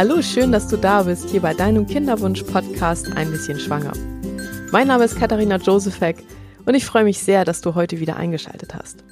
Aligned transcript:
Hallo, 0.00 0.22
schön, 0.22 0.50
dass 0.50 0.66
du 0.66 0.78
da 0.78 1.02
bist, 1.02 1.28
hier 1.28 1.42
bei 1.42 1.52
deinem 1.52 1.86
Kinderwunsch-Podcast 1.86 3.12
Ein 3.16 3.30
bisschen 3.30 3.60
schwanger. 3.60 3.92
Mein 4.72 4.86
Name 4.86 5.04
ist 5.04 5.18
Katharina 5.18 5.56
Josefek 5.56 6.24
und 6.64 6.72
ich 6.72 6.86
freue 6.86 7.04
mich 7.04 7.18
sehr, 7.18 7.44
dass 7.44 7.60
du 7.60 7.74
heute 7.74 8.00
wieder 8.00 8.16
eingeschaltet 8.16 8.74
hast. 8.74 9.04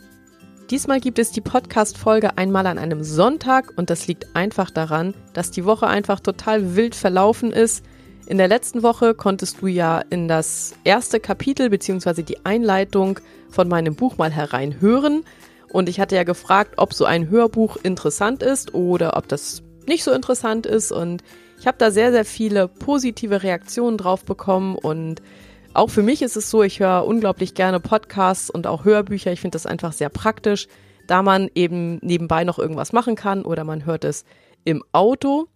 Diesmal 0.71 1.01
gibt 1.01 1.19
es 1.19 1.31
die 1.31 1.43
Podcast-Folge 1.43 2.39
einmal 2.39 2.67
an 2.67 2.79
einem 2.79 3.05
Sonntag 3.05 3.75
und 3.77 3.91
das 3.91 4.07
liegt 4.07 4.35
einfach 4.35 4.71
daran, 4.71 5.13
dass 5.35 5.51
die 5.51 5.67
Woche 5.67 5.89
einfach 5.89 6.21
total 6.21 6.75
wild 6.75 6.95
verlaufen 6.95 7.53
ist. 7.53 7.85
In 8.25 8.39
der 8.39 8.49
letzten 8.49 8.83
Woche 8.83 9.13
konntest 9.13 9.61
du 9.61 9.67
ja 9.67 10.03
in 10.09 10.27
das 10.27 10.73
erste 10.85 11.21
Kapitel 11.21 11.69
bzw. 11.69 12.23
die 12.23 12.47
Einleitung 12.47 13.21
von 13.51 13.69
meinem 13.69 13.95
Buch 13.95 14.17
mal 14.17 14.31
hereinhören. 14.31 15.23
Und 15.71 15.91
ich 15.91 16.01
hatte 16.01 16.17
ja 16.17 16.25
gefragt, 16.25 16.77
ob 16.79 16.95
so 16.95 17.05
ein 17.05 17.29
Hörbuch 17.29 17.77
interessant 17.77 18.43
ist 18.43 18.73
oder 18.73 19.19
ob 19.19 19.29
das 19.29 19.63
nicht 19.89 20.05
so 20.05 20.13
interessant 20.13 20.67
ist. 20.67 20.93
Und 20.93 21.23
ich 21.59 21.67
habe 21.67 21.79
da 21.79 21.91
sehr, 21.91 22.13
sehr 22.13 22.25
viele 22.25 22.69
positive 22.69 23.43
Reaktionen 23.43 23.99
drauf 23.99 24.25
bekommen. 24.25 24.77
Und 24.77 25.23
auch 25.75 25.91
für 25.91 26.03
mich 26.03 26.23
ist 26.23 26.37
es 26.37 26.51
so, 26.51 26.63
ich 26.63 26.81
höre 26.81 27.05
unglaublich 27.07 27.55
gerne 27.55 27.81
Podcasts 27.81 28.51
und 28.51 28.67
auch 28.67 28.85
Hörbücher. 28.85 29.33
Ich 29.33 29.41
finde 29.41 29.57
das 29.57 29.67
einfach 29.67 29.93
sehr 29.93 30.09
praktisch, 30.09 30.69
da 31.07 31.23
man 31.23 31.51
eben 31.55 31.99
nebenbei 32.03 32.45
noch 32.45 32.59
irgendwas 32.59 32.93
machen 32.93 33.17
kann 33.17 33.45
oder 33.45 33.65
man 33.65 33.85
hört 33.85 34.05
es 34.05 34.25
im 34.65 34.85
Auto. 34.93 35.49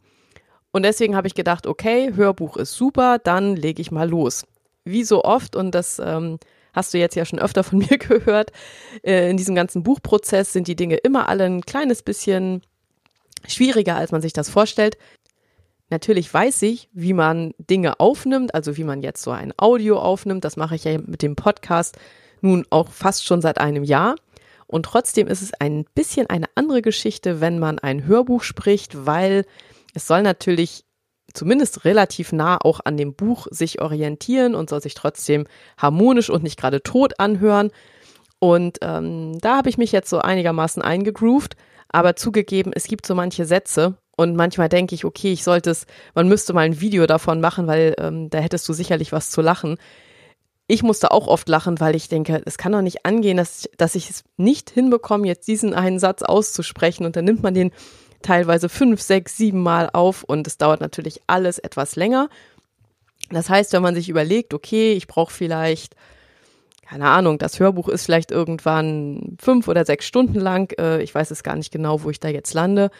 Und 0.72 0.84
deswegen 0.84 1.14
habe 1.14 1.26
ich 1.26 1.34
gedacht, 1.34 1.66
okay, 1.66 2.12
Hörbuch 2.16 2.56
ist 2.56 2.72
super, 2.72 3.18
dann 3.18 3.56
lege 3.56 3.82
ich 3.82 3.90
mal 3.90 4.08
los. 4.08 4.44
Wie 4.84 5.04
so 5.04 5.22
oft, 5.22 5.54
und 5.54 5.74
das 5.74 6.00
ähm, 6.02 6.38
hast 6.72 6.94
du 6.94 6.98
jetzt 6.98 7.14
ja 7.14 7.24
schon 7.24 7.38
öfter 7.38 7.62
von 7.62 7.78
mir 7.90 7.98
gehört, 7.98 8.52
äh, 9.02 9.30
in 9.30 9.36
diesem 9.36 9.54
ganzen 9.54 9.82
Buchprozess 9.82 10.52
sind 10.52 10.66
die 10.66 10.76
Dinge 10.76 10.96
immer 10.96 11.28
alle 11.28 11.44
ein 11.44 11.60
kleines 11.60 12.02
bisschen 12.02 12.62
schwieriger, 13.46 13.96
als 13.96 14.12
man 14.12 14.22
sich 14.22 14.32
das 14.32 14.50
vorstellt. 14.50 14.98
Natürlich 15.90 16.32
weiß 16.32 16.62
ich, 16.62 16.88
wie 16.92 17.12
man 17.12 17.52
Dinge 17.58 18.00
aufnimmt, 18.00 18.54
also 18.54 18.76
wie 18.76 18.84
man 18.84 19.02
jetzt 19.02 19.22
so 19.22 19.30
ein 19.30 19.52
Audio 19.58 19.98
aufnimmt. 19.98 20.44
Das 20.44 20.56
mache 20.56 20.74
ich 20.74 20.84
ja 20.84 20.98
mit 20.98 21.22
dem 21.22 21.36
Podcast 21.36 21.98
nun 22.40 22.64
auch 22.70 22.88
fast 22.88 23.26
schon 23.26 23.42
seit 23.42 23.58
einem 23.58 23.84
Jahr. 23.84 24.16
Und 24.66 24.86
trotzdem 24.86 25.28
ist 25.28 25.42
es 25.42 25.52
ein 25.52 25.84
bisschen 25.94 26.30
eine 26.30 26.46
andere 26.54 26.80
Geschichte, 26.80 27.42
wenn 27.42 27.58
man 27.58 27.78
ein 27.78 28.06
Hörbuch 28.06 28.42
spricht, 28.42 29.04
weil 29.04 29.44
es 29.94 30.06
soll 30.06 30.22
natürlich 30.22 30.84
zumindest 31.34 31.84
relativ 31.84 32.32
nah 32.32 32.58
auch 32.58 32.80
an 32.84 32.96
dem 32.96 33.14
Buch 33.14 33.46
sich 33.50 33.80
orientieren 33.82 34.54
und 34.54 34.70
soll 34.70 34.80
sich 34.80 34.94
trotzdem 34.94 35.46
harmonisch 35.76 36.30
und 36.30 36.42
nicht 36.42 36.58
gerade 36.58 36.82
tot 36.82 37.20
anhören. 37.20 37.70
Und 38.38 38.78
ähm, 38.82 39.38
da 39.40 39.56
habe 39.58 39.68
ich 39.68 39.78
mich 39.78 39.92
jetzt 39.92 40.10
so 40.10 40.18
einigermaßen 40.18 40.82
eingegroovt. 40.82 41.54
Aber 41.92 42.16
zugegeben, 42.16 42.72
es 42.74 42.84
gibt 42.84 43.06
so 43.06 43.14
manche 43.14 43.44
Sätze 43.44 43.98
und 44.16 44.34
manchmal 44.36 44.68
denke 44.68 44.94
ich, 44.94 45.04
okay, 45.04 45.32
ich 45.32 45.44
sollte 45.44 45.70
es, 45.70 45.86
man 46.14 46.28
müsste 46.28 46.52
mal 46.52 46.62
ein 46.62 46.80
Video 46.80 47.06
davon 47.06 47.40
machen, 47.40 47.66
weil 47.66 47.94
ähm, 47.98 48.30
da 48.30 48.38
hättest 48.38 48.68
du 48.68 48.72
sicherlich 48.72 49.12
was 49.12 49.30
zu 49.30 49.42
lachen. 49.42 49.76
Ich 50.66 50.82
musste 50.82 51.10
auch 51.10 51.26
oft 51.26 51.48
lachen, 51.48 51.80
weil 51.80 51.96
ich 51.96 52.08
denke, 52.08 52.40
es 52.46 52.56
kann 52.56 52.72
doch 52.72 52.82
nicht 52.82 53.04
angehen, 53.04 53.36
dass, 53.36 53.68
dass 53.76 53.94
ich 53.94 54.08
es 54.08 54.24
nicht 54.36 54.70
hinbekomme, 54.70 55.26
jetzt 55.26 55.48
diesen 55.48 55.74
einen 55.74 55.98
Satz 55.98 56.22
auszusprechen. 56.22 57.04
Und 57.04 57.16
dann 57.16 57.24
nimmt 57.24 57.42
man 57.42 57.52
den 57.52 57.72
teilweise 58.22 58.68
fünf, 58.68 59.02
sechs, 59.02 59.36
sieben 59.36 59.62
Mal 59.62 59.90
auf 59.92 60.22
und 60.22 60.46
es 60.46 60.56
dauert 60.56 60.80
natürlich 60.80 61.20
alles 61.26 61.58
etwas 61.58 61.96
länger. 61.96 62.28
Das 63.30 63.50
heißt, 63.50 63.72
wenn 63.72 63.82
man 63.82 63.94
sich 63.94 64.08
überlegt, 64.08 64.54
okay, 64.54 64.92
ich 64.92 65.06
brauche 65.06 65.32
vielleicht 65.32 65.96
keine 66.92 67.08
Ahnung, 67.08 67.38
das 67.38 67.58
Hörbuch 67.58 67.88
ist 67.88 68.04
vielleicht 68.04 68.30
irgendwann 68.30 69.38
fünf 69.40 69.66
oder 69.66 69.86
sechs 69.86 70.04
Stunden 70.04 70.38
lang. 70.38 70.78
Äh, 70.78 71.02
ich 71.02 71.14
weiß 71.14 71.30
es 71.30 71.42
gar 71.42 71.56
nicht 71.56 71.72
genau, 71.72 72.02
wo 72.02 72.10
ich 72.10 72.20
da 72.20 72.28
jetzt 72.28 72.52
lande. 72.52 72.90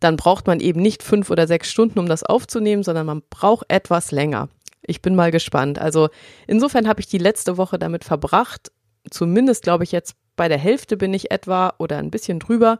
Dann 0.00 0.18
braucht 0.18 0.46
man 0.46 0.60
eben 0.60 0.82
nicht 0.82 1.02
fünf 1.02 1.30
oder 1.30 1.46
sechs 1.46 1.70
Stunden, 1.70 1.98
um 1.98 2.06
das 2.06 2.24
aufzunehmen, 2.24 2.82
sondern 2.82 3.06
man 3.06 3.22
braucht 3.30 3.64
etwas 3.68 4.10
länger. 4.10 4.50
Ich 4.82 5.00
bin 5.00 5.14
mal 5.14 5.30
gespannt. 5.30 5.78
Also 5.78 6.10
insofern 6.46 6.86
habe 6.86 7.00
ich 7.00 7.06
die 7.06 7.16
letzte 7.16 7.56
Woche 7.56 7.78
damit 7.78 8.04
verbracht, 8.04 8.70
zumindest 9.10 9.62
glaube 9.62 9.84
ich 9.84 9.92
jetzt 9.92 10.14
bei 10.36 10.48
der 10.48 10.58
Hälfte 10.58 10.98
bin 10.98 11.14
ich 11.14 11.30
etwa 11.30 11.72
oder 11.78 11.96
ein 11.96 12.10
bisschen 12.10 12.38
drüber, 12.38 12.78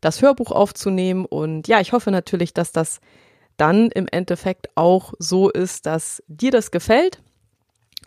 das 0.00 0.22
Hörbuch 0.22 0.52
aufzunehmen. 0.52 1.24
Und 1.24 1.66
ja, 1.66 1.80
ich 1.80 1.92
hoffe 1.92 2.12
natürlich, 2.12 2.54
dass 2.54 2.70
das 2.70 3.00
dann 3.56 3.90
im 3.90 4.06
Endeffekt 4.06 4.68
auch 4.76 5.14
so 5.18 5.50
ist, 5.50 5.86
dass 5.86 6.22
dir 6.28 6.52
das 6.52 6.70
gefällt. 6.70 7.20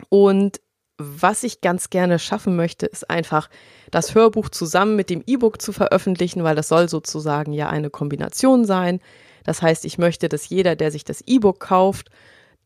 Und 0.08 0.60
was 0.98 1.42
ich 1.42 1.60
ganz 1.60 1.90
gerne 1.90 2.18
schaffen 2.18 2.56
möchte, 2.56 2.86
ist 2.86 3.10
einfach 3.10 3.50
das 3.90 4.14
Hörbuch 4.14 4.48
zusammen 4.48 4.96
mit 4.96 5.10
dem 5.10 5.22
E-Book 5.26 5.60
zu 5.60 5.72
veröffentlichen, 5.72 6.44
weil 6.44 6.54
das 6.54 6.68
soll 6.68 6.88
sozusagen 6.88 7.52
ja 7.52 7.68
eine 7.68 7.90
Kombination 7.90 8.64
sein. 8.64 9.00
Das 9.44 9.60
heißt, 9.60 9.84
ich 9.84 9.98
möchte, 9.98 10.28
dass 10.28 10.48
jeder, 10.48 10.76
der 10.76 10.90
sich 10.90 11.04
das 11.04 11.20
E-Book 11.26 11.60
kauft, 11.60 12.10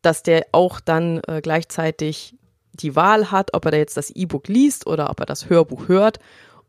dass 0.01 0.23
der 0.23 0.45
auch 0.51 0.79
dann 0.79 1.21
äh, 1.27 1.41
gleichzeitig 1.41 2.35
die 2.73 2.95
Wahl 2.95 3.31
hat, 3.31 3.53
ob 3.53 3.65
er 3.65 3.71
da 3.71 3.77
jetzt 3.77 3.97
das 3.97 4.11
E-Book 4.11 4.47
liest 4.47 4.87
oder 4.87 5.09
ob 5.09 5.19
er 5.19 5.25
das 5.25 5.49
Hörbuch 5.49 5.87
hört. 5.87 6.19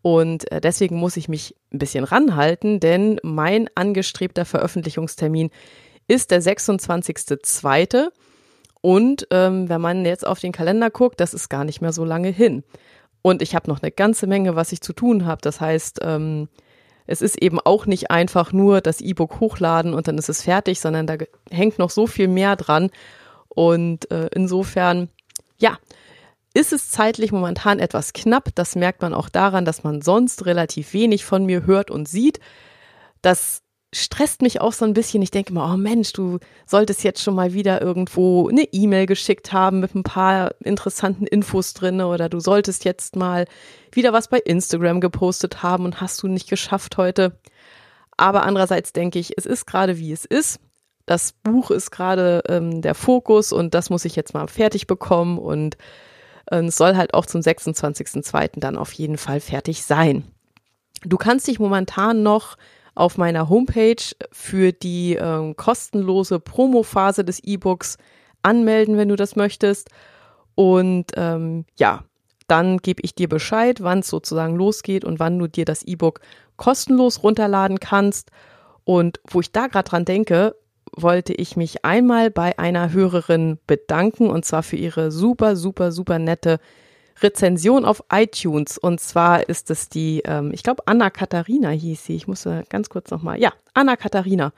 Und 0.02 0.50
äh, 0.50 0.60
deswegen 0.60 0.96
muss 0.96 1.16
ich 1.16 1.28
mich 1.28 1.54
ein 1.72 1.78
bisschen 1.78 2.04
ranhalten, 2.04 2.80
denn 2.80 3.20
mein 3.22 3.68
angestrebter 3.74 4.44
Veröffentlichungstermin 4.44 5.50
ist 6.08 6.30
der 6.30 6.42
26.02. 6.42 8.08
Und 8.80 9.26
ähm, 9.30 9.68
wenn 9.68 9.80
man 9.80 10.04
jetzt 10.04 10.26
auf 10.26 10.40
den 10.40 10.52
Kalender 10.52 10.90
guckt, 10.90 11.20
das 11.20 11.34
ist 11.34 11.48
gar 11.48 11.64
nicht 11.64 11.80
mehr 11.80 11.92
so 11.92 12.04
lange 12.04 12.28
hin. 12.28 12.64
Und 13.22 13.42
ich 13.42 13.54
habe 13.54 13.68
noch 13.68 13.82
eine 13.82 13.90
ganze 13.90 14.26
Menge, 14.26 14.56
was 14.56 14.72
ich 14.72 14.80
zu 14.80 14.92
tun 14.92 15.26
habe. 15.26 15.42
Das 15.42 15.60
heißt, 15.60 16.00
ähm, 16.02 16.48
es 17.06 17.22
ist 17.22 17.42
eben 17.42 17.60
auch 17.60 17.86
nicht 17.86 18.10
einfach 18.10 18.52
nur 18.52 18.80
das 18.80 19.00
E-Book 19.00 19.40
hochladen 19.40 19.94
und 19.94 20.08
dann 20.08 20.16
ist 20.16 20.28
es 20.28 20.42
fertig, 20.42 20.80
sondern 20.80 21.06
da 21.06 21.16
hängt 21.50 21.78
noch 21.78 21.90
so 21.90 22.06
viel 22.06 22.28
mehr 22.28 22.56
dran. 22.56 22.90
Und 23.48 24.10
äh, 24.10 24.28
insofern, 24.32 25.08
ja, 25.58 25.76
ist 26.54 26.72
es 26.72 26.90
zeitlich 26.90 27.32
momentan 27.32 27.78
etwas 27.78 28.12
knapp. 28.12 28.50
Das 28.54 28.76
merkt 28.76 29.02
man 29.02 29.12
auch 29.12 29.28
daran, 29.28 29.64
dass 29.64 29.84
man 29.84 30.02
sonst 30.02 30.46
relativ 30.46 30.92
wenig 30.94 31.24
von 31.24 31.44
mir 31.44 31.66
hört 31.66 31.90
und 31.90 32.08
sieht. 32.08 32.40
Das 33.22 33.62
stresst 33.92 34.42
mich 34.42 34.60
auch 34.60 34.72
so 34.72 34.84
ein 34.84 34.92
bisschen. 34.92 35.22
Ich 35.22 35.30
denke 35.30 35.52
mal, 35.52 35.72
oh 35.72 35.76
Mensch, 35.76 36.12
du 36.12 36.38
solltest 36.66 37.02
jetzt 37.02 37.22
schon 37.22 37.34
mal 37.34 37.52
wieder 37.52 37.80
irgendwo 37.82 38.48
eine 38.48 38.62
E-Mail 38.62 39.06
geschickt 39.06 39.52
haben 39.52 39.80
mit 39.80 39.94
ein 39.94 40.04
paar 40.04 40.54
interessanten 40.60 41.26
Infos 41.26 41.74
drinne 41.74 42.06
oder 42.06 42.28
du 42.28 42.38
solltest 42.38 42.84
jetzt 42.84 43.16
mal 43.16 43.46
wieder 43.90 44.12
was 44.12 44.28
bei 44.28 44.38
Instagram 44.38 45.00
gepostet 45.00 45.62
haben 45.62 45.84
und 45.84 46.00
hast 46.00 46.22
du 46.22 46.28
nicht 46.28 46.48
geschafft 46.48 46.96
heute. 46.98 47.38
Aber 48.16 48.44
andererseits 48.44 48.92
denke 48.92 49.18
ich, 49.18 49.36
es 49.36 49.46
ist 49.46 49.66
gerade 49.66 49.98
wie 49.98 50.12
es 50.12 50.24
ist. 50.24 50.60
Das 51.06 51.32
Buch 51.32 51.72
ist 51.72 51.90
gerade 51.90 52.42
ähm, 52.48 52.82
der 52.82 52.94
Fokus 52.94 53.52
und 53.52 53.74
das 53.74 53.90
muss 53.90 54.04
ich 54.04 54.14
jetzt 54.14 54.34
mal 54.34 54.46
fertig 54.46 54.86
bekommen 54.86 55.38
und 55.38 55.76
äh, 56.46 56.62
es 56.62 56.76
soll 56.76 56.96
halt 56.96 57.14
auch 57.14 57.26
zum 57.26 57.40
26.02. 57.40 58.60
dann 58.60 58.76
auf 58.76 58.92
jeden 58.92 59.16
Fall 59.16 59.40
fertig 59.40 59.82
sein. 59.82 60.22
Du 61.02 61.16
kannst 61.16 61.48
dich 61.48 61.58
momentan 61.58 62.22
noch 62.22 62.56
auf 62.94 63.18
meiner 63.18 63.48
Homepage 63.48 64.02
für 64.32 64.72
die 64.72 65.16
äh, 65.16 65.54
kostenlose 65.54 66.40
Promo-Phase 66.40 67.24
des 67.24 67.40
E-Books 67.40 67.98
anmelden, 68.42 68.96
wenn 68.96 69.08
du 69.08 69.16
das 69.16 69.36
möchtest. 69.36 69.90
Und 70.54 71.06
ähm, 71.16 71.64
ja, 71.78 72.04
dann 72.46 72.78
gebe 72.78 73.02
ich 73.04 73.14
dir 73.14 73.28
Bescheid, 73.28 73.82
wann 73.82 74.00
es 74.00 74.08
sozusagen 74.08 74.56
losgeht 74.56 75.04
und 75.04 75.20
wann 75.20 75.38
du 75.38 75.46
dir 75.46 75.64
das 75.64 75.82
E-Book 75.84 76.20
kostenlos 76.56 77.22
runterladen 77.22 77.78
kannst. 77.80 78.30
Und 78.84 79.20
wo 79.28 79.40
ich 79.40 79.52
da 79.52 79.68
gerade 79.68 79.88
dran 79.88 80.04
denke, 80.04 80.56
wollte 80.96 81.32
ich 81.32 81.56
mich 81.56 81.84
einmal 81.84 82.30
bei 82.30 82.58
einer 82.58 82.92
Hörerin 82.92 83.58
bedanken 83.66 84.28
und 84.28 84.44
zwar 84.44 84.62
für 84.62 84.76
ihre 84.76 85.12
super, 85.12 85.54
super, 85.54 85.92
super 85.92 86.18
nette 86.18 86.58
Rezension 87.22 87.84
auf 87.84 88.02
iTunes. 88.12 88.78
Und 88.78 89.00
zwar 89.00 89.48
ist 89.48 89.70
es 89.70 89.88
die, 89.88 90.22
ähm, 90.24 90.50
ich 90.52 90.62
glaube, 90.62 90.82
Anna 90.86 91.10
Katharina 91.10 91.70
hieß 91.70 92.04
sie. 92.04 92.16
Ich 92.16 92.26
musste 92.26 92.64
ganz 92.68 92.88
kurz 92.88 93.10
nochmal. 93.10 93.40
Ja, 93.40 93.52
Anna 93.74 93.96
Katharina. 93.96 94.52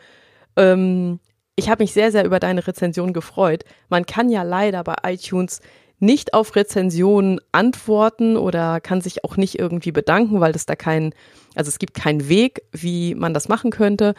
Ähm, 0.57 1.21
ich 1.57 1.69
habe 1.69 1.83
mich 1.83 1.93
sehr, 1.93 2.13
sehr 2.13 2.25
über 2.25 2.41
deine 2.41 2.67
Rezension 2.67 3.13
gefreut. 3.13 3.65
Man 3.89 4.07
kann 4.07 4.31
ja 4.31 4.43
leider 4.43 4.83
bei 4.85 4.95
iTunes 5.05 5.61
nicht 5.99 6.35
auf 6.35 6.57
Rezensionen 6.57 7.41
antworten 7.53 8.37
oder 8.37 8.81
kann 8.81 9.01
sich 9.01 9.25
auch 9.25 9.37
nicht 9.37 9.59
irgendwie 9.59 9.93
bedanken, 9.93 10.41
weil 10.41 10.55
es 10.57 10.67
da 10.67 10.75
kein, 10.75 11.15
also 11.55 11.69
es 11.69 11.79
gibt 11.79 11.95
keinen 11.95 12.29
Weg, 12.29 12.63
wie 12.73 13.15
man 13.15 13.35
das 13.35 13.49
machen 13.49 13.71
könnte. 13.71 14.15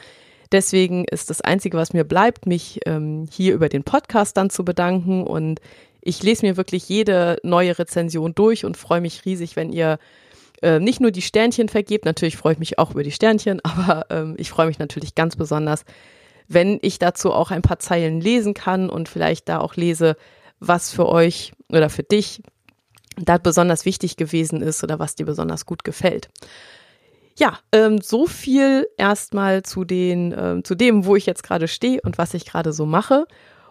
Deswegen 0.53 1.03
ist 1.05 1.29
das 1.29 1.41
Einzige, 1.41 1.77
was 1.77 1.93
mir 1.93 2.03
bleibt, 2.03 2.45
mich 2.45 2.79
ähm, 2.85 3.27
hier 3.29 3.53
über 3.53 3.67
den 3.67 3.83
Podcast 3.83 4.37
dann 4.37 4.49
zu 4.49 4.63
bedanken 4.63 5.23
und 5.23 5.59
ich 6.03 6.21
lese 6.23 6.45
mir 6.45 6.57
wirklich 6.57 6.89
jede 6.89 7.37
neue 7.43 7.77
Rezension 7.79 8.35
durch 8.35 8.65
und 8.65 8.77
freue 8.77 9.01
mich 9.01 9.25
riesig, 9.25 9.55
wenn 9.55 9.71
ihr 9.71 9.99
äh, 10.61 10.79
nicht 10.79 10.99
nur 10.99 11.11
die 11.11 11.21
Sternchen 11.21 11.69
vergebt, 11.69 12.05
natürlich 12.05 12.37
freue 12.37 12.53
ich 12.53 12.59
mich 12.59 12.79
auch 12.79 12.91
über 12.91 13.03
die 13.03 13.11
Sternchen, 13.11 13.61
aber 13.63 14.05
ähm, 14.09 14.35
ich 14.37 14.49
freue 14.49 14.67
mich 14.67 14.79
natürlich 14.79 15.15
ganz 15.15 15.35
besonders, 15.35 15.85
wenn 16.47 16.79
ich 16.81 16.99
dazu 16.99 17.31
auch 17.31 17.51
ein 17.51 17.61
paar 17.61 17.79
Zeilen 17.79 18.19
lesen 18.19 18.53
kann 18.53 18.89
und 18.89 19.09
vielleicht 19.09 19.49
da 19.49 19.59
auch 19.59 19.75
lese, 19.75 20.15
was 20.59 20.91
für 20.91 21.07
euch 21.07 21.53
oder 21.69 21.89
für 21.89 22.03
dich 22.03 22.41
da 23.17 23.37
besonders 23.37 23.85
wichtig 23.85 24.17
gewesen 24.17 24.61
ist 24.61 24.83
oder 24.83 24.99
was 24.99 25.15
dir 25.15 25.25
besonders 25.25 25.65
gut 25.65 25.83
gefällt. 25.83 26.29
Ja, 27.37 27.59
ähm, 27.71 27.99
so 28.01 28.27
viel 28.27 28.87
erstmal 28.97 29.63
zu 29.63 29.85
den, 29.85 30.33
ähm, 30.37 30.63
zu 30.63 30.75
dem, 30.75 31.05
wo 31.05 31.15
ich 31.15 31.25
jetzt 31.25 31.43
gerade 31.43 31.67
stehe 31.67 31.99
und 32.01 32.17
was 32.17 32.33
ich 32.33 32.45
gerade 32.45 32.73
so 32.73 32.85
mache. 32.85 33.25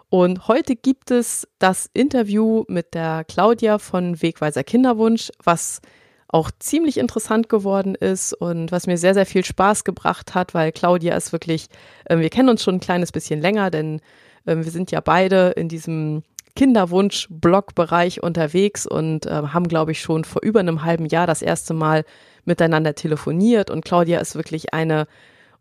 Und 0.09 0.47
heute 0.47 0.75
gibt 0.75 1.11
es 1.11 1.47
das 1.59 1.89
Interview 1.93 2.65
mit 2.67 2.93
der 2.93 3.23
Claudia 3.23 3.79
von 3.79 4.21
Wegweiser 4.21 4.63
Kinderwunsch, 4.63 5.31
was 5.43 5.81
auch 6.27 6.49
ziemlich 6.59 6.97
interessant 6.97 7.47
geworden 7.47 7.95
ist 7.95 8.33
und 8.33 8.71
was 8.71 8.87
mir 8.87 8.97
sehr, 8.97 9.13
sehr 9.13 9.25
viel 9.25 9.45
Spaß 9.45 9.83
gebracht 9.83 10.33
hat, 10.33 10.53
weil 10.53 10.71
Claudia 10.71 11.15
ist 11.15 11.31
wirklich, 11.31 11.67
äh, 12.05 12.17
wir 12.17 12.29
kennen 12.29 12.49
uns 12.49 12.63
schon 12.63 12.75
ein 12.75 12.79
kleines 12.79 13.11
bisschen 13.11 13.39
länger, 13.39 13.69
denn 13.69 14.01
äh, 14.45 14.55
wir 14.55 14.71
sind 14.71 14.91
ja 14.91 14.99
beide 14.99 15.49
in 15.51 15.69
diesem 15.69 16.23
Kinderwunsch-Blog-Bereich 16.55 18.21
unterwegs 18.21 18.85
und 18.85 19.25
äh, 19.25 19.29
haben, 19.29 19.67
glaube 19.67 19.91
ich, 19.91 20.01
schon 20.01 20.23
vor 20.23 20.41
über 20.43 20.59
einem 20.59 20.83
halben 20.83 21.05
Jahr 21.05 21.27
das 21.27 21.41
erste 21.41 21.73
Mal 21.73 22.05
miteinander 22.45 22.95
telefoniert. 22.95 23.69
Und 23.69 23.85
Claudia 23.85 24.19
ist 24.19 24.35
wirklich 24.35 24.73
eine 24.73 25.07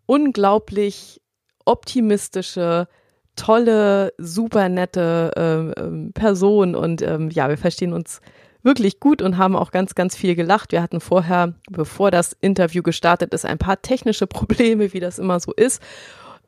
unglaublich 0.06 1.20
optimistische, 1.64 2.88
tolle, 3.36 4.12
super 4.18 4.68
nette 4.68 5.72
äh, 5.76 6.12
Person. 6.12 6.74
Und 6.74 7.02
ähm, 7.02 7.30
ja, 7.30 7.48
wir 7.48 7.58
verstehen 7.58 7.92
uns 7.92 8.20
wirklich 8.62 9.00
gut 9.00 9.22
und 9.22 9.38
haben 9.38 9.56
auch 9.56 9.70
ganz, 9.70 9.94
ganz 9.94 10.16
viel 10.16 10.34
gelacht. 10.34 10.72
Wir 10.72 10.82
hatten 10.82 11.00
vorher, 11.00 11.54
bevor 11.70 12.10
das 12.10 12.36
Interview 12.40 12.82
gestartet 12.82 13.34
ist, 13.34 13.44
ein 13.44 13.58
paar 13.58 13.82
technische 13.82 14.26
Probleme, 14.28 14.92
wie 14.92 15.00
das 15.00 15.18
immer 15.18 15.40
so 15.40 15.52
ist. 15.52 15.82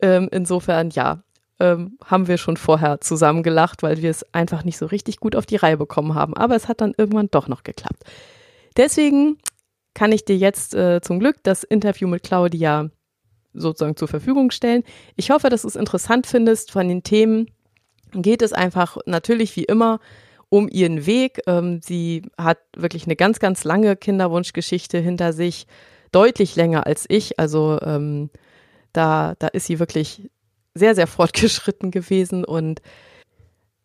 Ähm, 0.01 0.29
insofern, 0.31 0.89
ja, 0.91 1.23
ähm, 1.59 1.97
haben 2.03 2.27
wir 2.27 2.37
schon 2.37 2.57
vorher 2.57 2.99
zusammen 2.99 3.43
gelacht, 3.43 3.81
weil 3.81 4.01
wir 4.01 4.09
es 4.09 4.25
einfach 4.33 4.63
nicht 4.63 4.77
so 4.77 4.85
richtig 4.85 5.17
gut 5.17 5.35
auf 5.35 5.45
die 5.45 5.55
Reihe 5.55 5.77
bekommen 5.77 6.13
haben. 6.15 6.35
Aber 6.35 6.55
es 6.55 6.67
hat 6.67 6.81
dann 6.81 6.93
irgendwann 6.97 7.29
doch 7.31 7.47
noch 7.47 7.63
geklappt. 7.63 8.03
Deswegen 8.75 9.37
kann 9.93 10.11
ich 10.11 10.25
dir 10.25 10.35
jetzt 10.35 10.75
äh, 10.75 10.99
zum 11.01 11.19
Glück 11.19 11.37
das 11.43 11.63
Interview 11.63 12.07
mit 12.07 12.23
Claudia 12.23 12.89
sozusagen 13.55 13.95
zur 13.95 14.07
Verfügung 14.07 14.51
stellen. 14.51 14.83
Ich 15.15 15.31
hoffe, 15.31 15.49
dass 15.49 15.63
du 15.63 15.67
es 15.67 15.75
interessant 15.75 16.27
findest. 16.27 16.71
Von 16.71 16.87
den 16.87 17.03
Themen 17.03 17.49
geht 18.13 18.41
es 18.41 18.53
einfach 18.53 18.97
natürlich 19.05 19.55
wie 19.55 19.63
immer 19.63 19.99
um 20.49 20.69
ihren 20.69 21.05
Weg. 21.05 21.41
Ähm, 21.47 21.81
sie 21.83 22.23
hat 22.37 22.59
wirklich 22.75 23.05
eine 23.05 23.15
ganz, 23.15 23.39
ganz 23.39 23.63
lange 23.63 23.95
Kinderwunschgeschichte 23.95 24.99
hinter 24.99 25.33
sich, 25.33 25.67
deutlich 26.11 26.55
länger 26.55 26.85
als 26.85 27.05
ich. 27.09 27.39
Also 27.39 27.79
ähm, 27.81 28.29
da, 28.93 29.35
da 29.39 29.47
ist 29.47 29.65
sie 29.65 29.79
wirklich 29.79 30.29
sehr, 30.73 30.95
sehr 30.95 31.07
fortgeschritten 31.07 31.91
gewesen 31.91 32.45
und 32.45 32.81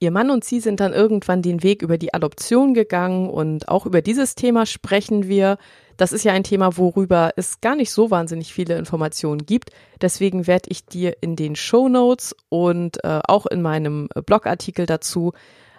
Ihr 0.03 0.11
Mann 0.11 0.31
und 0.31 0.45
sie 0.45 0.61
sind 0.61 0.81
dann 0.81 0.95
irgendwann 0.95 1.43
den 1.43 1.63
Weg 1.63 1.83
über 1.83 1.99
die 1.99 2.15
Adoption 2.15 2.73
gegangen 2.73 3.29
und 3.29 3.69
auch 3.69 3.85
über 3.85 4.01
dieses 4.01 4.35
Thema 4.35 4.65
sprechen 4.65 5.29
wir. 5.29 5.59
Das 5.99 6.13
ist 6.13 6.25
ja 6.25 6.33
ein 6.33 6.43
Thema, 6.43 6.79
worüber 6.79 7.33
es 7.37 7.61
gar 7.61 7.77
nicht 7.77 7.91
so 7.93 8.11
wahnsinnig 8.11 8.55
viele 8.55 8.79
Informationen 8.79 9.45
gibt. 9.45 9.73
Deswegen 10.01 10.47
werde 10.47 10.71
ich 10.71 10.87
dir 10.87 11.19
in 11.21 11.37
den 11.37 11.55
Show 11.55 11.91
Notes 11.91 12.35
und 12.49 13.05
äh, 13.05 13.21
auch 13.29 13.45
in 13.45 13.61
meinem 13.61 14.09
Blogartikel 14.25 14.87
dazu 14.87 15.33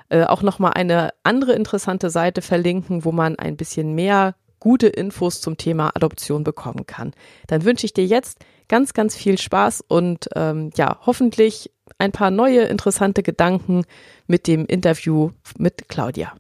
äh, 0.10 0.24
auch 0.26 0.44
nochmal 0.44 0.74
eine 0.74 1.10
andere 1.24 1.54
interessante 1.54 2.12
Seite 2.12 2.44
verlinken, 2.44 3.04
wo 3.04 3.12
man 3.12 3.40
ein 3.40 3.58
bisschen 3.58 3.96
mehr 3.96 4.36
gute 4.60 4.86
Infos 4.86 5.42
zum 5.42 5.58
Thema 5.58 5.90
Adoption 5.96 6.44
bekommen 6.44 6.86
kann. 6.86 7.14
Dann 7.48 7.66
wünsche 7.66 7.88
ich 7.88 7.94
dir 7.94 8.06
jetzt 8.06 8.38
ganz, 8.68 8.94
ganz 8.94 9.16
viel 9.16 9.40
Spaß 9.40 9.84
und 9.88 10.30
ähm, 10.36 10.70
ja, 10.76 11.00
hoffentlich 11.08 11.72
ein 12.02 12.12
paar 12.12 12.32
neue 12.32 12.64
interessante 12.64 13.22
Gedanken 13.22 13.86
mit 14.26 14.48
dem 14.48 14.66
Interview 14.66 15.30
mit 15.58 15.88
Claudia. 15.88 16.34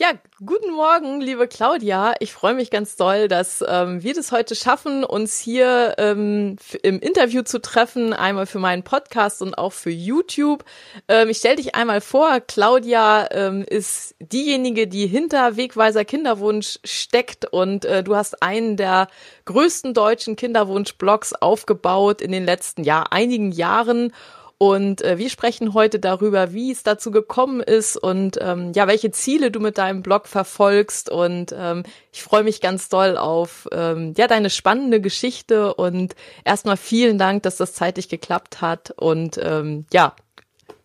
Ja, 0.00 0.12
guten 0.42 0.72
Morgen, 0.72 1.20
liebe 1.20 1.46
Claudia. 1.46 2.14
Ich 2.20 2.32
freue 2.32 2.54
mich 2.54 2.70
ganz 2.70 2.96
doll, 2.96 3.28
dass 3.28 3.62
ähm, 3.68 4.02
wir 4.02 4.14
das 4.14 4.32
heute 4.32 4.54
schaffen, 4.54 5.04
uns 5.04 5.38
hier 5.38 5.96
ähm, 5.98 6.56
im 6.82 7.00
Interview 7.00 7.42
zu 7.42 7.60
treffen, 7.60 8.14
einmal 8.14 8.46
für 8.46 8.60
meinen 8.60 8.82
Podcast 8.82 9.42
und 9.42 9.58
auch 9.58 9.74
für 9.74 9.90
YouTube. 9.90 10.64
Ähm, 11.06 11.28
ich 11.28 11.36
stelle 11.36 11.56
dich 11.56 11.74
einmal 11.74 12.00
vor, 12.00 12.40
Claudia 12.40 13.28
ähm, 13.30 13.62
ist 13.68 14.14
diejenige, 14.20 14.86
die 14.86 15.06
hinter 15.06 15.58
Wegweiser 15.58 16.06
Kinderwunsch 16.06 16.78
steckt 16.82 17.44
und 17.44 17.84
äh, 17.84 18.02
du 18.02 18.16
hast 18.16 18.42
einen 18.42 18.78
der 18.78 19.08
größten 19.44 19.92
deutschen 19.92 20.34
Kinderwunsch-Blogs 20.34 21.34
aufgebaut 21.34 22.22
in 22.22 22.32
den 22.32 22.46
letzten 22.46 22.84
Jahr, 22.84 23.12
einigen 23.12 23.52
Jahren 23.52 24.14
und 24.62 25.00
äh, 25.00 25.16
wir 25.16 25.30
sprechen 25.30 25.72
heute 25.72 25.98
darüber, 25.98 26.52
wie 26.52 26.70
es 26.70 26.82
dazu 26.82 27.10
gekommen 27.10 27.60
ist 27.60 27.96
und 27.96 28.36
ähm, 28.42 28.72
ja, 28.74 28.86
welche 28.86 29.10
Ziele 29.10 29.50
du 29.50 29.58
mit 29.58 29.78
deinem 29.78 30.02
Blog 30.02 30.28
verfolgst. 30.28 31.08
Und 31.08 31.54
ähm, 31.58 31.82
ich 32.12 32.22
freue 32.22 32.42
mich 32.42 32.60
ganz 32.60 32.90
doll 32.90 33.16
auf 33.16 33.66
ähm, 33.72 34.12
ja 34.18 34.26
deine 34.26 34.50
spannende 34.50 35.00
Geschichte. 35.00 35.72
Und 35.72 36.14
erstmal 36.44 36.76
vielen 36.76 37.16
Dank, 37.16 37.42
dass 37.44 37.56
das 37.56 37.72
zeitlich 37.72 38.10
geklappt 38.10 38.60
hat. 38.60 38.92
Und 38.98 39.40
ähm, 39.42 39.86
ja, 39.94 40.14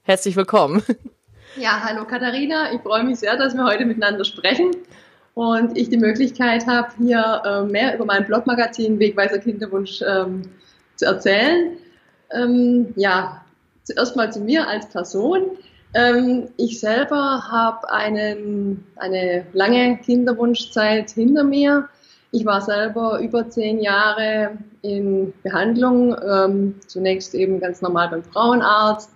herzlich 0.03 0.37
willkommen. 0.37 0.81
Ja, 1.57 1.81
hallo 1.83 2.05
Katharina. 2.05 2.73
Ich 2.73 2.81
freue 2.81 3.03
mich 3.03 3.19
sehr, 3.19 3.37
dass 3.37 3.55
wir 3.55 3.65
heute 3.65 3.85
miteinander 3.85 4.23
sprechen 4.25 4.71
und 5.33 5.77
ich 5.77 5.89
die 5.89 5.97
Möglichkeit 5.97 6.65
habe, 6.67 6.89
hier 6.97 7.41
äh, 7.45 7.63
mehr 7.63 7.95
über 7.95 8.05
mein 8.05 8.25
Blogmagazin 8.25 8.99
Wegweiser 8.99 9.39
Kinderwunsch 9.39 10.01
ähm, 10.01 10.43
zu 10.95 11.05
erzählen. 11.05 11.77
Ähm, 12.31 12.93
ja, 12.97 13.44
zuerst 13.85 14.15
mal 14.15 14.31
zu 14.33 14.41
mir 14.41 14.67
als 14.67 14.87
Person. 14.89 15.51
Ähm, 15.93 16.49
ich 16.57 16.79
selber 16.79 17.43
habe 17.49 17.89
eine 17.89 19.45
lange 19.53 19.97
Kinderwunschzeit 19.99 21.11
hinter 21.11 21.43
mir. 21.43 21.87
Ich 22.31 22.45
war 22.45 22.61
selber 22.61 23.19
über 23.21 23.49
zehn 23.49 23.79
Jahre 23.79 24.57
in 24.81 25.33
Behandlung, 25.41 26.13
ähm, 26.27 26.75
zunächst 26.85 27.33
eben 27.33 27.61
ganz 27.61 27.81
normal 27.81 28.09
beim 28.09 28.23
Frauenarzt, 28.23 29.09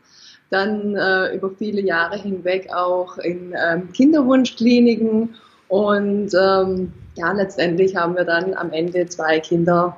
dann 0.50 0.96
äh, 0.96 1.36
über 1.36 1.50
viele 1.50 1.82
Jahre 1.82 2.18
hinweg 2.18 2.70
auch 2.74 3.18
in 3.18 3.54
ähm, 3.62 3.92
Kinderwunschkliniken 3.92 5.36
und 5.68 6.32
ja, 6.34 7.32
letztendlich 7.34 7.96
haben 7.96 8.16
wir 8.16 8.24
dann 8.24 8.56
am 8.56 8.72
Ende 8.72 9.06
zwei 9.08 9.40
Kinder 9.40 9.98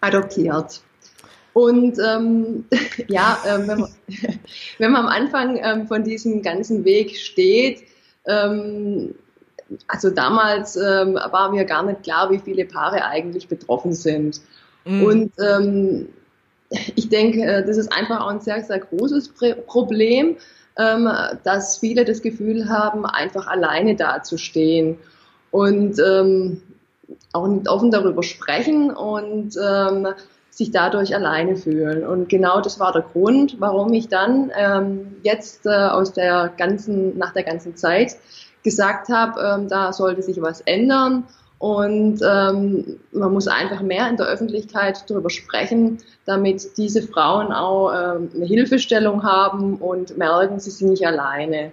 adoptiert. 0.00 0.80
Und 1.52 1.98
ähm, 1.98 2.64
ja, 3.08 3.38
ähm, 3.46 3.68
wenn, 3.68 3.80
man, 3.80 3.90
wenn 4.78 4.92
man 4.92 5.06
am 5.06 5.08
Anfang 5.08 5.58
ähm, 5.62 5.86
von 5.86 6.04
diesem 6.04 6.42
ganzen 6.42 6.84
Weg 6.84 7.16
steht, 7.16 7.82
ähm, 8.26 9.14
also 9.86 10.10
damals 10.10 10.76
ähm, 10.76 11.14
war 11.14 11.50
mir 11.50 11.64
gar 11.64 11.84
nicht 11.84 12.02
klar, 12.02 12.30
wie 12.30 12.38
viele 12.38 12.64
Paare 12.64 13.04
eigentlich 13.04 13.48
betroffen 13.48 13.94
sind. 13.94 14.40
Mhm. 14.84 15.02
Und 15.04 15.32
ähm, 15.38 16.08
ich 16.96 17.08
denke, 17.08 17.42
äh, 17.42 17.64
das 17.64 17.76
ist 17.76 17.92
einfach 17.92 18.20
auch 18.20 18.28
ein 18.28 18.40
sehr, 18.40 18.62
sehr 18.62 18.78
großes 18.78 19.32
Problem, 19.66 20.36
ähm, 20.78 21.08
dass 21.44 21.78
viele 21.78 22.04
das 22.04 22.22
Gefühl 22.22 22.68
haben, 22.68 23.04
einfach 23.06 23.46
alleine 23.46 23.96
dazustehen 23.96 24.98
und 25.50 25.98
ähm, 25.98 26.62
auch 27.32 27.46
nicht 27.46 27.68
offen 27.68 27.90
darüber 27.90 28.22
sprechen 28.22 28.90
und 28.90 29.56
ähm, 29.56 30.08
sich 30.50 30.70
dadurch 30.70 31.14
alleine 31.14 31.56
fühlen. 31.56 32.06
Und 32.06 32.28
genau 32.28 32.60
das 32.60 32.80
war 32.80 32.92
der 32.92 33.02
Grund, 33.02 33.56
warum 33.60 33.92
ich 33.92 34.08
dann 34.08 34.50
ähm, 34.56 35.16
jetzt 35.22 35.66
äh, 35.66 35.70
aus 35.70 36.12
der 36.12 36.52
ganzen, 36.56 37.16
nach 37.16 37.32
der 37.32 37.44
ganzen 37.44 37.76
Zeit 37.76 38.16
gesagt 38.62 39.08
habe, 39.08 39.40
ähm, 39.40 39.68
da 39.68 39.92
sollte 39.92 40.22
sich 40.22 40.40
was 40.42 40.60
ändern 40.62 41.24
und 41.60 42.20
ähm, 42.26 42.98
man 43.12 43.32
muss 43.34 43.46
einfach 43.46 43.82
mehr 43.82 44.08
in 44.08 44.16
der 44.16 44.26
Öffentlichkeit 44.26 45.04
darüber 45.08 45.28
sprechen, 45.28 45.98
damit 46.24 46.78
diese 46.78 47.02
Frauen 47.02 47.52
auch 47.52 47.92
ähm, 47.92 48.30
eine 48.34 48.46
Hilfestellung 48.46 49.22
haben 49.22 49.76
und 49.76 50.16
merken, 50.16 50.58
sie 50.58 50.70
sind 50.70 50.88
nicht 50.88 51.06
alleine. 51.06 51.72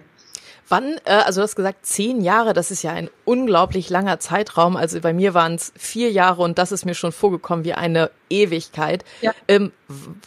Wann, 0.68 0.96
äh, 1.04 1.12
also 1.12 1.40
du 1.40 1.44
hast 1.44 1.56
gesagt, 1.56 1.86
zehn 1.86 2.20
Jahre, 2.20 2.52
das 2.52 2.70
ist 2.70 2.82
ja 2.82 2.92
ein 2.92 3.08
unglaublich 3.24 3.88
langer 3.88 4.20
Zeitraum. 4.20 4.76
Also 4.76 5.00
bei 5.00 5.14
mir 5.14 5.32
waren 5.32 5.54
es 5.54 5.72
vier 5.76 6.10
Jahre 6.10 6.42
und 6.42 6.58
das 6.58 6.72
ist 6.72 6.84
mir 6.84 6.94
schon 6.94 7.12
vorgekommen 7.12 7.64
wie 7.64 7.72
eine 7.72 8.10
Ewigkeit. 8.28 9.02
Ja. 9.22 9.32
Ähm, 9.48 9.72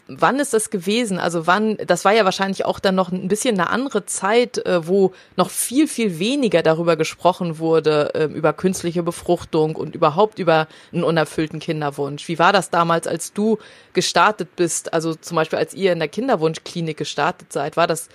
wann 0.08 0.40
ist 0.40 0.56
das 0.56 0.72
gewesen? 0.72 1.20
Also 1.20 1.46
wann, 1.46 1.78
das 1.86 2.06
war 2.06 2.14
ja 2.14 2.26
wahrscheinlich 2.26 2.66
auch 2.66 2.80
dann 2.80 2.96
noch 2.96 3.12
ein 3.12 3.28
bisschen 3.28 3.60
eine 3.60 3.70
andere 3.70 4.08
Zeit, 4.08 4.66
äh, 4.66 4.88
wo 4.88 5.14
noch 5.36 5.52
viel, 5.52 5.88
viel 5.88 6.18
weniger 6.18 6.64
darüber 6.64 6.96
gesprochen 6.96 7.60
wurde, 7.60 8.16
äh, 8.16 8.24
über 8.26 8.54
künstliche 8.54 9.04
Befruchtung 9.04 9.76
und 9.76 9.94
überhaupt 9.94 10.40
über 10.40 10.68
einen 10.92 11.04
unerfüllten 11.04 11.60
Kinderwunsch. 11.60 12.28
Wie 12.28 12.40
war 12.40 12.52
das 12.52 12.72
damals, 12.72 13.06
als 13.06 13.34
du 13.34 13.60
gestartet 13.94 14.56
bist? 14.56 14.92
Also 14.92 15.14
zum 15.14 15.36
Beispiel, 15.36 15.60
als 15.60 15.76
ihr 15.76 15.94
in 15.94 16.00
der 16.00 16.08
Kinderwunschklinik 16.08 16.98
gestartet 16.98 17.54
seid, 17.54 17.78
war 17.78 17.86
das, 17.86 18.10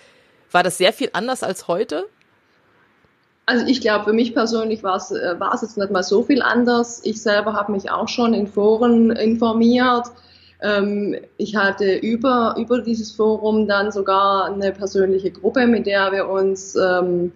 war 0.50 0.64
das 0.64 0.76
sehr 0.76 0.92
viel 0.92 1.10
anders 1.12 1.44
als 1.44 1.68
heute? 1.68 2.08
Also 3.48 3.64
ich 3.66 3.80
glaube, 3.80 4.04
für 4.06 4.12
mich 4.12 4.34
persönlich 4.34 4.82
war 4.82 4.96
es 4.96 5.12
äh, 5.12 5.38
war 5.38 5.54
es 5.54 5.62
jetzt 5.62 5.78
nicht 5.78 5.92
mal 5.92 6.02
so 6.02 6.24
viel 6.24 6.42
anders. 6.42 7.00
Ich 7.04 7.22
selber 7.22 7.52
habe 7.52 7.72
mich 7.72 7.90
auch 7.90 8.08
schon 8.08 8.34
in 8.34 8.48
Foren 8.48 9.12
informiert. 9.12 10.08
Ähm, 10.60 11.16
ich 11.36 11.54
hatte 11.54 11.94
über, 11.96 12.56
über 12.58 12.80
dieses 12.80 13.12
Forum 13.12 13.68
dann 13.68 13.92
sogar 13.92 14.46
eine 14.46 14.72
persönliche 14.72 15.30
Gruppe, 15.30 15.66
mit 15.66 15.86
der 15.86 16.10
wir 16.12 16.28
uns 16.28 16.74
ähm, 16.74 17.30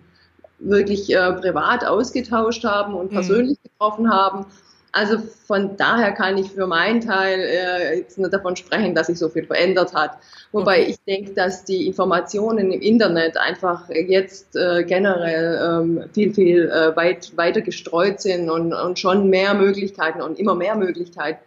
wirklich 0.59 1.15
äh, 1.15 1.33
privat 1.35 1.85
ausgetauscht 1.85 2.65
haben 2.65 2.95
und 2.95 3.11
mhm. 3.11 3.15
persönlich 3.15 3.59
mhm. 3.59 3.69
getroffen 3.69 4.13
haben. 4.13 4.47
Also 4.93 5.19
von 5.47 5.77
daher 5.77 6.13
kann 6.13 6.37
ich 6.37 6.51
für 6.51 6.67
meinen 6.67 7.01
Teil 7.01 7.39
äh, 7.39 7.99
jetzt 7.99 8.19
nicht 8.19 8.33
davon 8.33 8.57
sprechen, 8.57 8.95
dass 8.95 9.07
sich 9.07 9.19
so 9.19 9.29
viel 9.29 9.45
verändert 9.45 9.95
hat. 9.95 10.19
Wobei 10.53 10.83
okay. 10.83 10.91
ich 10.91 11.01
denke, 11.07 11.33
dass 11.33 11.65
die 11.65 11.87
Informationen 11.87 12.73
im 12.73 12.81
Internet 12.81 13.37
einfach 13.37 13.89
jetzt 13.89 14.57
äh, 14.57 14.83
generell 14.83 15.61
ähm, 15.65 16.05
viel, 16.13 16.35
viel 16.35 16.69
äh, 16.69 16.97
weit 16.97 17.37
weiter 17.37 17.61
gestreut 17.61 18.21
sind 18.21 18.51
und, 18.51 18.73
und 18.73 18.99
schon 18.99 19.31
mehr 19.31 19.55
Möglichkeiten 19.55 20.21
und 20.21 20.39
immer 20.41 20.57
mehr 20.57 20.75
Möglichkeiten 20.75 21.39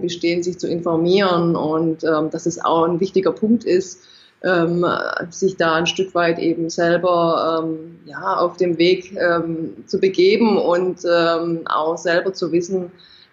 bestehen, 0.00 0.42
sich 0.42 0.58
zu 0.58 0.68
informieren 0.68 1.56
und 1.56 2.04
ähm, 2.04 2.30
dass 2.30 2.46
es 2.46 2.62
auch 2.62 2.84
ein 2.84 3.00
wichtiger 3.00 3.32
Punkt 3.32 3.64
ist, 3.64 4.00
ähm, 4.44 4.84
sich 5.30 5.56
da 5.56 5.74
ein 5.74 5.86
Stück 5.86 6.14
weit 6.14 6.38
eben 6.38 6.68
selber 6.70 7.62
ähm, 7.62 7.98
ja, 8.06 8.36
auf 8.36 8.56
dem 8.56 8.78
Weg 8.78 9.16
ähm, 9.16 9.74
zu 9.86 9.98
begeben 10.00 10.58
und 10.58 11.00
ähm, 11.04 11.60
auch 11.66 11.96
selber 11.96 12.32
zu 12.32 12.50
wissen, 12.52 12.90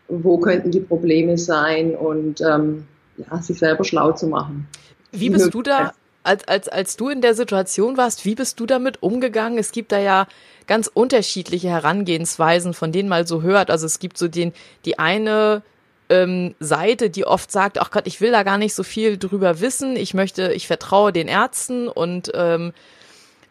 wo 0.08 0.38
könnten 0.38 0.72
die 0.72 0.80
Probleme 0.80 1.38
sein 1.38 1.96
und 1.96 2.42
ähm, 2.42 2.86
ja, 3.18 3.42
sich 3.42 3.60
selber 3.60 3.84
schlau 3.84 4.12
zu 4.12 4.28
machen. 4.28 4.68
Wie 5.12 5.30
bist 5.30 5.54
du 5.54 5.62
da, 5.62 5.94
als, 6.24 6.48
als, 6.48 6.68
als 6.68 6.98
du 6.98 7.10
in 7.10 7.22
der 7.22 7.34
Situation 7.34 7.98
warst, 7.98 8.25
wie 8.25 8.36
bist 8.36 8.60
du 8.60 8.66
damit 8.66 9.01
umgegangen? 9.01 9.58
Es 9.58 9.72
gibt 9.72 9.92
da 9.92 10.00
ja 10.00 10.28
ganz 10.68 10.88
unterschiedliche 10.94 11.70
Herangehensweisen, 11.70 12.74
von 12.74 12.92
denen 12.92 13.10
man 13.10 13.25
so 13.25 13.42
hört. 13.42 13.72
Also 13.72 13.88
es 13.88 14.00
gibt 14.00 14.18
so 14.18 14.28
den, 14.28 14.54
die 14.86 15.00
eine 15.00 15.63
ähm, 16.10 16.56
Seite, 16.60 17.10
die 17.10 17.25
oft 17.25 17.51
sagt, 17.51 17.80
ach 17.80 17.92
Gott, 17.92 18.08
ich 18.08 18.22
will 18.22 18.32
da 18.32 18.44
gar 18.44 18.58
nicht 18.58 18.74
so 18.74 18.84
viel 18.84 19.18
drüber 19.18 19.60
wissen, 19.62 19.96
ich 19.96 20.13
möchte, 20.13 20.51
ich 20.54 20.68
vertraue 20.68 21.13
den 21.13 21.28
Ärzten 21.28 21.88
und, 21.88 22.32
ähm, 22.34 22.74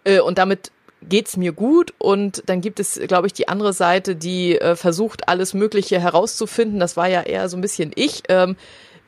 äh, 0.04 0.20
und 0.20 0.38
damit 0.38 0.72
geht's 1.00 1.36
mir 1.36 1.52
gut 1.52 1.94
und 1.98 2.42
dann 2.46 2.60
gibt 2.60 2.80
es, 2.80 3.00
glaube 3.06 3.28
ich, 3.28 3.32
die 3.32 3.48
andere 3.48 3.72
Seite, 3.72 4.16
die 4.16 4.58
äh, 4.58 4.74
versucht, 4.74 5.28
alles 5.28 5.54
Mögliche 5.54 6.00
herauszufinden. 6.00 6.80
Das 6.80 6.96
war 6.96 7.08
ja 7.08 7.22
eher 7.22 7.48
so 7.48 7.56
ein 7.56 7.60
bisschen 7.60 7.92
ich, 7.94 8.24
ähm, 8.28 8.56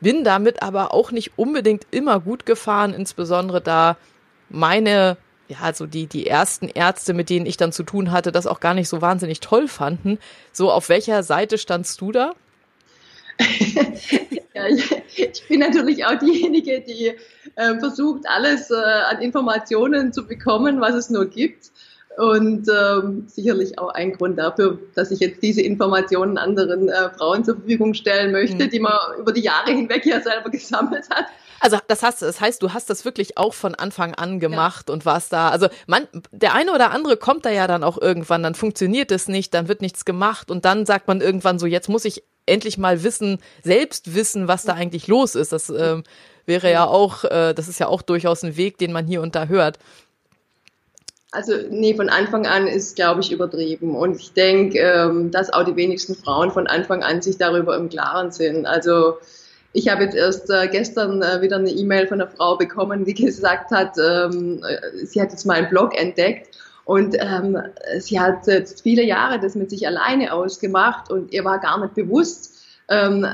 bin 0.01 0.25
damit 0.25 0.63
aber 0.63 0.95
auch 0.95 1.11
nicht 1.11 1.33
unbedingt 1.37 1.87
immer 1.91 2.21
gut 2.21 2.47
gefahren, 2.47 2.95
insbesondere 2.95 3.61
da 3.61 3.97
meine 4.49 5.17
ja, 5.49 5.59
also 5.63 5.87
die, 5.87 6.07
die 6.07 6.29
ersten 6.29 6.69
Ärzte, 6.69 7.13
mit 7.13 7.29
denen 7.29 7.45
ich 7.45 7.57
dann 7.57 7.73
zu 7.73 7.83
tun 7.83 8.13
hatte, 8.13 8.31
das 8.31 8.47
auch 8.47 8.61
gar 8.61 8.73
nicht 8.73 8.89
so 8.89 9.03
wahnsinnig 9.03 9.41
toll 9.41 9.67
fanden. 9.67 10.19
So, 10.53 10.71
auf 10.71 10.89
welcher 10.89 11.25
Seite 11.25 11.59
standst 11.59 12.01
du 12.01 12.13
da? 12.13 12.35
ja, 14.55 14.67
ich, 14.69 15.43
bin 15.49 15.61
natürlich 15.61 16.05
auch 16.05 16.19
diejenige, 16.19 16.81
die 16.81 17.13
äh, 17.57 17.79
versucht, 17.79 18.25
alles 18.27 18.71
äh, 18.71 18.75
an 18.75 19.21
Informationen 19.21 20.13
zu 20.13 20.27
bekommen, 20.27 20.81
was 20.81 20.95
es 20.95 21.11
nur 21.11 21.27
gibt. 21.27 21.71
Und 22.19 22.67
ähm, 22.69 23.25
sicherlich 23.29 23.79
auch 23.79 23.95
ein 23.95 24.13
Grund 24.13 24.39
dafür, 24.39 24.79
dass 24.95 25.11
ich 25.11 25.21
jetzt 25.21 25.43
diese 25.43 25.63
Informationen 25.63 26.39
anderen 26.39 26.89
äh, 26.89 27.11
Frauen 27.17 27.45
zur 27.45 27.55
Verfügung 27.55 27.95
stellen 27.95 28.33
möchte, 28.33 28.65
mhm. 28.65 28.71
die 28.71 28.81
man 28.81 28.99
über 29.19 29.33
die 29.33 29.43
Jahre 29.43 29.71
hinweg 29.71 30.05
ja 30.05 30.21
selber 30.21 30.51
gesammelt 30.51 31.09
hat. 31.09 31.27
Also 31.61 31.79
das 31.87 32.03
heißt, 32.03 32.23
das 32.23 32.41
heißt, 32.41 32.63
du 32.63 32.73
hast 32.73 32.91
das 32.91 33.05
wirklich 33.05 33.37
auch 33.39 33.55
von 33.55 33.75
Anfang 33.75 34.15
an 34.15 34.41
gemacht 34.41 34.89
ja. 34.89 34.95
und 34.95 35.07
warst 35.07 35.33
da. 35.33 35.51
Also 35.51 35.69
man, 35.87 36.09
der 36.33 36.55
eine 36.55 36.73
oder 36.73 36.91
andere 36.91 37.17
kommt 37.17 37.45
da 37.45 37.51
ja 37.51 37.67
dann 37.67 37.85
auch 37.85 38.01
irgendwann, 38.01 38.43
dann 38.43 38.55
funktioniert 38.55 39.13
es 39.13 39.29
nicht, 39.29 39.55
dann 39.55 39.69
wird 39.69 39.83
nichts 39.83 40.05
gemacht 40.05 40.51
und 40.51 40.65
dann 40.65 40.87
sagt 40.87 41.07
man 41.07 41.21
irgendwann 41.21 41.59
so, 41.59 41.67
jetzt 41.67 41.89
muss 41.89 42.07
ich 42.07 42.25
endlich 42.51 42.79
mal 42.79 43.03
wissen, 43.03 43.39
selbst 43.63 44.15
wissen, 44.15 44.49
was 44.49 44.65
da 44.65 44.75
eigentlich 44.75 45.07
los 45.07 45.35
ist. 45.35 45.53
Das 45.53 45.71
ähm, 45.71 46.05
wäre 46.47 46.71
ja 46.71 46.87
auch, 46.87 47.25
äh, 47.25 47.55
das 47.55 47.69
ist 47.69 47.81
ja 47.81 47.87
auch 47.87 48.03
durchaus 48.03 48.43
ein 48.43 48.57
Weg, 48.57 48.79
den 48.79 48.93
man 48.93 49.07
hier 49.07 49.23
und 49.23 49.35
da 49.35 49.47
hört. 49.47 49.79
Also 51.33 51.53
nee, 51.71 51.95
von 51.95 52.09
Anfang 52.09 52.47
an 52.47 52.67
ist, 52.67 52.97
glaube 52.97 53.21
ich, 53.21 53.31
übertrieben. 53.31 53.95
Und 53.95 54.17
ich 54.17 54.33
denke, 54.33 54.79
ähm, 54.79 55.31
dass 55.31 55.53
auch 55.53 55.65
die 55.65 55.77
wenigsten 55.77 56.17
Frauen 56.17 56.51
von 56.51 56.67
Anfang 56.67 57.05
an 57.05 57.23
sich 57.23 57.39
darüber 57.39 57.77
im 57.77 57.89
Klaren 57.89 58.33
sind. 58.33 58.67
Also 58.67 59.19
ich 59.73 59.89
habe 59.89 60.03
jetzt 60.03 60.17
erst 60.17 60.51
äh, 60.51 60.67
gestern 60.67 61.23
äh, 61.23 61.41
wieder 61.41 61.57
eine 61.57 61.71
E-Mail 61.71 62.09
von 62.09 62.21
einer 62.21 62.31
Frau 62.31 62.57
bekommen, 62.57 63.05
die 63.05 63.15
gesagt 63.27 63.71
hat, 63.71 63.97
ähm, 63.99 64.65
äh, 64.65 65.07
sie 65.07 65.23
hat 65.23 65.31
jetzt 65.31 65.47
mal 65.47 65.55
einen 65.55 65.69
Blog 65.69 65.97
entdeckt 65.97 66.49
und 66.85 67.17
ähm, 67.19 67.59
sie 67.99 68.19
hat 68.19 68.47
jetzt 68.47 68.83
viele 68.83 69.05
Jahre 69.05 69.39
das 69.39 69.55
mit 69.55 69.71
sich 69.71 69.87
alleine 69.87 70.33
ausgemacht 70.33 71.11
und 71.11 71.33
ihr 71.33 71.45
war 71.45 71.59
gar 71.59 71.81
nicht 71.81 71.95
bewusst, 71.95 72.63
ähm, 72.89 73.27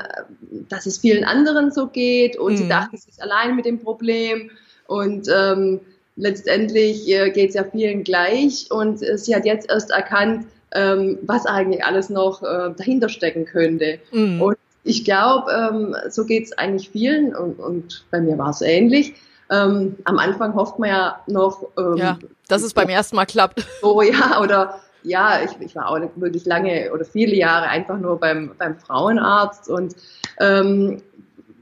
dass 0.69 0.87
es 0.87 0.99
vielen 0.99 1.25
anderen 1.25 1.71
so 1.71 1.87
geht 1.87 2.37
und 2.37 2.53
mhm. 2.53 2.57
sie 2.57 2.69
dachte, 2.69 2.97
sie 2.97 3.09
ist 3.09 3.23
allein 3.23 3.57
mit 3.57 3.65
dem 3.65 3.81
Problem 3.81 4.51
und 4.87 5.29
ähm, 5.35 5.81
letztendlich 6.17 7.09
äh, 7.09 7.31
geht 7.31 7.51
es 7.51 7.55
ja 7.55 7.65
vielen 7.65 8.05
gleich 8.05 8.71
und 8.71 9.03
äh, 9.03 9.17
sie 9.19 9.35
hat 9.35 9.45
jetzt 9.45 9.71
erst 9.71 9.91
erkannt, 9.91 10.47
ähm, 10.75 11.19
was 11.23 11.47
eigentlich 11.47 11.85
alles 11.85 12.11
noch 12.11 12.43
äh, 12.43 12.75
dahinter 12.77 13.09
stecken 13.09 13.45
könnte. 13.45 13.99
Mhm. 14.13 14.43
Und 14.43 14.57
ich 14.85 15.05
glaube, 15.05 15.51
ähm, 15.51 15.97
so 16.11 16.25
geht 16.25 16.45
es 16.45 16.53
eigentlich 16.57 16.91
vielen 16.91 17.35
und, 17.35 17.59
und 17.59 18.05
bei 18.11 18.21
mir 18.21 18.39
war 18.39 18.51
es 18.51 18.61
ähnlich. 18.61 19.15
Ähm, 19.51 19.97
am 20.05 20.19
Anfang 20.19 20.55
hofft 20.55 20.79
man 20.79 20.89
ja 20.89 21.21
noch, 21.27 21.69
ähm, 21.79 21.97
ja, 21.97 22.19
dass 22.49 22.63
es 22.63 22.75
beim 22.75 22.89
ersten 22.89 23.17
Mal 23.17 23.27
klappt. 23.27 23.65
Oh 23.83 24.03
ja, 24.03 24.41
oder 24.41 24.81
ja, 25.03 25.41
ich, 25.45 25.53
ich 25.61 25.77
war 25.77 25.89
auch 25.89 26.01
wirklich 26.17 26.45
lange 26.47 26.93
oder 26.93 27.05
viele 27.05 27.37
Jahre 27.37 27.69
einfach 27.69 27.99
nur 27.99 28.19
beim, 28.19 28.53
beim 28.59 28.77
Frauenarzt 28.77 29.69
und 29.69 29.95
ähm, 30.41 31.01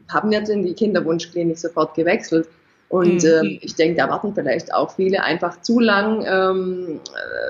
haben 0.09 0.33
jetzt 0.33 0.49
in 0.49 0.63
die 0.63 0.75
Kinderwunschklinik 0.75 1.59
sofort 1.59 1.95
gewechselt. 1.95 2.49
Und 2.89 3.23
mhm. 3.23 3.29
ähm, 3.29 3.59
ich 3.61 3.75
denke, 3.75 3.97
da 3.97 4.09
warten 4.09 4.35
vielleicht 4.35 4.73
auch 4.73 4.95
viele 4.95 5.23
einfach 5.23 5.61
zu 5.63 5.81
lang, 5.81 6.25
ähm, 6.27 7.01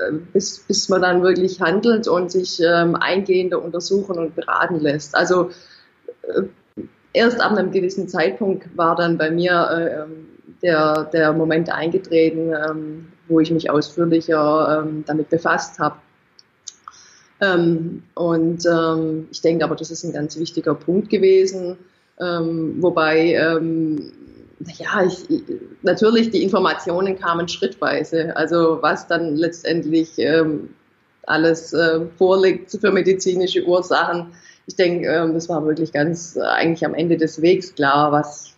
äh, 0.09 0.13
bis, 0.33 0.59
bis 0.59 0.89
man 0.89 1.01
dann 1.01 1.23
wirklich 1.23 1.61
handelt 1.61 2.07
und 2.07 2.31
sich 2.31 2.59
ähm, 2.61 2.95
eingehender 2.95 3.61
untersuchen 3.61 4.17
und 4.17 4.35
beraten 4.35 4.79
lässt. 4.79 5.15
Also 5.15 5.51
äh, 6.23 6.43
erst 7.15 7.41
ab 7.41 7.51
einem 7.51 7.71
gewissen 7.71 8.07
Zeitpunkt 8.07 8.65
war 8.77 8.95
dann 8.95 9.17
bei 9.17 9.31
mir 9.31 9.69
äh, 9.71 10.01
ähm, 10.01 10.27
der, 10.61 11.05
der 11.05 11.33
Moment 11.33 11.69
eingetreten, 11.71 12.53
ähm, 12.53 13.07
wo 13.27 13.39
ich 13.39 13.51
mich 13.51 13.69
ausführlicher 13.69 14.83
ähm, 14.85 15.03
damit 15.05 15.29
befasst 15.29 15.79
habe. 15.79 15.97
Ähm, 17.41 18.03
und 18.13 18.65
ähm, 18.65 19.27
ich 19.31 19.41
denke 19.41 19.65
aber, 19.65 19.75
das 19.75 19.91
ist 19.91 20.03
ein 20.03 20.13
ganz 20.13 20.37
wichtiger 20.37 20.75
Punkt 20.75 21.09
gewesen, 21.09 21.77
ähm, 22.19 22.75
wobei 22.79 23.33
ähm, 23.33 24.11
ja, 24.77 25.03
ich, 25.05 25.43
natürlich 25.81 26.29
die 26.29 26.43
Informationen 26.43 27.19
kamen 27.19 27.47
schrittweise. 27.47 28.35
Also 28.35 28.77
was 28.81 29.07
dann 29.07 29.35
letztendlich 29.35 30.11
ähm, 30.17 30.69
alles 31.23 31.73
äh, 31.73 32.01
vorliegt 32.17 32.71
für 32.71 32.91
medizinische 32.91 33.65
Ursachen. 33.65 34.33
Ich 34.67 34.75
denke, 34.75 35.07
ähm, 35.07 35.33
das 35.33 35.49
war 35.49 35.65
wirklich 35.65 35.91
ganz 35.91 36.35
äh, 36.35 36.41
eigentlich 36.41 36.85
am 36.85 36.93
Ende 36.93 37.17
des 37.17 37.41
Wegs 37.41 37.75
klar, 37.75 38.11
was 38.11 38.55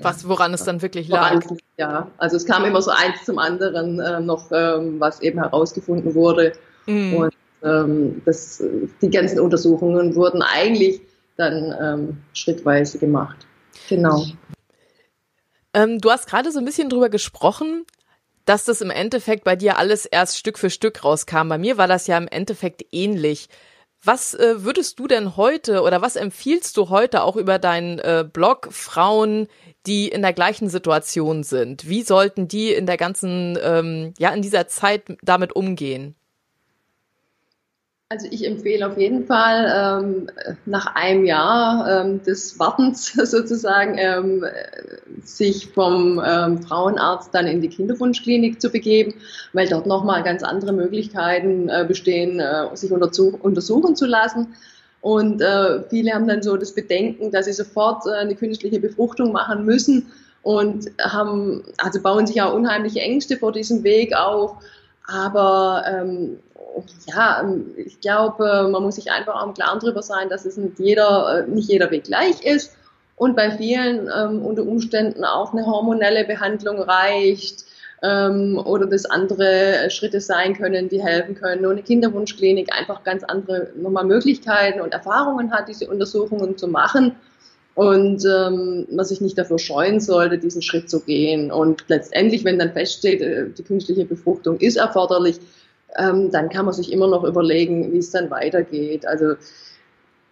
was, 0.00 0.28
woran 0.28 0.54
es 0.54 0.64
dann 0.64 0.80
wirklich 0.80 1.08
lag. 1.08 1.42
ja, 1.76 2.08
also 2.18 2.36
es 2.36 2.46
kam 2.46 2.64
immer 2.64 2.80
so 2.80 2.92
eins 2.92 3.24
zum 3.24 3.38
anderen 3.38 3.98
äh, 3.98 4.20
noch, 4.20 4.50
ähm, 4.52 5.00
was 5.00 5.20
eben 5.20 5.40
herausgefunden 5.40 6.14
wurde. 6.14 6.52
Mhm. 6.86 7.14
Und 7.14 7.34
ähm, 7.64 8.22
das, 8.24 8.62
die 9.02 9.10
ganzen 9.10 9.40
Untersuchungen 9.40 10.14
wurden 10.14 10.42
eigentlich 10.42 11.00
dann 11.36 11.74
ähm, 11.80 12.18
schrittweise 12.32 12.98
gemacht. 12.98 13.46
Genau. 13.88 14.24
Ähm, 15.74 15.98
du 15.98 16.10
hast 16.10 16.28
gerade 16.28 16.52
so 16.52 16.60
ein 16.60 16.64
bisschen 16.64 16.88
drüber 16.88 17.08
gesprochen, 17.08 17.84
dass 18.44 18.64
das 18.64 18.80
im 18.80 18.90
Endeffekt 18.90 19.44
bei 19.44 19.56
dir 19.56 19.78
alles 19.78 20.06
erst 20.06 20.38
Stück 20.38 20.58
für 20.58 20.70
Stück 20.70 21.04
rauskam. 21.04 21.48
Bei 21.48 21.58
mir 21.58 21.76
war 21.76 21.88
das 21.88 22.06
ja 22.06 22.16
im 22.16 22.28
Endeffekt 22.28 22.84
ähnlich. 22.92 23.48
Was 24.04 24.34
äh, 24.34 24.62
würdest 24.62 24.98
du 25.00 25.08
denn 25.08 25.36
heute 25.36 25.82
oder 25.82 26.00
was 26.00 26.16
empfiehlst 26.16 26.76
du 26.76 26.88
heute 26.88 27.22
auch 27.22 27.36
über 27.36 27.58
deinen 27.58 27.98
äh, 27.98 28.24
Blog 28.30 28.68
Frauen, 28.70 29.48
die 29.86 30.08
in 30.08 30.22
der 30.22 30.32
gleichen 30.32 30.68
Situation 30.68 31.42
sind? 31.42 31.88
Wie 31.88 32.02
sollten 32.02 32.46
die 32.46 32.72
in 32.72 32.86
der 32.86 32.96
ganzen, 32.96 33.58
ähm, 33.60 34.14
ja, 34.18 34.30
in 34.30 34.42
dieser 34.42 34.68
Zeit 34.68 35.16
damit 35.22 35.54
umgehen? 35.54 36.14
Also 38.10 38.26
ich 38.30 38.46
empfehle 38.46 38.86
auf 38.86 38.96
jeden 38.96 39.26
Fall 39.26 39.70
ähm, 40.02 40.30
nach 40.64 40.94
einem 40.94 41.26
Jahr 41.26 42.06
ähm, 42.06 42.22
des 42.22 42.58
Wartens 42.58 43.12
sozusagen 43.12 43.98
ähm, 43.98 44.46
sich 45.22 45.66
vom 45.66 46.18
ähm, 46.24 46.62
Frauenarzt 46.62 47.34
dann 47.34 47.46
in 47.46 47.60
die 47.60 47.68
Kinderwunschklinik 47.68 48.62
zu 48.62 48.70
begeben, 48.70 49.12
weil 49.52 49.68
dort 49.68 49.86
nochmal 49.86 50.22
ganz 50.22 50.42
andere 50.42 50.72
Möglichkeiten 50.72 51.68
äh, 51.68 51.84
bestehen, 51.86 52.40
äh, 52.40 52.74
sich 52.74 52.90
untersuchen 52.90 53.94
zu 53.94 54.06
lassen. 54.06 54.54
Und 55.02 55.42
äh, 55.42 55.82
viele 55.90 56.12
haben 56.12 56.26
dann 56.26 56.42
so 56.42 56.56
das 56.56 56.74
Bedenken, 56.74 57.30
dass 57.30 57.44
sie 57.44 57.52
sofort 57.52 58.06
äh, 58.06 58.12
eine 58.12 58.36
künstliche 58.36 58.80
Befruchtung 58.80 59.32
machen 59.32 59.66
müssen 59.66 60.06
und 60.42 60.90
haben, 60.98 61.62
also 61.76 62.00
bauen 62.00 62.26
sich 62.26 62.40
auch 62.40 62.54
unheimliche 62.54 63.00
Ängste 63.00 63.36
vor 63.36 63.52
diesem 63.52 63.84
Weg 63.84 64.16
auf. 64.16 64.56
Aber 65.08 65.84
ähm, 65.86 66.38
ja, 67.06 67.40
ähm, 67.40 67.72
ich 67.76 68.00
glaube, 68.00 68.68
man 68.70 68.82
muss 68.82 68.96
sich 68.96 69.10
einfach 69.10 69.42
im 69.44 69.54
Klaren 69.54 69.80
darüber 69.80 70.02
sein, 70.02 70.28
dass 70.28 70.44
es 70.44 70.56
nicht 70.56 70.78
jeder, 70.78 71.46
äh, 71.46 71.50
nicht 71.50 71.68
jeder 71.68 71.90
Weg 71.90 72.04
gleich 72.04 72.44
ist 72.44 72.76
und 73.16 73.34
bei 73.34 73.50
vielen 73.50 74.08
ähm, 74.14 74.44
unter 74.44 74.62
Umständen 74.62 75.24
auch 75.24 75.52
eine 75.52 75.66
hormonelle 75.66 76.24
Behandlung 76.24 76.80
reicht 76.82 77.64
ähm, 78.02 78.58
oder 78.58 78.86
das 78.86 79.06
andere 79.06 79.90
Schritte 79.90 80.20
sein 80.20 80.54
können, 80.54 80.90
die 80.90 81.02
helfen 81.02 81.34
können. 81.34 81.64
Und 81.64 81.72
eine 81.72 81.82
Kinderwunschklinik 81.82 82.72
einfach 82.72 83.02
ganz 83.02 83.24
andere 83.24 83.70
nochmal 83.76 84.04
Möglichkeiten 84.04 84.80
und 84.82 84.92
Erfahrungen 84.92 85.52
hat, 85.52 85.68
diese 85.68 85.88
Untersuchungen 85.88 86.58
zu 86.58 86.68
machen 86.68 87.16
und 87.78 88.24
ähm, 88.24 88.88
man 88.90 89.04
sich 89.04 89.20
nicht 89.20 89.38
dafür 89.38 89.60
scheuen 89.60 90.00
sollte, 90.00 90.36
diesen 90.36 90.62
Schritt 90.62 90.90
zu 90.90 90.98
gehen. 90.98 91.52
Und 91.52 91.84
letztendlich, 91.86 92.44
wenn 92.44 92.58
dann 92.58 92.72
feststeht, 92.72 93.22
äh, 93.22 93.50
die 93.50 93.62
künstliche 93.62 94.04
Befruchtung 94.04 94.58
ist 94.58 94.78
erforderlich, 94.78 95.38
ähm, 95.96 96.28
dann 96.32 96.48
kann 96.48 96.64
man 96.64 96.74
sich 96.74 96.90
immer 96.90 97.06
noch 97.06 97.22
überlegen, 97.22 97.92
wie 97.92 97.98
es 97.98 98.10
dann 98.10 98.32
weitergeht. 98.32 99.06
Also 99.06 99.34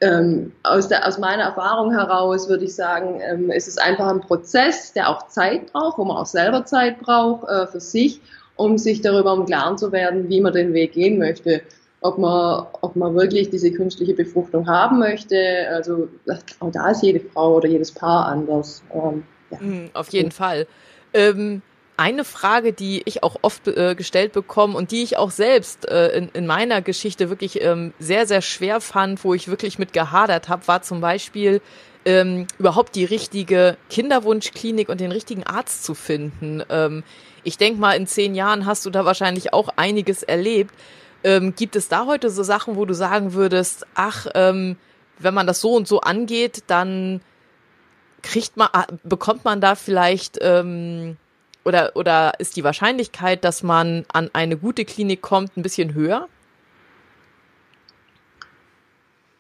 ähm, 0.01 0.51
aus, 0.65 0.89
der, 0.89 1.07
aus 1.07 1.19
meiner 1.19 1.45
Erfahrung 1.45 1.93
heraus 1.93 2.49
würde 2.49 2.65
ich 2.65 2.75
sagen, 2.75 3.21
ähm, 3.23 3.49
es 3.53 3.69
ist 3.69 3.81
einfach 3.81 4.09
ein 4.09 4.23
Prozess, 4.23 4.93
der 4.93 5.09
auch 5.09 5.29
Zeit 5.29 5.73
braucht, 5.73 5.99
wo 5.99 6.05
man 6.05 6.17
auch 6.17 6.27
selber 6.27 6.65
Zeit 6.65 6.99
braucht 6.99 7.49
äh, 7.49 7.69
für 7.69 7.79
sich, 7.79 8.21
um 8.57 8.77
sich 8.77 9.03
darüber 9.03 9.35
im 9.35 9.47
Klaren 9.47 9.79
zu 9.79 9.93
werden, 9.93 10.29
wie 10.29 10.41
man 10.41 10.53
den 10.53 10.73
Weg 10.73 10.95
gehen 10.95 11.17
möchte. 11.17 11.63
Ob 12.07 12.19
man, 12.19 12.67
ob 12.81 12.97
man 12.97 13.15
wirklich 13.15 13.51
diese 13.51 13.73
künstliche 13.73 14.15
Befruchtung 14.15 14.69
haben 14.69 14.99
möchte. 14.99 15.37
Also 15.71 16.09
auch 16.61 16.71
da 16.71 16.91
ist 16.91 17.03
jede 17.03 17.21
Frau 17.21 17.57
oder 17.57 17.69
jedes 17.69 17.93
Paar 17.93 18.27
anders. 18.27 18.83
Ähm, 18.93 19.25
ja. 19.51 19.61
Hm, 19.61 19.91
auf 19.93 20.09
jeden 20.11 20.31
Fall. 20.31 20.67
Ähm, 21.15 21.63
eine 21.97 22.25
Frage, 22.25 22.73
die 22.73 23.03
ich 23.07 23.23
auch 23.23 23.37
oft 23.43 23.69
äh, 23.69 23.95
gestellt 23.95 24.33
bekomme 24.33 24.77
und 24.77 24.91
die 24.91 25.03
ich 25.03 25.17
auch 25.17 25.31
selbst 25.31 25.89
äh, 25.89 26.09
in, 26.09 26.29
in 26.35 26.47
meiner 26.47 26.83
Geschichte 26.83 27.31
wirklich 27.31 27.63
ähm, 27.63 27.95
sehr, 27.99 28.27
sehr 28.27 28.43
schwer 28.43 28.81
fand, 28.81 29.25
wo 29.25 29.33
ich 29.33 29.49
wirklich 29.49 29.79
mit 29.79 29.93
gehadert 29.93 30.49
habe, 30.49 30.69
war 30.69 30.83
zum 30.83 31.01
Beispiel 31.01 31.63
ähm, 32.05 32.47
überhaupt 32.59 32.95
die 32.95 33.05
richtige 33.05 33.77
Kinderwunschklinik 33.89 34.89
und 34.89 35.01
den 35.01 35.11
richtigen 35.11 35.45
Arzt 35.45 35.85
zu 35.85 35.95
finden. 35.95 36.63
Ähm, 36.69 37.03
ich 37.45 37.59
denke 37.59 37.81
mal, 37.81 37.93
in 37.93 38.07
zehn 38.07 38.35
Jahren 38.35 38.67
hast 38.67 38.85
du 38.85 38.91
da 38.91 39.05
wahrscheinlich 39.05 39.53
auch 39.53 39.69
einiges 39.77 40.23
erlebt. 40.23 40.75
Ähm, 41.25 41.55
gibt 41.57 41.77
es 41.77 41.89
da 41.89 42.07
heute 42.07 42.31
so 42.31 42.43
Sachen, 42.43 42.77
wo 42.77 42.85
du 42.85 42.95
sagen 42.95 43.33
würdest, 43.33 43.87
ach, 43.95 44.27
ähm, 44.35 44.77
wenn 45.19 45.35
man 45.35 45.47
das 45.47 45.61
so 45.61 45.75
und 45.75 45.89
so 45.89 46.01
angeht, 46.01 46.65
dann 46.67 47.21
kriegt 48.23 48.57
man, 48.57 48.69
ah, 48.73 48.87
bekommt 49.03 49.45
man 49.45 49.61
da 49.61 49.75
vielleicht 49.75 50.39
ähm, 50.41 51.17
oder, 51.65 51.93
oder 51.95 52.35
ist 52.39 52.57
die 52.57 52.65
Wahrscheinlichkeit, 52.65 53.45
dass 53.45 53.63
man 53.63 54.05
an 54.13 54.31
eine 54.33 54.57
gute 54.57 54.85
Klinik 54.85 55.21
kommt, 55.21 55.57
ein 55.57 55.63
bisschen 55.63 55.95
höher? 55.95 56.29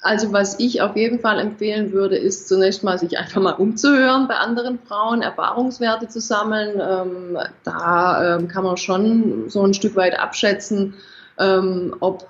Also 0.01 0.33
was 0.33 0.61
ich 0.61 0.83
auf 0.83 0.97
jeden 0.97 1.21
Fall 1.21 1.41
empfehlen 1.41 1.93
würde, 1.93 2.17
ist 2.17 2.49
zunächst 2.49 2.85
mal 2.85 2.99
sich 2.99 3.19
einfach 3.19 3.41
mal 3.41 3.53
umzuhören 3.53 4.29
bei 4.29 4.35
anderen 4.35 4.79
Frauen, 4.79 5.23
Erfahrungswerte 5.23 6.09
zu 6.09 6.21
sammeln. 6.21 6.81
Ähm, 6.81 7.39
da 7.65 8.37
ähm, 8.37 8.49
kann 8.49 8.63
man 8.65 8.77
schon 8.77 9.49
so 9.49 9.63
ein 9.63 9.75
Stück 9.75 9.97
weit 9.97 10.19
abschätzen, 10.19 10.95
ähm, 11.39 11.95
ob, 12.01 12.27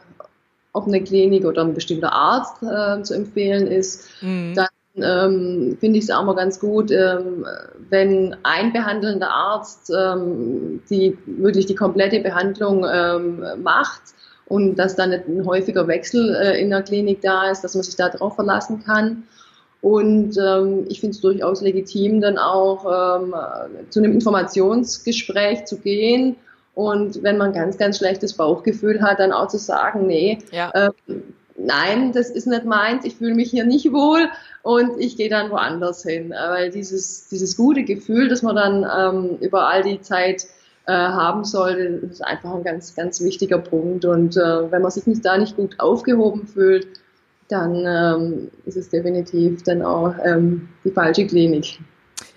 ob 0.72 0.86
eine 0.86 1.02
Klinik 1.02 1.44
oder 1.44 1.62
ein 1.62 1.74
bestimmter 1.74 2.12
Arzt 2.12 2.62
äh, 2.62 3.02
zu 3.02 3.14
empfehlen 3.14 3.66
ist. 3.66 4.08
Mhm. 4.20 4.54
Dann 4.54 4.68
ähm, 4.96 5.76
finde 5.78 5.98
ich 5.98 6.04
es 6.04 6.10
auch 6.10 6.24
mal 6.24 6.34
ganz 6.34 6.58
gut, 6.58 6.90
ähm, 6.90 7.44
wenn 7.90 8.36
ein 8.42 8.72
behandelnder 8.72 9.30
Arzt 9.30 9.92
ähm, 9.96 10.82
die 10.88 11.16
wirklich 11.26 11.66
die 11.66 11.74
komplette 11.74 12.20
Behandlung 12.20 12.86
ähm, 12.90 13.44
macht 13.62 14.02
und 14.46 14.76
dass 14.76 14.96
dann 14.96 15.12
ein 15.12 15.44
häufiger 15.44 15.86
Wechsel 15.88 16.34
äh, 16.34 16.60
in 16.60 16.70
der 16.70 16.82
Klinik 16.82 17.20
da 17.20 17.50
ist, 17.50 17.62
dass 17.62 17.74
man 17.74 17.82
sich 17.82 17.96
darauf 17.96 18.36
verlassen 18.36 18.82
kann. 18.84 19.24
Und 19.82 20.36
ähm, 20.38 20.86
ich 20.88 21.00
finde 21.00 21.14
es 21.14 21.20
durchaus 21.20 21.60
legitim, 21.60 22.20
dann 22.20 22.38
auch 22.38 23.20
ähm, 23.20 23.34
zu 23.90 24.00
einem 24.00 24.12
Informationsgespräch 24.12 25.66
zu 25.66 25.78
gehen. 25.78 26.36
Und 26.76 27.22
wenn 27.22 27.38
man 27.38 27.54
ganz, 27.54 27.78
ganz 27.78 27.96
schlechtes 27.96 28.34
Bauchgefühl 28.34 29.00
hat, 29.00 29.18
dann 29.18 29.32
auch 29.32 29.48
zu 29.48 29.56
sagen, 29.56 30.06
nee, 30.06 30.40
ja. 30.52 30.70
ähm, 30.74 31.22
nein, 31.56 32.12
das 32.12 32.28
ist 32.28 32.46
nicht 32.46 32.66
meins, 32.66 33.06
ich 33.06 33.16
fühle 33.16 33.34
mich 33.34 33.50
hier 33.50 33.64
nicht 33.64 33.90
wohl 33.94 34.28
und 34.62 35.00
ich 35.00 35.16
gehe 35.16 35.30
dann 35.30 35.50
woanders 35.50 36.02
hin. 36.02 36.30
Weil 36.32 36.70
dieses, 36.70 37.28
dieses 37.28 37.56
gute 37.56 37.82
Gefühl, 37.84 38.28
das 38.28 38.42
man 38.42 38.56
dann 38.56 38.86
ähm, 38.94 39.38
über 39.40 39.66
all 39.66 39.84
die 39.84 40.02
Zeit 40.02 40.44
äh, 40.86 40.92
haben 40.92 41.44
sollte, 41.44 41.80
ist 41.80 42.22
einfach 42.22 42.54
ein 42.54 42.62
ganz, 42.62 42.94
ganz 42.94 43.22
wichtiger 43.22 43.58
Punkt. 43.58 44.04
Und 44.04 44.36
äh, 44.36 44.70
wenn 44.70 44.82
man 44.82 44.90
sich 44.90 45.06
nicht 45.06 45.24
da 45.24 45.38
nicht 45.38 45.56
gut 45.56 45.80
aufgehoben 45.80 46.46
fühlt, 46.46 46.88
dann 47.48 47.86
ähm, 47.86 48.50
ist 48.66 48.76
es 48.76 48.90
definitiv 48.90 49.62
dann 49.62 49.80
auch 49.80 50.12
ähm, 50.22 50.68
die 50.84 50.90
falsche 50.90 51.26
Klinik. 51.26 51.78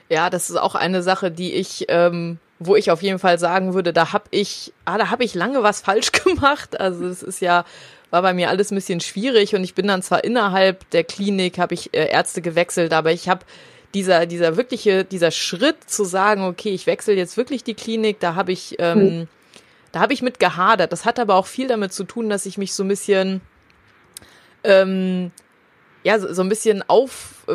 Ja, 0.08 0.30
das 0.30 0.50
ist 0.50 0.56
auch 0.56 0.76
eine 0.76 1.04
Sache, 1.04 1.30
die 1.30 1.56
ich, 1.56 1.88
ähm, 1.90 2.38
wo 2.60 2.76
ich 2.76 2.92
auf 2.92 3.02
jeden 3.02 3.20
Fall 3.20 3.40
sagen 3.40 3.74
würde, 3.74 3.94
da 3.94 4.14
habe 4.14 4.26
ich, 4.32 4.74
ah, 4.86 4.98
da 4.98 5.10
habe 5.10 5.24
ich 5.24 5.34
lange 5.34 5.64
was 5.64 5.82
falsch 5.82 6.12
gemacht. 6.12 6.80
Also 6.80 7.06
es 7.06 7.24
ist 7.24 7.42
ja 7.42 7.66
war 8.10 8.22
bei 8.22 8.34
mir 8.34 8.50
alles 8.50 8.72
ein 8.72 8.76
bisschen 8.76 9.00
schwierig 9.00 9.56
und 9.56 9.64
ich 9.64 9.76
bin 9.76 9.88
dann 9.88 10.02
zwar 10.02 10.24
innerhalb 10.24 10.90
der 10.92 11.04
Klinik, 11.04 11.60
habe 11.60 11.74
ich 11.74 11.94
äh, 11.94 12.10
Ärzte 12.10 12.42
gewechselt, 12.42 12.94
aber 12.94 13.12
ich 13.12 13.30
habe 13.30 13.46
dieser, 13.94 14.26
dieser 14.26 14.58
wirkliche, 14.58 15.04
dieser 15.04 15.32
Schritt 15.32 15.90
zu 15.90 16.04
sagen, 16.04 16.44
okay, 16.44 16.70
ich 16.70 16.86
wechsle 16.86 17.14
jetzt 17.14 17.38
wirklich 17.38 17.64
die 17.64 17.74
Klinik, 17.74 18.20
da 18.20 18.36
habe 18.36 18.52
ich, 18.52 18.76
ähm, 18.80 19.00
hm. 19.00 19.28
da 19.92 20.00
habe 20.00 20.14
ich 20.14 20.22
mit 20.22 20.40
gehadert. 20.40 20.92
Das 20.92 21.06
hat 21.06 21.20
aber 21.20 21.36
auch 21.36 21.48
viel 21.48 21.68
damit 21.68 21.94
zu 21.94 22.04
tun, 22.04 22.30
dass 22.30 22.46
ich 22.46 22.58
mich 22.58 22.74
so 22.74 22.84
ein 22.84 22.88
bisschen, 22.88 23.42
ähm, 24.64 25.32
ja, 26.04 26.20
so, 26.20 26.32
so 26.34 26.42
ein 26.42 26.50
bisschen 26.50 26.84
auf, 26.88 27.46
äh, 27.48 27.54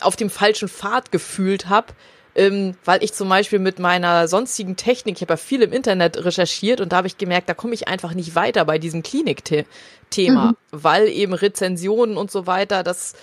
auf 0.00 0.16
dem 0.16 0.28
falschen 0.28 0.68
Pfad 0.68 1.12
gefühlt 1.12 1.68
habe, 1.68 1.94
ähm, 2.34 2.76
weil 2.84 3.02
ich 3.02 3.12
zum 3.12 3.28
Beispiel 3.28 3.58
mit 3.58 3.78
meiner 3.78 4.28
sonstigen 4.28 4.76
Technik, 4.76 5.16
ich 5.16 5.22
habe 5.22 5.34
ja 5.34 5.36
viel 5.36 5.62
im 5.62 5.72
Internet 5.72 6.24
recherchiert 6.24 6.80
und 6.80 6.92
da 6.92 6.98
habe 6.98 7.06
ich 7.06 7.18
gemerkt, 7.18 7.48
da 7.48 7.54
komme 7.54 7.74
ich 7.74 7.88
einfach 7.88 8.14
nicht 8.14 8.34
weiter 8.34 8.64
bei 8.64 8.78
diesem 8.78 9.02
Klinik-Thema, 9.02 10.46
mhm. 10.46 10.56
weil 10.70 11.08
eben 11.08 11.32
Rezensionen 11.32 12.16
und 12.16 12.30
so 12.30 12.46
weiter, 12.46 12.82
das 12.82 13.14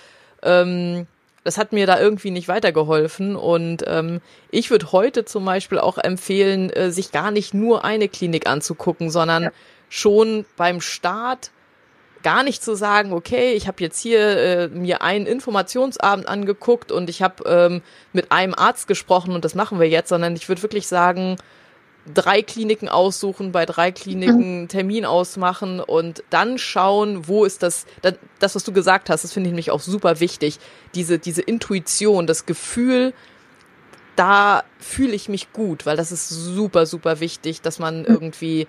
ähm, 0.42 1.06
das 1.44 1.58
hat 1.58 1.72
mir 1.72 1.86
da 1.86 1.98
irgendwie 1.98 2.30
nicht 2.30 2.48
weitergeholfen. 2.48 3.36
Und 3.36 3.84
ähm, 3.86 4.20
ich 4.50 4.70
würde 4.70 4.92
heute 4.92 5.24
zum 5.24 5.44
Beispiel 5.44 5.78
auch 5.78 5.98
empfehlen, 5.98 6.70
äh, 6.70 6.90
sich 6.90 7.12
gar 7.12 7.30
nicht 7.30 7.52
nur 7.54 7.84
eine 7.84 8.08
Klinik 8.08 8.46
anzugucken, 8.46 9.10
sondern 9.10 9.44
ja. 9.44 9.50
schon 9.88 10.44
beim 10.56 10.80
Start 10.80 11.50
gar 12.22 12.42
nicht 12.42 12.62
zu 12.62 12.74
sagen, 12.74 13.12
okay, 13.12 13.52
ich 13.52 13.66
habe 13.66 13.82
jetzt 13.82 14.00
hier 14.00 14.20
äh, 14.20 14.68
mir 14.68 15.02
einen 15.02 15.26
Informationsabend 15.26 16.28
angeguckt 16.28 16.92
und 16.92 17.10
ich 17.10 17.22
habe 17.22 17.44
ähm, 17.46 17.82
mit 18.12 18.32
einem 18.32 18.54
Arzt 18.54 18.86
gesprochen 18.86 19.34
und 19.34 19.44
das 19.44 19.54
machen 19.54 19.80
wir 19.80 19.88
jetzt, 19.88 20.08
sondern 20.08 20.34
ich 20.36 20.48
würde 20.48 20.62
wirklich 20.62 20.86
sagen, 20.86 21.36
drei 22.12 22.42
Kliniken 22.42 22.88
aussuchen, 22.88 23.52
bei 23.52 23.66
drei 23.66 23.92
Kliniken 23.92 24.62
mhm. 24.62 24.68
Termin 24.68 25.04
ausmachen 25.04 25.80
und 25.80 26.24
dann 26.30 26.58
schauen, 26.58 27.28
wo 27.28 27.44
ist 27.44 27.62
das, 27.62 27.86
das, 28.38 28.54
was 28.54 28.64
du 28.64 28.72
gesagt 28.72 29.08
hast, 29.08 29.22
das 29.24 29.32
finde 29.32 29.48
ich 29.48 29.52
nämlich 29.52 29.70
auch 29.70 29.80
super 29.80 30.20
wichtig, 30.20 30.58
diese, 30.94 31.18
diese 31.18 31.42
Intuition, 31.42 32.26
das 32.26 32.46
Gefühl, 32.46 33.12
da 34.16 34.64
fühle 34.78 35.12
ich 35.12 35.28
mich 35.28 35.52
gut, 35.52 35.86
weil 35.86 35.96
das 35.96 36.12
ist 36.12 36.28
super, 36.28 36.86
super 36.86 37.20
wichtig, 37.20 37.62
dass 37.62 37.78
man 37.78 38.00
mhm. 38.00 38.06
irgendwie, 38.06 38.66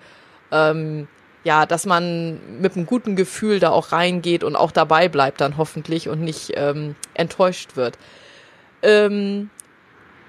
ähm, 0.52 1.08
ja, 1.44 1.66
dass 1.66 1.86
man 1.86 2.40
mit 2.60 2.74
einem 2.74 2.86
guten 2.86 3.16
Gefühl 3.16 3.60
da 3.60 3.70
auch 3.70 3.92
reingeht 3.92 4.42
und 4.42 4.56
auch 4.56 4.72
dabei 4.72 5.08
bleibt 5.08 5.40
dann 5.40 5.56
hoffentlich 5.56 6.08
und 6.08 6.20
nicht 6.20 6.52
ähm, 6.56 6.96
enttäuscht 7.12 7.76
wird. 7.76 7.98
Ähm, 8.82 9.50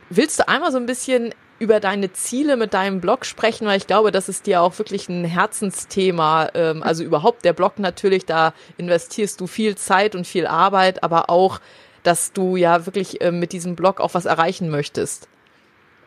willst 0.09 0.39
du 0.39 0.47
einmal 0.47 0.71
so 0.71 0.77
ein 0.77 0.85
bisschen 0.85 1.33
über 1.57 1.79
deine 1.79 2.11
Ziele 2.11 2.57
mit 2.57 2.73
deinem 2.73 2.99
Blog 2.99 3.25
sprechen, 3.25 3.65
weil 3.65 3.77
ich 3.77 3.87
glaube, 3.87 4.11
das 4.11 4.27
ist 4.27 4.45
dir 4.45 4.61
auch 4.61 4.77
wirklich 4.77 5.07
ein 5.07 5.23
Herzensthema. 5.23 6.49
Ähm, 6.53 6.83
also 6.83 7.03
überhaupt 7.03 7.45
der 7.45 7.53
Blog 7.53 7.79
natürlich, 7.79 8.25
da 8.25 8.53
investierst 8.77 9.39
du 9.39 9.47
viel 9.47 9.75
Zeit 9.75 10.15
und 10.15 10.27
viel 10.27 10.47
Arbeit, 10.47 11.01
aber 11.03 11.29
auch, 11.29 11.59
dass 12.03 12.33
du 12.33 12.57
ja 12.57 12.85
wirklich 12.85 13.21
äh, 13.21 13.31
mit 13.31 13.53
diesem 13.53 13.75
Blog 13.75 14.01
auch 14.01 14.13
was 14.13 14.25
erreichen 14.25 14.69
möchtest. 14.69 15.29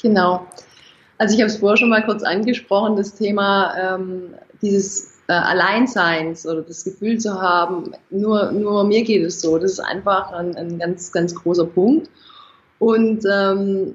Genau. 0.03 0.47
Also 1.19 1.35
ich 1.35 1.41
habe 1.41 1.51
es 1.51 1.59
vorher 1.59 1.77
schon 1.77 1.89
mal 1.89 2.05
kurz 2.05 2.23
angesprochen, 2.23 2.97
das 2.97 3.15
Thema 3.15 3.75
ähm, 3.77 4.35
dieses 4.63 5.19
äh, 5.29 5.33
Alleinseins 5.33 6.47
oder 6.47 6.63
das 6.63 6.85
Gefühl 6.85 7.19
zu 7.19 7.41
haben, 7.41 7.93
nur, 8.11 8.53
nur 8.53 8.85
mir 8.85 9.03
geht 9.03 9.25
es 9.25 9.41
so. 9.41 9.59
Das 9.59 9.73
ist 9.73 9.81
einfach 9.81 10.33
ein, 10.33 10.57
ein 10.57 10.79
ganz, 10.79 11.13
ganz 11.13 11.35
großer 11.35 11.67
Punkt. 11.67 12.09
Und 12.79 13.25
ähm, 13.31 13.95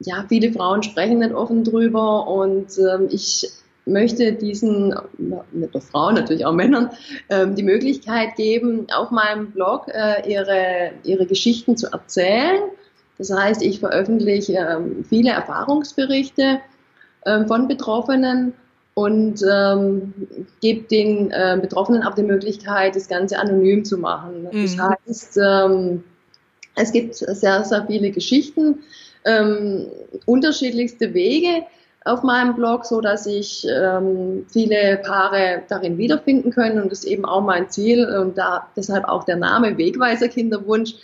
ja, 0.00 0.24
viele 0.28 0.52
Frauen 0.52 0.82
sprechen 0.82 1.18
nicht 1.18 1.34
offen 1.34 1.64
drüber 1.64 2.26
und 2.26 2.78
ähm, 2.78 3.08
ich 3.10 3.46
möchte 3.86 4.32
diesen, 4.32 4.94
nicht 5.52 5.74
nur 5.74 5.82
Frauen, 5.82 6.14
natürlich 6.14 6.46
auch 6.46 6.52
Männern, 6.52 6.90
ähm, 7.28 7.54
die 7.54 7.62
Möglichkeit 7.62 8.36
geben, 8.36 8.86
auf 8.90 9.10
meinem 9.10 9.50
Blog 9.50 9.88
äh, 9.88 10.28
ihre, 10.30 10.92
ihre 11.04 11.26
Geschichten 11.26 11.76
zu 11.76 11.88
erzählen. 11.92 12.62
Das 13.18 13.30
heißt, 13.30 13.62
ich 13.62 13.80
veröffentliche 13.80 14.54
ähm, 14.54 15.04
viele 15.08 15.30
Erfahrungsberichte 15.30 16.60
ähm, 17.26 17.46
von 17.46 17.68
Betroffenen 17.68 18.54
und 18.94 19.40
ähm, 19.50 20.14
gebe 20.60 20.86
den 20.88 21.30
äh, 21.30 21.58
Betroffenen 21.60 22.02
auch 22.04 22.14
die 22.14 22.22
Möglichkeit, 22.22 22.94
das 22.96 23.08
Ganze 23.08 23.38
anonym 23.38 23.84
zu 23.84 23.98
machen. 23.98 24.48
Mhm. 24.50 24.62
Das 24.62 24.78
heißt, 24.78 25.38
ähm, 25.38 26.04
es 26.76 26.92
gibt 26.92 27.14
sehr, 27.14 27.64
sehr 27.64 27.86
viele 27.86 28.10
Geschichten, 28.10 28.80
ähm, 29.24 29.86
unterschiedlichste 30.26 31.14
Wege 31.14 31.64
auf 32.04 32.22
meinem 32.22 32.54
Blog, 32.54 32.84
so 32.84 33.00
dass 33.00 33.24
sich 33.24 33.66
ähm, 33.68 34.44
viele 34.48 34.98
Paare 34.98 35.62
darin 35.68 35.96
wiederfinden 35.96 36.50
können 36.50 36.80
und 36.80 36.92
das 36.92 37.00
ist 37.00 37.10
eben 37.10 37.24
auch 37.24 37.40
mein 37.40 37.70
Ziel 37.70 38.06
und 38.06 38.36
da 38.36 38.68
deshalb 38.76 39.06
auch 39.06 39.24
der 39.24 39.36
Name 39.36 39.78
Wegweiser 39.78 40.28
Kinderwunsch, 40.28 40.94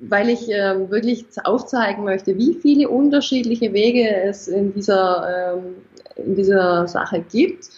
weil 0.00 0.28
ich 0.30 0.48
ähm, 0.48 0.90
wirklich 0.90 1.26
aufzeigen 1.44 2.04
möchte, 2.04 2.36
wie 2.36 2.54
viele 2.54 2.88
unterschiedliche 2.88 3.72
Wege 3.72 4.08
es 4.24 4.48
in 4.48 4.72
dieser 4.72 5.54
ähm, 5.54 5.76
in 6.16 6.34
dieser 6.34 6.86
Sache 6.88 7.24
gibt 7.30 7.68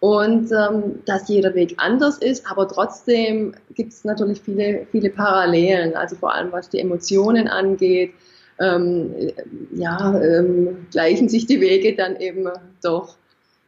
und 0.00 0.50
ähm, 0.52 1.00
dass 1.04 1.28
jeder 1.28 1.54
Weg 1.54 1.74
anders 1.78 2.18
ist, 2.18 2.50
aber 2.50 2.68
trotzdem 2.68 3.54
gibt 3.74 3.92
es 3.92 4.04
natürlich 4.04 4.40
viele 4.40 4.86
viele 4.90 5.10
Parallelen, 5.10 5.94
also 5.94 6.16
vor 6.16 6.34
allem 6.34 6.52
was 6.52 6.68
die 6.68 6.80
Emotionen 6.80 7.48
angeht 7.48 8.12
ähm, 8.58 9.32
ja, 9.74 10.18
ähm, 10.20 10.86
gleichen 10.90 11.28
sich 11.28 11.46
die 11.46 11.60
Wege 11.60 11.94
dann 11.94 12.16
eben 12.16 12.48
doch. 12.82 13.16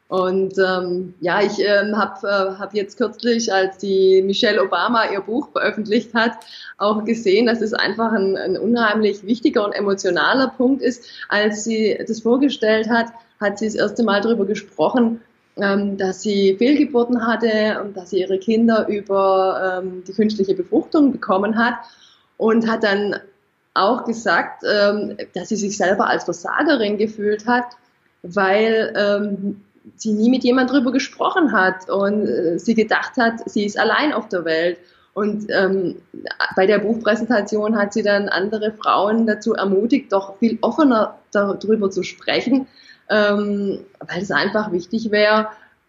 Und 0.08 0.54
ähm, 0.58 1.12
ja, 1.20 1.42
ich 1.42 1.58
ähm, 1.58 1.96
habe 1.96 2.26
äh, 2.26 2.58
hab 2.58 2.72
jetzt 2.72 2.96
kürzlich, 2.96 3.52
als 3.52 3.76
die 3.76 4.22
Michelle 4.22 4.62
Obama 4.62 5.04
ihr 5.12 5.20
Buch 5.20 5.50
veröffentlicht 5.52 6.14
hat, 6.14 6.32
auch 6.78 7.04
gesehen, 7.04 7.46
dass 7.46 7.60
es 7.60 7.74
einfach 7.74 8.12
ein, 8.12 8.36
ein 8.38 8.56
unheimlich 8.56 9.22
wichtiger 9.24 9.66
und 9.66 9.72
emotionaler 9.72 10.48
Punkt 10.56 10.80
ist. 10.80 11.04
Als 11.28 11.64
sie 11.64 11.98
das 12.08 12.20
vorgestellt 12.20 12.88
hat, 12.88 13.08
hat 13.38 13.58
sie 13.58 13.66
das 13.66 13.74
erste 13.74 14.02
Mal 14.02 14.22
darüber 14.22 14.46
gesprochen, 14.46 15.20
ähm, 15.60 15.98
dass 15.98 16.22
sie 16.22 16.56
Fehlgeburten 16.56 17.26
hatte 17.26 17.82
und 17.82 17.94
dass 17.94 18.10
sie 18.10 18.20
ihre 18.20 18.38
Kinder 18.38 18.88
über 18.88 19.82
ähm, 19.82 20.04
die 20.08 20.12
künstliche 20.14 20.54
Befruchtung 20.54 21.12
bekommen 21.12 21.58
hat 21.58 21.74
und 22.38 22.66
hat 22.66 22.82
dann 22.82 23.16
auch 23.74 24.04
gesagt, 24.04 24.64
ähm, 24.64 25.18
dass 25.34 25.50
sie 25.50 25.56
sich 25.56 25.76
selber 25.76 26.08
als 26.08 26.24
Versagerin 26.24 26.96
gefühlt 26.96 27.46
hat, 27.46 27.66
weil 28.22 28.94
ähm, 28.96 29.60
sie 29.96 30.12
nie 30.12 30.30
mit 30.30 30.44
jemand 30.44 30.70
drüber 30.70 30.92
gesprochen 30.92 31.52
hat 31.52 31.88
und 31.88 32.26
äh, 32.26 32.58
sie 32.58 32.74
gedacht 32.74 33.16
hat, 33.16 33.48
sie 33.48 33.64
ist 33.64 33.78
allein 33.78 34.12
auf 34.12 34.28
der 34.28 34.44
Welt. 34.44 34.78
Und 35.14 35.46
ähm, 35.50 35.96
bei 36.54 36.66
der 36.66 36.78
Buchpräsentation 36.78 37.76
hat 37.76 37.92
sie 37.92 38.02
dann 38.02 38.28
andere 38.28 38.72
Frauen 38.72 39.26
dazu 39.26 39.54
ermutigt, 39.54 40.12
doch 40.12 40.38
viel 40.38 40.58
offener 40.60 41.18
darüber 41.32 41.90
zu 41.90 42.04
sprechen, 42.04 42.68
ähm, 43.10 43.80
weil 44.06 44.22
es 44.22 44.30
einfach 44.30 44.70
wichtig 44.70 45.10
wäre, 45.10 45.48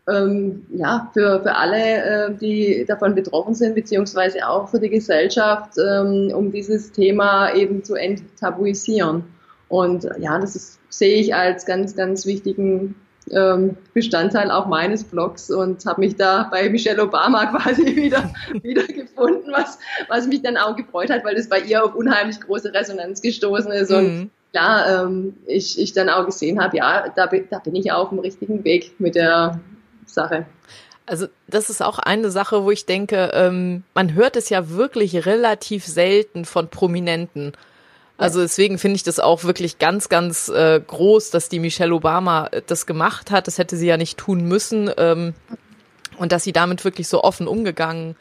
ähm, 0.10 0.66
ja, 0.74 1.10
für, 1.14 1.42
für 1.42 1.56
alle, 1.56 2.30
äh, 2.30 2.34
die 2.34 2.86
davon 2.88 3.14
betroffen 3.14 3.54
sind, 3.54 3.76
beziehungsweise 3.76 4.48
auch 4.48 4.70
für 4.70 4.80
die 4.80 4.90
Gesellschaft, 4.90 5.74
ähm, 5.78 6.32
um 6.34 6.52
dieses 6.52 6.92
Thema 6.92 7.54
eben 7.54 7.84
zu 7.84 7.96
enttabuisieren. 7.96 9.24
Und 9.68 10.10
ja, 10.18 10.40
das 10.40 10.56
ist, 10.56 10.80
sehe 10.90 11.22
ich 11.22 11.36
als 11.36 11.66
ganz, 11.66 11.96
ganz 11.96 12.26
wichtigen 12.26 12.96
ähm, 13.32 13.78
Bestandteil 13.94 14.52
auch 14.52 14.68
meines 14.68 15.04
Blogs 15.04 15.50
und 15.50 15.86
habe 15.86 16.02
mich 16.02 16.16
da 16.16 16.48
bei 16.52 16.70
Michelle 16.70 17.04
Obama 17.04 17.46
quasi 17.52 17.96
wieder, 17.96 18.32
wieder 18.62 18.84
gefunden, 18.84 19.52
was, 19.52 19.78
was 20.08 20.28
mich 20.28 20.42
dann 20.42 20.58
auch 20.58 20.76
gefreut 20.76 21.10
hat, 21.10 21.24
weil 21.24 21.36
das 21.36 21.50
bei 21.50 21.60
ihr 21.60 21.84
auf 21.84 21.96
unheimlich 21.96 22.40
große 22.40 22.74
Resonanz 22.74 23.22
gestoßen 23.22 23.72
ist. 23.72 23.92
Und 23.92 24.06
mhm. 24.06 24.30
klar, 24.52 25.06
ähm, 25.06 25.36
ich, 25.48 25.80
ich 25.80 25.94
dann 25.94 26.10
auch 26.10 26.26
gesehen 26.26 26.62
habe, 26.62 26.78
ja, 26.78 27.10
da, 27.16 27.28
da 27.28 27.60
bin 27.60 27.76
ich 27.76 27.92
auf 27.92 28.10
dem 28.10 28.20
richtigen 28.20 28.64
Weg 28.64 28.94
mit 29.00 29.16
der, 29.16 29.60
Sache. 30.14 30.46
Also 31.06 31.28
das 31.48 31.70
ist 31.70 31.82
auch 31.82 31.98
eine 31.98 32.30
Sache, 32.30 32.64
wo 32.64 32.72
ich 32.72 32.86
denke, 32.86 33.32
ähm, 33.34 33.84
man 33.96 34.14
hört 34.14 34.36
es 34.36 34.50
ja 34.50 34.70
wirklich 34.70 35.26
relativ 35.26 35.86
selten 35.86 36.46
von 36.46 36.70
Prominenten. 36.70 37.54
Also 38.20 38.42
deswegen 38.42 38.78
finde 38.78 38.98
ich 38.98 39.04
das 39.04 39.20
auch 39.20 39.46
wirklich 39.46 39.80
ganz, 39.80 40.10
ganz 40.10 40.50
äh, 40.50 40.82
groß, 40.86 41.30
dass 41.30 41.48
die 41.48 41.60
Michelle 41.60 41.96
Obama 41.96 42.48
äh, 42.48 42.62
das 42.66 42.86
gemacht 42.86 43.32
hat. 43.32 43.48
Das 43.48 43.58
hätte 43.58 43.78
sie 43.78 43.88
ja 43.88 43.96
nicht 43.96 44.18
tun 44.18 44.44
müssen. 44.44 44.92
Ähm, 44.98 45.34
und 46.18 46.34
dass 46.34 46.44
sie 46.44 46.52
damit 46.52 46.84
wirklich 46.84 47.08
so 47.08 47.24
offen 47.24 47.48
umgegangen 47.48 48.18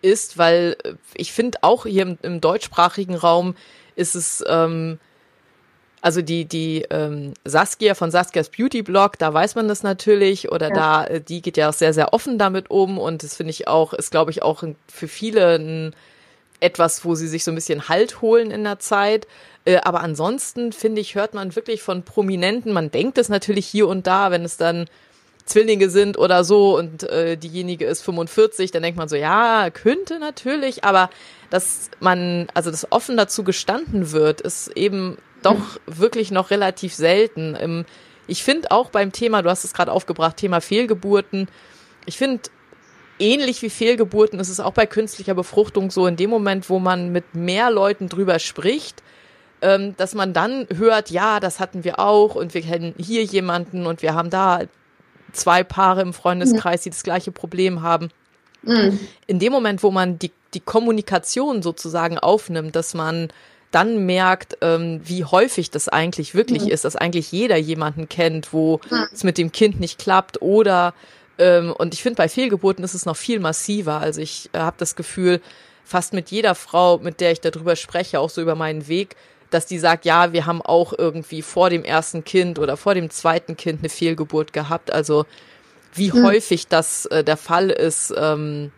ist, 0.00 0.38
weil 0.38 0.76
äh, 0.84 0.94
ich 1.14 1.32
finde 1.32 1.58
auch 1.60 1.84
hier 1.84 2.02
im, 2.02 2.18
im 2.22 2.40
deutschsprachigen 2.40 3.14
Raum 3.14 3.54
ist 3.94 4.14
es 4.14 4.42
ähm, 4.48 4.98
also 6.00 6.22
die, 6.22 6.46
die 6.46 6.86
ähm, 6.90 7.34
Saskia 7.44 7.94
von 7.94 8.10
Saskias 8.10 8.48
Beauty 8.48 8.82
Blog, 8.82 9.18
da 9.18 9.32
weiß 9.32 9.54
man 9.54 9.68
das 9.68 9.82
natürlich, 9.82 10.50
oder 10.50 10.70
ja. 10.70 10.74
da, 10.74 11.04
äh, 11.04 11.20
die 11.20 11.42
geht 11.42 11.58
ja 11.58 11.68
auch 11.68 11.74
sehr, 11.74 11.92
sehr 11.92 12.14
offen 12.14 12.38
damit 12.38 12.70
um 12.70 12.98
und 12.98 13.22
das 13.22 13.36
finde 13.36 13.50
ich 13.50 13.68
auch, 13.68 13.92
ist 13.92 14.10
glaube 14.10 14.30
ich 14.30 14.42
auch 14.42 14.64
für 14.88 15.08
viele 15.08 15.58
ein, 15.58 15.94
etwas, 16.62 17.04
wo 17.04 17.14
sie 17.14 17.28
sich 17.28 17.44
so 17.44 17.50
ein 17.50 17.54
bisschen 17.54 17.88
Halt 17.88 18.20
holen 18.20 18.50
in 18.50 18.64
der 18.64 18.78
Zeit. 18.78 19.26
Äh, 19.64 19.78
aber 19.78 20.00
ansonsten, 20.00 20.72
finde 20.72 21.00
ich, 21.00 21.14
hört 21.14 21.34
man 21.34 21.54
wirklich 21.54 21.82
von 21.82 22.02
Prominenten, 22.02 22.72
man 22.72 22.90
denkt 22.90 23.18
es 23.18 23.28
natürlich 23.28 23.66
hier 23.66 23.88
und 23.88 24.06
da, 24.06 24.30
wenn 24.30 24.44
es 24.44 24.56
dann 24.56 24.86
Zwillinge 25.44 25.90
sind 25.90 26.18
oder 26.18 26.44
so 26.44 26.76
und 26.78 27.02
äh, 27.04 27.36
diejenige 27.36 27.84
ist 27.84 28.02
45, 28.02 28.70
dann 28.70 28.82
denkt 28.82 28.96
man 28.96 29.08
so, 29.08 29.16
ja, 29.16 29.70
könnte 29.70 30.18
natürlich, 30.18 30.84
aber 30.84 31.10
dass 31.50 31.90
man, 32.00 32.46
also 32.54 32.70
das 32.70 32.90
offen 32.92 33.16
dazu 33.16 33.42
gestanden 33.42 34.12
wird, 34.12 34.40
ist 34.40 34.68
eben 34.76 35.18
doch 35.42 35.80
wirklich 35.86 36.30
noch 36.30 36.50
relativ 36.50 36.94
selten. 36.94 37.84
Ich 38.28 38.44
finde 38.44 38.70
auch 38.70 38.90
beim 38.90 39.10
Thema, 39.10 39.42
du 39.42 39.50
hast 39.50 39.64
es 39.64 39.74
gerade 39.74 39.90
aufgebracht, 39.90 40.36
Thema 40.36 40.60
Fehlgeburten, 40.60 41.48
ich 42.06 42.18
finde, 42.18 42.42
ähnlich 43.22 43.62
wie 43.62 43.70
Fehlgeburten 43.70 44.40
ist 44.40 44.48
es 44.48 44.60
auch 44.60 44.72
bei 44.72 44.86
künstlicher 44.86 45.34
Befruchtung 45.34 45.90
so, 45.90 46.06
in 46.06 46.16
dem 46.16 46.28
Moment, 46.28 46.68
wo 46.68 46.78
man 46.78 47.12
mit 47.12 47.34
mehr 47.34 47.70
Leuten 47.70 48.08
drüber 48.08 48.38
spricht, 48.38 49.02
ähm, 49.62 49.94
dass 49.96 50.14
man 50.14 50.32
dann 50.32 50.66
hört, 50.74 51.10
ja, 51.10 51.40
das 51.40 51.60
hatten 51.60 51.84
wir 51.84 51.98
auch 51.98 52.34
und 52.34 52.52
wir 52.52 52.62
kennen 52.62 52.94
hier 52.98 53.22
jemanden 53.24 53.86
und 53.86 54.02
wir 54.02 54.14
haben 54.14 54.28
da 54.28 54.62
zwei 55.32 55.62
Paare 55.62 56.02
im 56.02 56.12
Freundeskreis, 56.12 56.82
die 56.82 56.90
das 56.90 57.04
gleiche 57.04 57.32
Problem 57.32 57.80
haben. 57.80 58.10
Mhm. 58.62 58.98
In 59.26 59.38
dem 59.38 59.52
Moment, 59.52 59.82
wo 59.82 59.90
man 59.90 60.18
die, 60.18 60.32
die 60.52 60.60
Kommunikation 60.60 61.62
sozusagen 61.62 62.18
aufnimmt, 62.18 62.76
dass 62.76 62.92
man 62.92 63.28
dann 63.70 64.04
merkt, 64.04 64.58
ähm, 64.60 65.00
wie 65.04 65.24
häufig 65.24 65.70
das 65.70 65.88
eigentlich 65.88 66.34
wirklich 66.34 66.64
mhm. 66.64 66.70
ist, 66.70 66.84
dass 66.84 66.96
eigentlich 66.96 67.32
jeder 67.32 67.56
jemanden 67.56 68.08
kennt, 68.08 68.52
wo 68.52 68.80
mhm. 68.90 69.06
es 69.12 69.24
mit 69.24 69.38
dem 69.38 69.50
Kind 69.52 69.80
nicht 69.80 69.98
klappt 69.98 70.42
oder 70.42 70.92
ähm, 71.38 71.72
und 71.72 71.94
ich 71.94 72.02
finde, 72.02 72.16
bei 72.16 72.28
Fehlgeburten 72.28 72.84
ist 72.84 72.94
es 72.94 73.06
noch 73.06 73.16
viel 73.16 73.40
massiver. 73.40 74.00
Also 74.00 74.20
ich 74.20 74.50
äh, 74.52 74.58
habe 74.58 74.76
das 74.78 74.96
Gefühl, 74.96 75.40
fast 75.84 76.12
mit 76.12 76.30
jeder 76.30 76.54
Frau, 76.54 76.98
mit 76.98 77.20
der 77.20 77.32
ich 77.32 77.40
darüber 77.40 77.76
spreche, 77.76 78.20
auch 78.20 78.30
so 78.30 78.40
über 78.40 78.54
meinen 78.54 78.88
Weg, 78.88 79.16
dass 79.50 79.66
die 79.66 79.78
sagt, 79.78 80.04
ja, 80.04 80.32
wir 80.32 80.46
haben 80.46 80.62
auch 80.62 80.92
irgendwie 80.96 81.42
vor 81.42 81.70
dem 81.70 81.84
ersten 81.84 82.24
Kind 82.24 82.58
oder 82.58 82.76
vor 82.76 82.94
dem 82.94 83.10
zweiten 83.10 83.56
Kind 83.56 83.80
eine 83.80 83.88
Fehlgeburt 83.88 84.52
gehabt. 84.52 84.92
Also 84.92 85.26
wie 85.94 86.10
mhm. 86.10 86.24
häufig 86.24 86.68
das 86.68 87.06
äh, 87.06 87.22
der 87.22 87.36
Fall 87.36 87.70
ist, 87.70 88.14
ähm, 88.16 88.72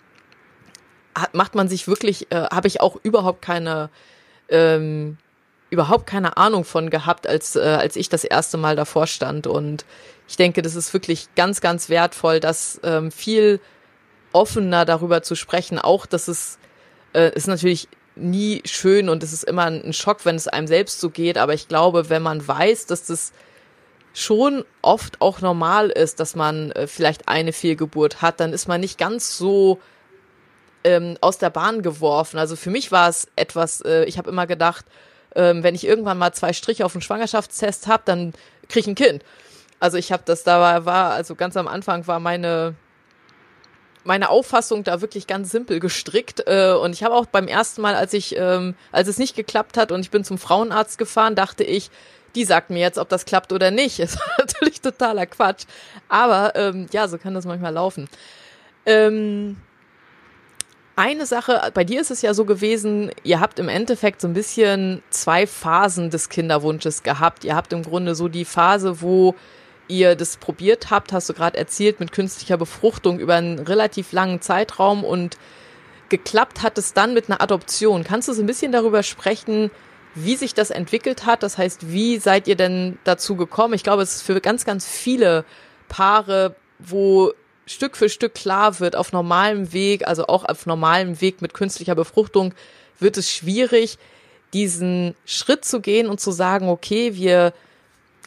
hat, 1.14 1.34
macht 1.34 1.54
man 1.54 1.68
sich 1.68 1.86
wirklich, 1.86 2.30
äh, 2.32 2.46
habe 2.50 2.66
ich 2.66 2.80
auch 2.80 2.96
überhaupt 3.02 3.42
keine 3.42 3.90
ähm, 4.48 5.16
überhaupt 5.74 6.06
keine 6.06 6.37
Ahnung 6.37 6.64
von 6.64 6.88
gehabt, 6.88 7.26
als, 7.26 7.56
äh, 7.56 7.60
als 7.60 7.96
ich 7.96 8.08
das 8.08 8.24
erste 8.24 8.56
Mal 8.56 8.76
davor 8.76 9.06
stand. 9.06 9.46
Und 9.46 9.84
ich 10.26 10.37
denke, 10.37 10.62
das 10.62 10.74
ist 10.74 10.92
wirklich 10.94 11.28
ganz, 11.34 11.60
ganz 11.60 11.88
wertvoll, 11.88 12.40
das 12.40 12.80
ähm, 12.82 13.12
viel 13.12 13.60
offener 14.32 14.84
darüber 14.84 15.22
zu 15.22 15.34
sprechen. 15.34 15.78
Auch, 15.78 16.06
dass 16.06 16.28
es 16.28 16.58
äh, 17.12 17.34
ist 17.34 17.46
natürlich 17.46 17.88
nie 18.16 18.62
schön 18.64 19.08
und 19.08 19.22
es 19.22 19.32
ist 19.32 19.44
immer 19.44 19.64
ein 19.64 19.92
Schock, 19.92 20.24
wenn 20.24 20.37
es 20.37 20.48
einem 20.48 20.66
selbst 20.66 21.00
so 21.00 21.10
geht. 21.10 21.37
Aber 21.37 21.52
ich 21.52 21.68
glaube, 21.68 22.08
wenn 22.08 22.22
man 22.22 22.46
weiß, 22.46 22.87
dass 22.87 23.06
das 23.06 23.32
schon 24.14 24.64
oft 24.80 25.20
auch 25.20 25.40
normal 25.40 25.90
ist, 25.90 26.20
dass 26.20 26.37
man 26.37 26.70
äh, 26.72 26.87
vielleicht 26.87 27.28
eine 27.28 27.52
Fehlgeburt 27.52 28.22
hat, 28.22 28.38
dann 28.38 28.52
ist 28.52 28.68
man 28.68 28.80
nicht 28.80 28.96
ganz 28.96 29.37
so 29.37 29.80
ähm, 30.84 31.16
aus 31.20 31.38
der 31.38 31.50
Bahn 31.50 31.82
geworfen. 31.82 32.38
Also 32.38 32.54
für 32.54 32.70
mich 32.70 32.92
war 32.92 33.08
es 33.08 33.26
etwas, 33.34 33.80
äh, 33.80 34.04
ich 34.04 34.18
habe 34.18 34.30
immer 34.30 34.46
gedacht, 34.46 34.84
ähm, 35.34 35.62
wenn 35.62 35.74
ich 35.74 35.86
irgendwann 35.86 36.18
mal 36.18 36.32
zwei 36.32 36.52
Striche 36.52 36.84
auf 36.84 36.92
dem 36.92 37.00
Schwangerschaftstest 37.00 37.86
habe, 37.86 38.02
dann 38.06 38.32
kriege 38.68 38.80
ich 38.80 38.86
ein 38.86 38.94
Kind. 38.94 39.24
Also 39.80 39.98
ich 39.98 40.12
habe 40.12 40.22
das 40.24 40.44
da 40.44 40.84
war, 40.84 41.12
also 41.12 41.34
ganz 41.34 41.56
am 41.56 41.68
Anfang 41.68 42.06
war 42.06 42.20
meine 42.20 42.74
meine 44.06 44.28
Auffassung 44.28 44.84
da 44.84 45.00
wirklich 45.00 45.26
ganz 45.26 45.50
simpel 45.50 45.80
gestrickt 45.80 46.42
äh, 46.46 46.72
und 46.72 46.92
ich 46.92 47.02
habe 47.02 47.14
auch 47.14 47.24
beim 47.24 47.48
ersten 47.48 47.80
Mal, 47.80 47.94
als 47.94 48.12
ich 48.12 48.36
ähm, 48.36 48.74
als 48.92 49.08
es 49.08 49.18
nicht 49.18 49.34
geklappt 49.34 49.78
hat 49.78 49.92
und 49.92 50.00
ich 50.00 50.10
bin 50.10 50.24
zum 50.24 50.36
Frauenarzt 50.36 50.98
gefahren, 50.98 51.34
dachte 51.34 51.64
ich, 51.64 51.90
die 52.34 52.44
sagt 52.44 52.70
mir 52.70 52.80
jetzt, 52.80 52.98
ob 52.98 53.08
das 53.08 53.24
klappt 53.24 53.52
oder 53.52 53.70
nicht. 53.70 53.98
War 54.00 54.34
natürlich 54.38 54.80
totaler 54.80 55.26
Quatsch, 55.26 55.64
aber 56.08 56.54
ähm, 56.54 56.86
ja, 56.92 57.08
so 57.08 57.18
kann 57.18 57.34
das 57.34 57.46
manchmal 57.46 57.72
laufen. 57.72 58.08
Ähm, 58.86 59.56
eine 60.96 61.26
Sache, 61.26 61.70
bei 61.74 61.85
dir 61.85 62.00
ist 62.00 62.11
es 62.11 62.22
ja 62.22 62.35
so 62.35 62.44
gewesen, 62.44 63.11
ihr 63.24 63.40
habt 63.40 63.59
im 63.59 63.68
Endeffekt 63.68 64.20
so 64.20 64.28
ein 64.28 64.35
bisschen 64.35 65.02
zwei 65.11 65.46
Phasen 65.46 66.11
des 66.11 66.28
Kinderwunsches 66.28 67.02
gehabt. 67.02 67.44
Ihr 67.44 67.57
habt 67.57 67.72
im 67.72 67.83
Grunde 67.83 68.14
so 68.14 68.28
die 68.28 68.44
Phase, 68.44 69.00
wo 69.00 69.35
ihr 69.88 70.14
das 70.14 70.37
probiert 70.37 70.90
habt, 70.90 71.12
hast 71.12 71.28
du 71.28 71.35
gerade 71.35 71.59
erzählt, 71.59 72.00
mit 72.00 72.12
künstlicher 72.12 72.57
Befruchtung 72.57 73.18
über 73.18 73.35
einen 73.35 73.59
relativ 73.59 74.12
langen 74.12 74.40
Zeitraum 74.40 75.04
und 75.04 75.37
geklappt 76.09 76.62
hat 76.62 76.78
es 76.78 76.94
dann 76.94 77.12
mit 77.12 77.28
einer 77.28 77.40
Adoption. 77.40 78.04
Kannst 78.04 78.28
du 78.28 78.33
so 78.33 78.42
ein 78.42 78.46
bisschen 78.46 78.72
darüber 78.72 79.02
sprechen, 79.02 79.70
wie 80.14 80.37
sich 80.37 80.54
das 80.54 80.70
entwickelt 80.70 81.26
hat. 81.26 81.42
Das 81.42 81.59
heißt, 81.59 81.90
wie 81.92 82.18
seid 82.18 82.46
ihr 82.48 82.57
denn 82.57 82.98
dazu 83.04 83.37
gekommen? 83.37 83.74
Ich 83.74 83.83
glaube, 83.83 84.02
es 84.02 84.16
ist 84.16 84.22
für 84.22 84.40
ganz, 84.40 84.64
ganz 84.64 84.87
viele 84.87 85.44
Paare, 85.88 86.54
wo 86.78 87.33
Stück 87.66 87.96
für 87.96 88.09
Stück 88.09 88.35
klar 88.35 88.81
wird, 88.81 88.96
auf 88.96 89.12
normalem 89.12 89.72
Weg, 89.72 90.07
also 90.07 90.27
auch 90.27 90.44
auf 90.44 90.66
normalem 90.66 91.20
Weg 91.20 91.40
mit 91.42 91.55
künstlicher 91.55 91.94
Befruchtung, 91.94 92.55
wird 92.98 93.16
es 93.16 93.31
schwierig, 93.31 93.98
diesen 94.53 95.14
Schritt 95.24 95.64
zu 95.64 95.81
gehen 95.81 96.09
und 96.09 96.20
zu 96.20 96.31
sagen, 96.31 96.68
okay, 96.68 97.14
wir 97.14 97.53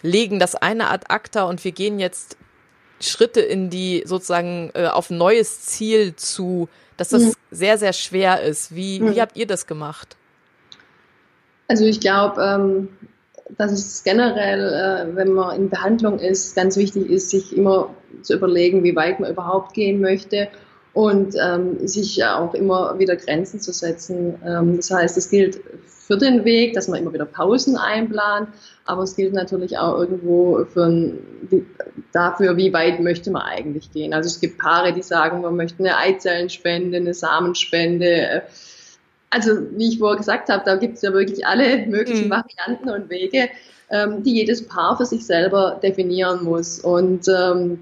legen 0.02 0.40
das 0.40 0.56
eine 0.56 0.90
ad 0.90 1.06
acta 1.10 1.44
und 1.44 1.64
wir 1.64 1.72
gehen 1.72 2.00
jetzt 2.00 2.38
Schritte 3.00 3.42
in 3.42 3.70
die 3.70 4.04
sozusagen 4.06 4.72
äh, 4.74 4.88
auf 4.88 5.10
ein 5.10 5.18
neues 5.18 5.62
Ziel 5.62 6.16
zu, 6.16 6.68
dass 6.98 7.10
das 7.10 7.24
mhm. 7.24 7.34
sehr, 7.52 7.78
sehr 7.78 7.94
schwer 7.94 8.42
ist. 8.42 8.76
Wie, 8.76 9.00
mhm. 9.00 9.16
wie 9.16 9.22
habt 9.22 9.38
ihr 9.38 9.48
das 9.48 9.68
gemacht? 9.68 10.18
Also 11.68 11.86
ich 11.86 12.00
glaube, 12.00 12.42
ähm, 12.42 12.90
dass 13.58 13.72
es 13.72 14.04
generell, 14.04 14.74
äh, 14.74 15.16
wenn 15.16 15.34
man 15.34 15.56
in 15.56 15.70
Behandlung 15.70 16.20
ist, 16.20 16.56
ganz 16.56 16.78
wichtig 16.78 17.10
ist, 17.10 17.30
sich 17.30 17.56
immer 17.56 17.96
zu 18.22 18.36
überlegen, 18.36 18.84
wie 18.84 18.96
weit 18.96 19.20
man 19.20 19.32
überhaupt 19.32 19.74
gehen 19.74 20.02
möchte 20.02 20.50
und 20.94 21.36
ähm, 21.40 21.88
sich 21.88 22.24
auch 22.26 22.54
immer 22.54 22.98
wieder 22.98 23.16
Grenzen 23.16 23.60
zu 23.60 23.72
setzen. 23.72 24.36
Ähm, 24.46 24.78
das 24.78 24.92
heißt, 24.92 25.18
es 25.18 25.30
gilt 25.30 25.62
für 25.86 26.18
den 26.18 26.46
Weg, 26.46 26.74
dass 26.74 26.88
man 26.88 27.00
immer 27.00 27.14
wieder 27.14 27.26
Pausen 27.26 27.78
einplant, 27.78 28.50
aber 28.86 29.04
es 29.04 29.16
gilt 29.16 29.34
natürlich 29.34 29.78
auch 29.78 30.00
irgendwo 30.00 30.66
für, 30.66 31.14
dafür, 32.14 32.58
wie 32.58 32.74
weit 32.74 33.00
möchte 33.02 33.30
man 33.30 33.44
eigentlich 33.44 33.92
gehen. 33.92 34.14
Also 34.14 34.28
es 34.28 34.40
gibt 34.40 34.58
Paare, 34.58 34.94
die 34.94 35.02
sagen, 35.02 35.42
man 35.42 35.56
möchte 35.56 35.80
eine 35.80 35.98
Eizellenspende, 35.98 36.98
eine 36.98 37.14
Samenspende. 37.14 38.44
Also 39.30 39.52
wie 39.72 39.90
ich 39.90 40.00
vorher 40.00 40.18
gesagt 40.18 40.50
habe, 40.50 40.64
da 40.66 40.76
gibt 40.76 40.96
es 40.96 41.02
ja 41.02 41.12
wirklich 41.12 41.46
alle 41.46 41.86
möglichen 41.88 42.26
mhm. 42.26 42.32
Varianten 42.32 42.90
und 42.90 43.10
Wege, 43.10 43.50
ähm, 43.90 44.24
die 44.24 44.36
jedes 44.36 44.68
Paar 44.68 44.98
für 44.98 45.06
sich 45.06 45.26
selber 45.26 45.80
definieren 45.82 46.44
muss. 46.44 46.80
Und 46.80 47.28
ähm, 47.28 47.80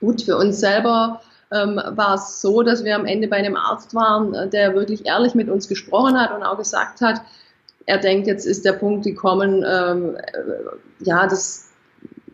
gut, 0.00 0.22
für 0.22 0.36
uns 0.36 0.60
selber 0.60 1.20
ähm, 1.52 1.80
war 1.90 2.14
es 2.14 2.40
so, 2.40 2.62
dass 2.62 2.84
wir 2.84 2.94
am 2.94 3.06
Ende 3.06 3.28
bei 3.28 3.36
einem 3.36 3.56
Arzt 3.56 3.94
waren, 3.94 4.34
äh, 4.34 4.48
der 4.48 4.74
wirklich 4.74 5.06
ehrlich 5.06 5.34
mit 5.34 5.48
uns 5.48 5.68
gesprochen 5.68 6.20
hat 6.20 6.34
und 6.34 6.42
auch 6.42 6.58
gesagt 6.58 7.00
hat, 7.00 7.20
er 7.86 7.98
denkt, 7.98 8.26
jetzt 8.26 8.46
ist 8.46 8.64
der 8.64 8.72
Punkt 8.72 9.04
gekommen, 9.04 9.64
ähm, 9.66 10.16
äh, 10.16 11.04
ja, 11.04 11.26
das 11.26 11.70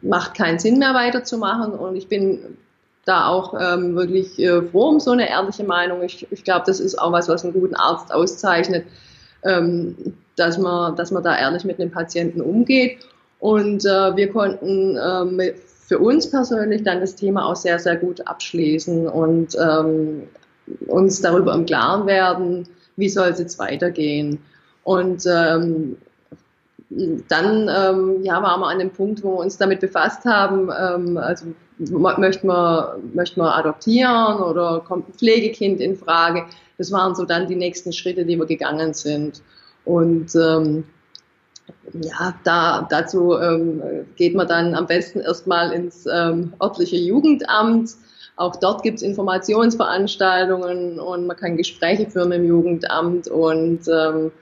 macht 0.00 0.34
keinen 0.34 0.58
Sinn 0.58 0.78
mehr 0.78 0.94
weiterzumachen 0.94 1.74
und 1.74 1.94
ich 1.96 2.08
bin 2.08 2.56
da 3.04 3.26
auch 3.26 3.54
ähm, 3.60 3.96
wirklich 3.96 4.38
äh, 4.38 4.62
froh 4.62 4.88
um 4.90 5.00
so 5.00 5.10
eine 5.10 5.28
ehrliche 5.28 5.64
Meinung. 5.64 6.02
Ich, 6.02 6.26
ich 6.30 6.44
glaube, 6.44 6.64
das 6.66 6.80
ist 6.80 6.98
auch 6.98 7.12
was, 7.12 7.28
was 7.28 7.44
einen 7.44 7.52
guten 7.52 7.74
Arzt 7.74 8.12
auszeichnet, 8.12 8.86
ähm, 9.44 10.14
dass, 10.36 10.58
man, 10.58 10.94
dass 10.96 11.10
man 11.10 11.22
da 11.22 11.36
ehrlich 11.36 11.64
mit 11.64 11.78
dem 11.78 11.90
Patienten 11.90 12.40
umgeht. 12.40 12.98
Und 13.40 13.84
äh, 13.84 14.16
wir 14.16 14.30
konnten 14.30 14.96
äh, 14.96 15.54
für 15.86 15.98
uns 15.98 16.30
persönlich 16.30 16.84
dann 16.84 17.00
das 17.00 17.16
Thema 17.16 17.46
auch 17.46 17.56
sehr, 17.56 17.78
sehr 17.78 17.96
gut 17.96 18.26
abschließen 18.26 19.08
und 19.08 19.56
ähm, 19.60 20.28
uns 20.86 21.20
darüber 21.20 21.54
im 21.54 21.66
Klaren 21.66 22.06
werden, 22.06 22.68
wie 22.96 23.08
soll 23.08 23.28
es 23.28 23.40
jetzt 23.40 23.58
weitergehen. 23.58 24.38
Und 24.84 25.24
ähm, 25.26 25.96
dann 27.28 27.68
ähm, 27.68 28.22
ja, 28.22 28.42
waren 28.42 28.60
wir 28.60 28.66
an 28.66 28.78
dem 28.78 28.90
Punkt, 28.90 29.22
wo 29.22 29.36
wir 29.36 29.40
uns 29.40 29.56
damit 29.56 29.80
befasst 29.80 30.24
haben, 30.24 30.70
ähm, 30.70 31.16
also 31.16 31.46
möchten 31.78 32.46
wir, 32.46 32.98
möchten 33.14 33.40
wir 33.40 33.54
adoptieren 33.56 34.40
oder 34.40 34.80
kommt 34.86 35.08
ein 35.08 35.12
Pflegekind 35.14 35.80
in 35.80 35.96
Frage. 35.96 36.44
Das 36.78 36.92
waren 36.92 37.14
so 37.14 37.24
dann 37.24 37.46
die 37.46 37.56
nächsten 37.56 37.92
Schritte, 37.92 38.24
die 38.24 38.36
wir 38.36 38.46
gegangen 38.46 38.94
sind. 38.94 39.42
Und 39.84 40.34
ähm, 40.34 40.84
ja, 41.94 42.34
da, 42.44 42.86
dazu 42.88 43.36
ähm, 43.38 43.82
geht 44.16 44.34
man 44.34 44.46
dann 44.46 44.74
am 44.74 44.86
besten 44.86 45.20
erstmal 45.20 45.72
ins 45.72 46.06
ähm, 46.12 46.52
örtliche 46.62 46.96
Jugendamt. 46.96 47.90
Auch 48.36 48.56
dort 48.56 48.82
gibt 48.82 48.98
es 48.98 49.02
Informationsveranstaltungen 49.02 50.98
und 50.98 51.26
man 51.26 51.36
kann 51.36 51.56
Gespräche 51.56 52.08
führen 52.10 52.32
im 52.32 52.44
Jugendamt 52.44 53.28
und 53.28 53.80
ähm, 53.88 54.32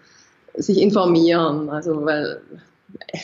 sich 0.60 0.80
informieren. 0.80 1.68
Also 1.68 2.04
weil 2.04 2.40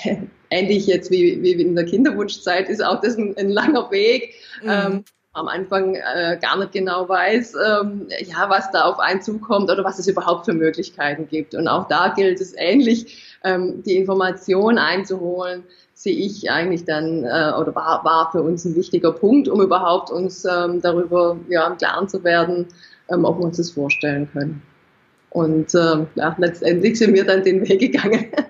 äh, 0.05 0.17
ähnlich 0.51 0.87
jetzt 0.87 1.11
wie, 1.11 1.43
wie 1.43 1.53
in 1.53 1.75
der 1.75 1.85
Kinderwunschzeit 1.85 2.69
ist 2.69 2.85
auch 2.85 3.01
das 3.01 3.17
ein, 3.17 3.37
ein 3.37 3.51
langer 3.51 3.91
Weg. 3.91 4.35
Mhm. 4.63 4.71
Ähm, 4.71 5.05
am 5.37 5.49
Anfang 5.49 5.97
äh, 5.97 6.39
gar 6.41 6.57
nicht 6.59 6.73
genau 6.73 7.09
weiß, 7.09 7.55
ähm, 7.55 8.09
ja, 8.25 8.49
was 8.49 8.71
da 8.71 8.85
auf 8.85 8.99
einen 8.99 9.21
zukommt 9.21 9.71
oder 9.71 9.85
was 9.85 9.99
es 9.99 10.09
überhaupt 10.09 10.47
für 10.47 10.55
Möglichkeiten 10.55 11.29
gibt. 11.29 11.55
Und 11.55 11.69
auch 11.69 11.89
da 11.89 12.09
gilt 12.09 12.41
es 12.41 12.55
ähnlich, 12.57 13.39
ähm, 13.45 13.83
die 13.83 13.97
Information 13.97 14.79
einzuholen, 14.79 15.65
sehe 15.93 16.17
ich 16.17 16.51
eigentlich 16.51 16.85
dann 16.85 17.25
äh, 17.25 17.53
oder 17.59 17.75
war, 17.75 18.03
war 18.03 18.31
für 18.33 18.43
uns 18.43 18.65
ein 18.65 18.77
wichtiger 18.77 19.13
Punkt, 19.13 19.47
um 19.49 19.61
überhaupt 19.61 20.11
uns 20.11 20.45
ähm, 20.47 20.81
darüber 20.81 21.39
ja, 21.49 21.67
im 21.67 21.77
Klaren 21.77 22.09
zu 22.09 22.25
werden, 22.25 22.69
ähm, 23.11 23.27
ob 23.27 23.39
wir 23.39 23.45
uns 23.45 23.59
das 23.59 23.73
vorstellen 23.73 24.29
können. 24.33 24.63
Und 25.37 25.75
äh, 25.75 26.07
ja, 26.15 26.35
letztendlich 26.39 26.99
sind 26.99 27.13
wir 27.13 27.27
dann 27.27 27.45
den 27.45 27.69
Weg 27.69 27.79
gegangen. 27.79 28.33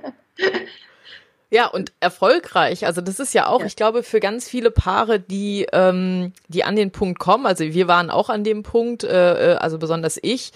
Ja, 1.49 1.69
und 1.69 1.93
erfolgreich. 2.01 2.87
Also 2.87 3.01
das 3.01 3.21
ist 3.21 3.33
ja 3.33 3.47
auch, 3.47 3.61
ja. 3.61 3.67
ich 3.67 3.77
glaube, 3.77 4.03
für 4.03 4.19
ganz 4.19 4.49
viele 4.49 4.73
Paare, 4.73 5.21
die, 5.21 5.65
ähm, 5.73 6.33
die 6.49 6.65
an 6.65 6.75
den 6.75 6.91
Punkt 6.91 7.21
kommen, 7.21 7.47
also 7.47 7.63
wir 7.63 7.87
waren 7.87 8.11
auch 8.11 8.31
an 8.31 8.43
dem 8.43 8.65
Punkt, 8.65 9.05
äh, 9.05 9.53
äh 9.53 9.57
also 9.59 9.79
besonders 9.79 10.19
ich, 10.21 10.51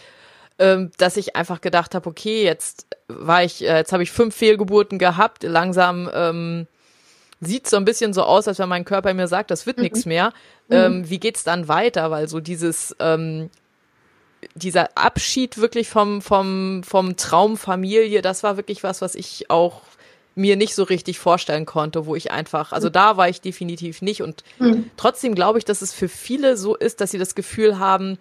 ähm, 0.59 0.91
dass 0.99 1.17
ich 1.17 1.37
einfach 1.37 1.61
gedacht 1.61 1.95
habe, 1.95 2.11
okay, 2.11 2.43
jetzt 2.43 2.89
war 3.07 3.45
ich, 3.45 3.63
äh, 3.63 3.77
jetzt 3.77 3.93
habe 3.93 4.03
ich 4.03 4.11
fünf 4.11 4.35
Fehlgeburten 4.35 4.99
gehabt, 4.99 5.45
langsam 5.45 6.11
ähm, 6.13 6.67
sieht 7.41 7.69
so 7.69 7.77
ein 7.77 7.85
bisschen 7.85 8.13
so 8.13 8.25
aus, 8.25 8.49
als 8.49 8.59
wenn 8.59 8.69
mein 8.69 8.85
Körper 8.85 9.15
mir 9.15 9.29
sagt, 9.29 9.53
das 9.53 9.67
wird 9.67 9.77
mhm. 9.77 9.85
nichts 9.85 10.07
mehr. 10.07 10.33
Mhm. 10.67 10.77
Ähm, 10.77 11.09
wie 11.09 11.21
geht's 11.21 11.45
dann 11.45 11.69
weiter? 11.69 12.11
Weil 12.11 12.29
so 12.29 12.41
dieses 12.41 12.97
ähm, 12.99 13.49
dieser 14.55 14.97
Abschied 14.97 15.59
wirklich 15.59 15.89
vom 15.89 16.23
vom 16.23 16.83
vom 16.83 17.17
Traumfamilie, 17.17 18.23
das 18.23 18.43
war 18.43 18.57
wirklich 18.57 18.83
was, 18.83 19.01
was 19.03 19.15
ich 19.15 19.51
auch 19.51 19.83
mir 20.35 20.57
nicht 20.57 20.75
so 20.75 20.85
richtig 20.85 21.19
vorstellen 21.19 21.67
konnte, 21.67 22.07
wo 22.07 22.15
ich 22.17 22.31
einfach, 22.31 22.73
also 22.73 22.89
da 22.89 23.17
war 23.17 23.29
ich 23.29 23.41
definitiv 23.41 24.01
nicht 24.01 24.23
und 24.23 24.45
mhm. 24.59 24.91
trotzdem 24.97 25.35
glaube 25.35 25.59
ich, 25.59 25.65
dass 25.65 25.83
es 25.83 25.93
für 25.93 26.09
viele 26.09 26.57
so 26.57 26.75
ist, 26.77 27.01
dass 27.01 27.11
sie 27.11 27.19
das 27.19 27.35
Gefühl 27.35 27.79
haben, 27.79 28.19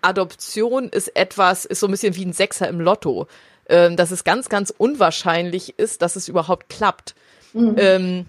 Adoption 0.00 0.88
ist 0.88 1.16
etwas, 1.16 1.64
ist 1.64 1.80
so 1.80 1.88
ein 1.88 1.90
bisschen 1.90 2.14
wie 2.16 2.24
ein 2.24 2.32
Sechser 2.32 2.68
im 2.68 2.80
Lotto, 2.80 3.26
ähm, 3.68 3.96
dass 3.96 4.10
es 4.10 4.24
ganz, 4.24 4.48
ganz 4.48 4.72
unwahrscheinlich 4.76 5.78
ist, 5.78 6.02
dass 6.02 6.16
es 6.16 6.28
überhaupt 6.28 6.68
klappt. 6.68 7.14
Mhm. 7.52 7.74
Ähm, 7.76 8.26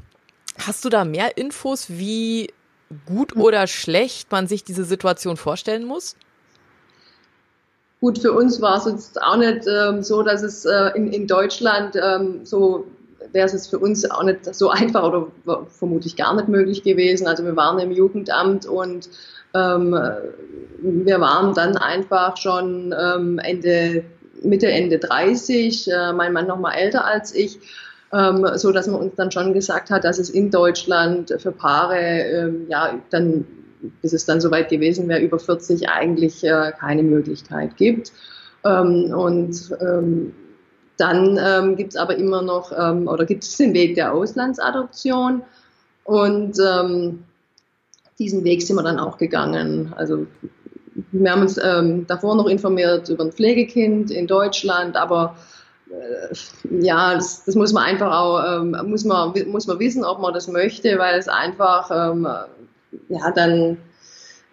hast 0.57 0.83
du 0.83 0.89
da 0.89 1.05
mehr 1.05 1.37
Infos, 1.37 1.89
wie 1.89 2.51
gut 3.05 3.35
mhm. 3.35 3.41
oder 3.41 3.67
schlecht 3.67 4.31
man 4.31 4.47
sich 4.47 4.63
diese 4.63 4.83
Situation 4.83 5.37
vorstellen 5.37 5.85
muss? 5.85 6.15
Gut, 8.01 8.19
für 8.19 8.31
uns 8.31 8.61
war 8.61 8.77
es 8.77 8.85
jetzt 8.85 9.21
auch 9.21 9.37
nicht 9.37 9.65
ähm, 9.67 10.03
so, 10.03 10.23
dass 10.23 10.41
es 10.41 10.65
äh, 10.65 10.91
in, 10.95 11.11
in 11.11 11.27
Deutschland 11.27 11.95
ähm, 12.01 12.45
so 12.45 12.85
wäre 13.33 13.45
es 13.45 13.67
für 13.67 13.79
uns 13.79 14.09
auch 14.09 14.23
nicht 14.23 14.53
so 14.53 14.69
einfach 14.69 15.03
oder 15.03 15.27
vermutlich 15.67 16.15
gar 16.15 16.35
nicht 16.35 16.47
möglich 16.47 16.83
gewesen. 16.83 17.27
Also 17.27 17.43
wir 17.43 17.55
waren 17.55 17.79
im 17.79 17.91
Jugendamt 17.91 18.65
und 18.65 19.09
ähm, 19.53 19.91
wir 20.81 21.19
waren 21.19 21.53
dann 21.53 21.77
einfach 21.77 22.37
schon 22.37 22.93
ähm, 22.97 23.39
Ende, 23.39 24.03
Mitte, 24.43 24.67
Ende 24.67 24.99
30, 24.99 25.91
äh, 25.91 26.13
mein 26.13 26.33
Mann 26.33 26.47
noch 26.47 26.59
mal 26.59 26.73
älter 26.73 27.05
als 27.05 27.33
ich, 27.33 27.59
ähm, 28.13 28.47
so 28.55 28.71
dass 28.71 28.87
man 28.87 29.01
uns 29.01 29.15
dann 29.15 29.31
schon 29.31 29.53
gesagt 29.53 29.89
hat, 29.89 30.03
dass 30.03 30.19
es 30.19 30.29
in 30.29 30.51
Deutschland 30.51 31.35
für 31.39 31.51
Paare, 31.51 31.99
ähm, 31.99 32.65
ja, 32.69 32.95
dann, 33.09 33.45
bis 34.01 34.13
es 34.13 34.25
dann 34.25 34.41
soweit 34.41 34.69
gewesen 34.69 35.07
wäre, 35.07 35.21
über 35.21 35.39
40 35.39 35.89
eigentlich 35.89 36.43
äh, 36.43 36.71
keine 36.77 37.03
Möglichkeit 37.03 37.77
gibt. 37.77 38.11
Ähm, 38.65 39.13
und 39.13 39.75
ähm, 39.81 40.33
dann 40.97 41.39
ähm, 41.41 41.75
gibt 41.77 41.93
es 41.93 41.95
aber 41.95 42.17
immer 42.17 42.41
noch, 42.41 42.71
ähm, 42.77 43.07
oder 43.07 43.25
gibt 43.25 43.43
es 43.43 43.55
den 43.57 43.73
Weg 43.73 43.95
der 43.95 44.13
Auslandsadoption. 44.13 45.43
Und 46.03 46.57
ähm, 46.59 47.23
diesen 48.17 48.43
Weg 48.43 48.61
sind 48.61 48.75
wir 48.75 48.83
dann 48.83 48.99
auch 48.99 49.17
gegangen. 49.17 49.93
Also 49.95 50.27
wir 51.11 51.31
haben 51.31 51.41
uns 51.41 51.57
ähm, 51.63 52.05
davor 52.07 52.35
noch 52.35 52.47
informiert 52.47 53.07
über 53.09 53.23
ein 53.23 53.31
Pflegekind 53.31 54.11
in 54.11 54.27
Deutschland, 54.27 54.97
aber 54.97 55.35
äh, 55.89 56.35
ja, 56.83 57.15
das, 57.15 57.45
das, 57.45 57.55
muss 57.55 57.71
man 57.71 57.83
einfach 57.83 58.11
auch, 58.11 58.61
ähm, 58.61 58.75
muss, 58.87 59.05
man, 59.05 59.33
muss 59.47 59.67
man 59.67 59.79
wissen, 59.79 60.03
ob 60.03 60.19
man 60.19 60.33
das 60.33 60.47
möchte, 60.49 60.97
weil 60.99 61.17
es 61.17 61.29
einfach 61.29 61.89
ähm, 61.93 62.27
ja 63.09 63.31
dann 63.31 63.77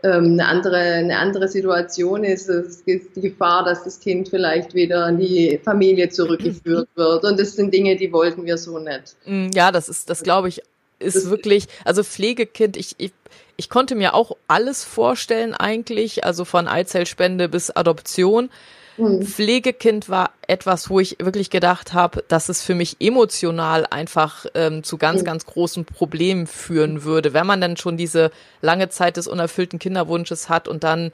ähm, 0.03 0.33
eine, 0.33 0.47
andere, 0.47 0.77
eine 0.77 1.19
andere 1.19 1.49
Situation 1.49 2.25
ist. 2.25 2.49
Es 2.49 2.85
gibt 2.85 3.17
die 3.17 3.23
Gefahr, 3.23 3.65
dass 3.65 3.85
das 3.85 3.99
Kind 4.01 4.29
vielleicht 4.29 4.75
wieder 4.75 5.09
in 5.09 5.19
die 5.19 5.61
Familie 5.65 6.09
zurückgeführt 6.11 6.89
wird. 6.95 7.25
Und 7.25 7.41
das 7.41 7.55
sind 7.55 7.73
Dinge, 7.73 7.97
die 7.97 8.13
wollten 8.13 8.45
wir 8.45 8.59
so 8.59 8.79
nicht. 8.79 9.17
Mm, 9.25 9.49
ja, 9.55 9.73
das 9.73 9.89
ist, 9.89 10.11
das 10.11 10.23
glaube 10.23 10.49
ich, 10.49 10.63
ist 10.99 11.17
das 11.17 11.31
wirklich, 11.31 11.67
also 11.85 12.03
Pflegekind, 12.03 12.77
ich, 12.77 12.95
ich, 12.99 13.13
ich 13.57 13.69
konnte 13.71 13.95
mir 13.95 14.15
auch 14.15 14.37
alles 14.49 14.85
vorstellen 14.85 15.55
eigentlich, 15.55 16.25
also 16.25 16.45
von 16.45 16.69
Eizellspende 16.69 17.49
bis 17.49 17.71
Adoption. 17.71 18.51
Mhm. 18.97 19.23
Pflegekind 19.23 20.09
war 20.09 20.31
etwas, 20.47 20.91
wo 20.91 21.01
ich 21.01 21.17
wirklich 21.21 21.51
gedacht 21.51 21.93
habe, 21.93 22.25
dass 22.29 22.49
es 22.49 22.63
für 22.63 22.75
mich 22.75 22.97
emotional 23.01 23.87
einfach 23.87 24.47
ähm, 24.55 24.83
zu 24.83 24.99
ganz, 24.99 25.23
mhm. 25.23 25.27
ganz 25.27 25.47
großen 25.47 25.85
Problemen 25.85 26.47
führen 26.47 27.05
würde, 27.05 27.33
wenn 27.33 27.47
man 27.47 27.61
dann 27.61 27.77
schon 27.77 27.97
diese 27.97 28.31
lange 28.61 28.89
Zeit 28.89 29.17
des 29.17 29.29
unerfüllten 29.29 29.79
Kinderwunsches 29.79 30.49
hat 30.49 30.69
und 30.69 30.85
dann 30.85 31.13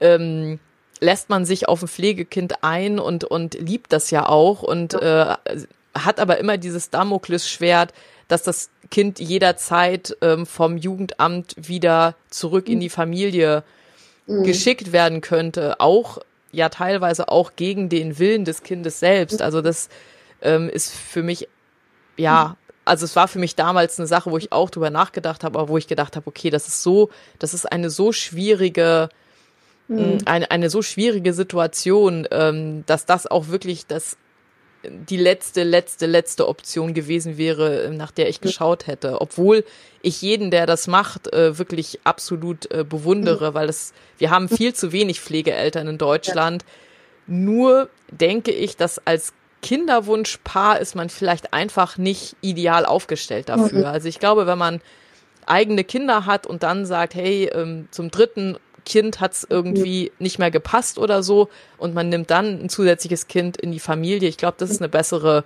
ähm, 0.00 0.58
lässt 1.00 1.30
man 1.30 1.44
sich 1.44 1.68
auf 1.68 1.82
ein 1.82 1.88
Pflegekind 1.88 2.62
ein 2.62 2.98
und, 2.98 3.24
und 3.24 3.54
liebt 3.54 3.92
das 3.92 4.10
ja 4.10 4.28
auch 4.28 4.62
und 4.62 4.94
ja. 4.94 5.34
äh, 5.44 5.58
hat 5.94 6.20
aber 6.20 6.38
immer 6.38 6.56
dieses 6.56 6.90
Damoklesschwert, 6.90 7.92
dass 8.28 8.42
das 8.42 8.70
Kind 8.90 9.18
jederzeit 9.18 10.16
ähm, 10.20 10.46
vom 10.46 10.76
Jugendamt 10.76 11.54
wieder 11.56 12.14
zurück 12.28 12.68
in 12.68 12.76
mhm. 12.76 12.80
die 12.80 12.88
Familie 12.88 13.64
mhm. 14.26 14.44
geschickt 14.44 14.92
werden 14.92 15.20
könnte, 15.20 15.80
auch 15.80 16.18
ja 16.52 16.68
teilweise 16.68 17.28
auch 17.28 17.52
gegen 17.56 17.88
den 17.88 18.18
Willen 18.18 18.44
des 18.44 18.62
Kindes 18.62 19.00
selbst. 19.00 19.42
Also 19.42 19.62
das 19.62 19.88
ähm, 20.42 20.68
ist 20.68 20.92
für 20.92 21.22
mich 21.22 21.48
ja 22.16 22.56
also 22.84 23.04
es 23.04 23.14
war 23.14 23.28
für 23.28 23.38
mich 23.38 23.54
damals 23.54 24.00
eine 24.00 24.08
Sache, 24.08 24.30
wo 24.32 24.36
ich 24.36 24.50
auch 24.50 24.68
drüber 24.68 24.90
nachgedacht 24.90 25.44
habe, 25.44 25.58
aber 25.58 25.68
wo 25.68 25.78
ich 25.78 25.86
gedacht 25.86 26.16
habe, 26.16 26.26
okay, 26.26 26.50
das 26.50 26.66
ist 26.66 26.82
so, 26.82 27.10
das 27.38 27.54
ist 27.54 27.70
eine 27.70 27.88
so 27.88 28.10
schwierige, 28.10 29.10
mhm. 29.86 30.18
eine, 30.24 30.50
eine 30.50 30.70
so 30.70 30.82
schwierige 30.82 31.32
Situation, 31.32 32.26
ähm, 32.32 32.84
dass 32.86 33.06
das 33.06 33.28
auch 33.28 33.48
wirklich 33.48 33.86
das 33.86 34.16
die 34.82 35.16
letzte, 35.16 35.62
letzte, 35.62 36.06
letzte 36.06 36.48
Option 36.48 36.94
gewesen 36.94 37.36
wäre, 37.36 37.90
nach 37.92 38.10
der 38.10 38.28
ich 38.28 38.40
geschaut 38.40 38.86
hätte. 38.86 39.20
Obwohl 39.20 39.64
ich 40.02 40.22
jeden, 40.22 40.50
der 40.50 40.66
das 40.66 40.86
macht, 40.86 41.32
äh, 41.32 41.58
wirklich 41.58 42.00
absolut 42.04 42.70
äh, 42.70 42.84
bewundere, 42.84 43.54
weil 43.54 43.68
es, 43.68 43.92
wir 44.18 44.30
haben 44.30 44.48
viel 44.48 44.74
zu 44.74 44.92
wenig 44.92 45.20
Pflegeeltern 45.20 45.86
in 45.86 45.98
Deutschland. 45.98 46.64
Nur 47.26 47.88
denke 48.10 48.50
ich, 48.52 48.76
dass 48.76 49.04
als 49.06 49.32
Kinderwunschpaar 49.62 50.80
ist 50.80 50.94
man 50.94 51.10
vielleicht 51.10 51.52
einfach 51.52 51.98
nicht 51.98 52.36
ideal 52.40 52.86
aufgestellt 52.86 53.50
dafür. 53.50 53.80
Mhm. 53.80 53.84
Also 53.84 54.08
ich 54.08 54.18
glaube, 54.18 54.46
wenn 54.46 54.58
man 54.58 54.80
eigene 55.46 55.84
Kinder 55.84 56.26
hat 56.26 56.46
und 56.46 56.62
dann 56.62 56.86
sagt, 56.86 57.14
hey, 57.14 57.50
ähm, 57.52 57.88
zum 57.90 58.10
dritten 58.10 58.56
Kind 58.84 59.20
hat 59.20 59.32
es 59.32 59.46
irgendwie 59.48 60.12
nicht 60.18 60.38
mehr 60.38 60.50
gepasst 60.50 60.98
oder 60.98 61.22
so 61.22 61.48
und 61.78 61.94
man 61.94 62.08
nimmt 62.08 62.30
dann 62.30 62.64
ein 62.64 62.68
zusätzliches 62.68 63.28
Kind 63.28 63.56
in 63.56 63.72
die 63.72 63.80
Familie. 63.80 64.28
Ich 64.28 64.36
glaube, 64.36 64.56
das 64.58 64.70
ist 64.70 64.80
eine 64.80 64.88
bessere 64.88 65.44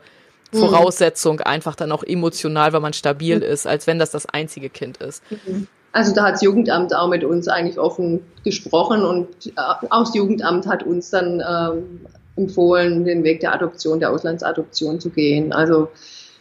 mhm. 0.53 0.59
Voraussetzung, 0.59 1.41
einfach 1.41 1.77
dann 1.77 1.93
auch 1.93 2.03
emotional, 2.03 2.73
weil 2.73 2.81
man 2.81 2.93
stabil 2.93 3.39
ist, 3.39 3.67
als 3.67 3.87
wenn 3.87 3.99
das 3.99 4.11
das 4.11 4.27
einzige 4.27 4.71
Kind 4.71 4.99
ist. 4.99 5.23
Mhm. 5.31 5.67
Also 5.93 6.13
da 6.13 6.25
hat 6.25 6.35
das 6.35 6.43
Jugendamt 6.43 6.93
auch 6.95 7.09
mit 7.09 7.23
uns 7.23 7.47
eigentlich 7.47 7.79
offen 7.79 8.21
gesprochen 8.43 9.05
und 9.05 9.29
äh, 9.47 9.53
auch 9.91 10.05
das 10.05 10.15
Jugendamt 10.15 10.67
hat 10.67 10.83
uns 10.83 11.11
dann 11.11 11.41
ähm, 11.41 12.01
empfohlen, 12.35 13.05
den 13.05 13.23
Weg 13.23 13.41
der 13.41 13.55
Adoption, 13.55 14.01
der 14.01 14.11
Auslandsadoption 14.11 14.99
zu 14.99 15.11
gehen. 15.11 15.53
Also 15.53 15.89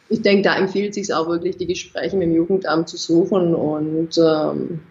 ich 0.10 0.22
denke, 0.22 0.44
da 0.44 0.56
empfiehlt 0.56 0.94
sich 0.94 1.14
auch 1.14 1.28
wirklich, 1.28 1.58
die 1.58 1.68
Gespräche 1.68 2.16
mit 2.16 2.28
dem 2.28 2.36
Jugendamt 2.36 2.90
zu 2.90 2.98
suchen 2.98 3.54
und 3.54 4.18
ähm, 4.18 4.82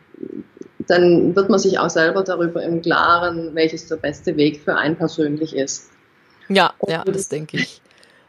dann 0.88 1.34
wird 1.36 1.48
man 1.48 1.58
sich 1.58 1.78
auch 1.78 1.90
selber 1.90 2.22
darüber 2.22 2.62
im 2.62 2.82
Klaren, 2.82 3.54
welches 3.54 3.88
der 3.88 3.96
beste 3.96 4.36
Weg 4.36 4.60
für 4.60 4.76
einen 4.76 4.96
persönlich 4.96 5.54
ist. 5.54 5.90
Ja, 6.48 6.72
Und 6.78 6.90
ja, 6.90 7.04
das 7.04 7.28
denke 7.28 7.58
ich. 7.58 7.80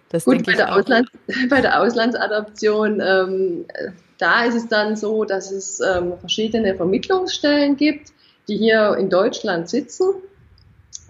Das 0.09 0.25
gut, 0.25 0.45
bei, 0.45 0.53
der 0.53 0.75
Ausland, 0.75 1.09
bei 1.49 1.61
der 1.61 1.81
Auslandsadoption, 1.81 3.01
ähm, 3.01 3.65
da 4.19 4.45
ist 4.45 4.55
es 4.55 4.67
dann 4.67 4.95
so, 4.95 5.25
dass 5.25 5.51
es 5.51 5.79
ähm, 5.79 6.13
verschiedene 6.19 6.75
Vermittlungsstellen 6.75 7.75
gibt, 7.75 8.11
die 8.47 8.57
hier 8.57 8.95
in 8.97 9.09
Deutschland 9.09 9.69
sitzen. 9.69 10.13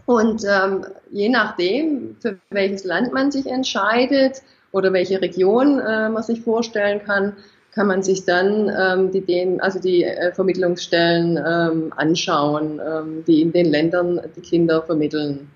Und 0.06 0.44
ähm, 0.46 0.86
je 1.12 1.30
nachdem, 1.30 2.16
für 2.22 2.40
welches 2.50 2.84
Land 2.84 3.14
man 3.14 3.32
sich 3.32 3.46
entscheidet 3.46 4.42
oder 4.72 4.92
welche 4.94 5.22
Region 5.22 5.80
äh, 5.80 6.10
man 6.10 6.24
sich 6.24 6.42
vorstellen 6.42 7.04
kann, 7.04 7.34
kann 7.74 7.88
man 7.88 8.04
sich 8.04 8.26
dann 8.26 8.70
ähm, 8.70 9.12
die, 9.12 9.22
den, 9.22 9.60
also 9.60 9.80
die 9.80 10.04
äh, 10.04 10.32
Vermittlungsstellen 10.32 11.38
ähm, 11.38 11.94
anschauen, 11.96 12.80
ähm, 12.86 13.24
die 13.26 13.42
in 13.42 13.52
den 13.52 13.66
Ländern 13.66 14.22
die 14.36 14.42
Kinder 14.42 14.84
vermitteln. 14.84 15.50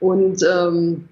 Und 0.00 0.42
ähm, 0.42 1.08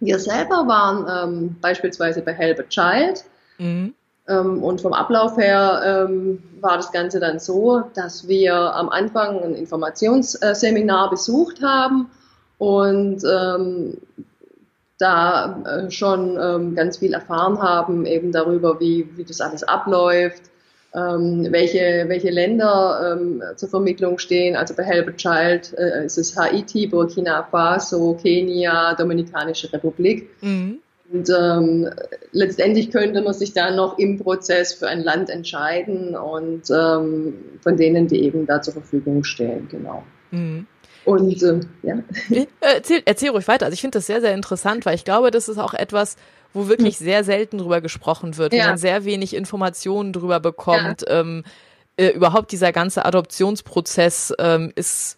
wir 0.00 0.18
selber 0.18 0.66
waren 0.66 1.06
ähm, 1.08 1.56
beispielsweise 1.60 2.22
bei 2.22 2.32
Help 2.32 2.58
a 2.58 2.62
Child. 2.64 3.24
Mhm. 3.58 3.94
Ähm, 4.28 4.62
und 4.62 4.80
vom 4.80 4.92
Ablauf 4.92 5.36
her 5.36 6.06
ähm, 6.08 6.42
war 6.60 6.76
das 6.76 6.90
Ganze 6.90 7.20
dann 7.20 7.38
so, 7.38 7.84
dass 7.94 8.26
wir 8.26 8.54
am 8.54 8.88
Anfang 8.88 9.40
ein 9.42 9.54
Informationsseminar 9.54 11.10
besucht 11.10 11.62
haben 11.62 12.10
und 12.58 13.22
ähm, 13.24 13.98
da 14.98 15.62
äh, 15.66 15.90
schon 15.90 16.38
ähm, 16.40 16.74
ganz 16.74 16.98
viel 16.98 17.12
erfahren 17.12 17.60
haben, 17.60 18.06
eben 18.06 18.32
darüber, 18.32 18.80
wie, 18.80 19.08
wie 19.16 19.24
das 19.24 19.40
alles 19.40 19.62
abläuft, 19.62 20.42
ähm, 20.94 21.46
welche, 21.50 22.04
welche 22.08 22.30
Länder 22.30 23.18
ähm, 23.18 23.42
zur 23.56 23.68
Vermittlung 23.68 24.18
stehen. 24.18 24.56
Also 24.56 24.74
bei 24.74 24.84
Help 24.84 25.08
a 25.08 25.12
Child 25.12 25.74
äh, 25.76 26.06
ist 26.06 26.16
es 26.16 26.36
Haiti, 26.36 26.86
Burkina 26.86 27.42
Faso, 27.42 28.18
Kenia, 28.20 28.94
Dominikanische 28.94 29.72
Republik. 29.72 30.30
Mhm. 30.40 30.78
Und 31.12 31.28
ähm, 31.30 31.88
letztendlich 32.32 32.90
könnte 32.90 33.22
man 33.22 33.32
sich 33.32 33.52
dann 33.52 33.76
noch 33.76 33.98
im 33.98 34.18
Prozess 34.18 34.72
für 34.72 34.88
ein 34.88 35.04
Land 35.04 35.30
entscheiden 35.30 36.16
und 36.16 36.62
ähm, 36.70 37.34
von 37.60 37.76
denen, 37.76 38.08
die 38.08 38.24
eben 38.24 38.46
da 38.46 38.60
zur 38.60 38.72
Verfügung 38.72 39.22
stehen, 39.22 39.68
genau. 39.70 40.02
Mhm. 40.32 40.66
Und 41.06 41.42
äh, 41.42 41.60
ja. 41.82 41.96
Äh, 42.30 42.46
erzähl, 42.60 43.00
erzähl 43.04 43.30
ruhig 43.30 43.48
weiter. 43.48 43.64
Also 43.64 43.74
ich 43.74 43.80
finde 43.80 43.98
das 43.98 44.06
sehr, 44.06 44.20
sehr 44.20 44.34
interessant, 44.34 44.84
weil 44.84 44.96
ich 44.96 45.04
glaube, 45.04 45.30
das 45.30 45.48
ist 45.48 45.58
auch 45.58 45.72
etwas, 45.72 46.16
wo 46.52 46.68
wirklich 46.68 46.98
hm. 46.98 47.06
sehr 47.06 47.24
selten 47.24 47.58
drüber 47.58 47.80
gesprochen 47.80 48.36
wird, 48.36 48.52
ja. 48.52 48.64
wo 48.64 48.68
man 48.70 48.78
sehr 48.78 49.04
wenig 49.04 49.34
Informationen 49.34 50.12
drüber 50.12 50.40
bekommt. 50.40 51.02
Ja. 51.02 51.20
Ähm, 51.20 51.44
äh, 51.96 52.08
überhaupt 52.08 52.52
dieser 52.52 52.72
ganze 52.72 53.04
Adoptionsprozess 53.04 54.34
ähm, 54.38 54.72
ist 54.74 55.16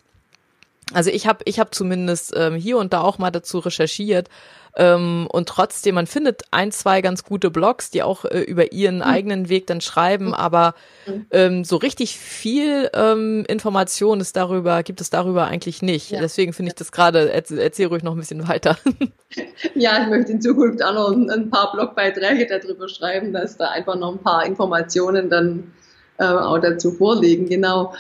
also 0.95 1.11
ich 1.11 1.27
habe 1.27 1.41
ich 1.45 1.59
hab 1.59 1.75
zumindest 1.75 2.33
ähm, 2.35 2.55
hier 2.55 2.79
und 2.79 2.93
da 2.93 3.03
auch 3.03 3.19
mal 3.19 3.31
dazu 3.31 3.59
recherchiert 3.59 4.29
ähm, 4.77 5.27
und 5.31 5.49
trotzdem, 5.49 5.95
man 5.95 6.07
findet 6.07 6.43
ein, 6.51 6.73
zwei 6.73 7.01
ganz 7.01 7.25
gute 7.25 7.51
Blogs, 7.51 7.91
die 7.91 8.03
auch 8.03 8.25
äh, 8.25 8.41
über 8.41 8.73
ihren 8.73 8.97
mhm. 8.97 9.03
eigenen 9.03 9.49
Weg 9.49 9.67
dann 9.67 9.81
schreiben, 9.81 10.27
mhm. 10.27 10.35
aber 10.35 10.75
mhm. 11.07 11.27
ähm, 11.31 11.65
so 11.65 11.77
richtig 11.77 12.19
viel 12.19 12.91
ähm, 12.95 13.45
Information 13.49 14.21
ist 14.21 14.37
darüber, 14.37 14.83
gibt 14.83 15.01
es 15.01 15.11
darüber 15.11 15.47
eigentlich 15.47 15.83
nicht. 15.83 16.11
Ja. 16.11 16.21
Deswegen 16.21 16.53
finde 16.53 16.71
ich 16.71 16.75
das 16.77 16.93
gerade, 16.93 17.33
erzähl, 17.33 17.59
erzähl 17.59 17.87
ruhig 17.87 18.03
noch 18.03 18.13
ein 18.13 18.19
bisschen 18.19 18.49
weiter. 18.49 18.77
Ja, 19.75 20.03
ich 20.03 20.09
möchte 20.09 20.33
in 20.33 20.41
Zukunft 20.41 20.83
auch 20.83 20.95
noch 20.95 21.13
ein, 21.13 21.29
ein 21.29 21.51
paar 21.51 21.71
Blogbeiträge 21.73 22.47
darüber 22.47 22.89
schreiben, 22.89 23.35
dass 23.35 23.59
da 23.59 23.69
einfach 23.69 23.95
noch 23.95 24.13
ein 24.13 24.23
paar 24.23 24.47
Informationen 24.47 25.29
dann 25.29 25.71
äh, 26.17 26.25
auch 26.25 26.59
dazu 26.59 26.93
vorliegen, 26.93 27.47
genau. 27.47 27.93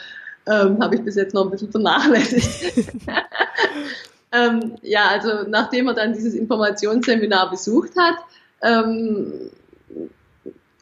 Ähm, 0.47 0.81
Habe 0.81 0.97
ich 0.97 1.03
bis 1.03 1.17
jetzt 1.17 1.35
noch 1.35 1.45
ein 1.45 1.51
bisschen 1.51 1.71
vernachlässigt. 1.71 3.03
Ähm, 4.33 4.77
ja, 4.83 5.09
also 5.09 5.49
nachdem 5.49 5.88
er 5.88 5.95
dann 5.95 6.12
dieses 6.12 6.35
Informationsseminar 6.35 7.51
besucht 7.51 7.93
hat, 7.97 8.17
ähm, 8.62 9.51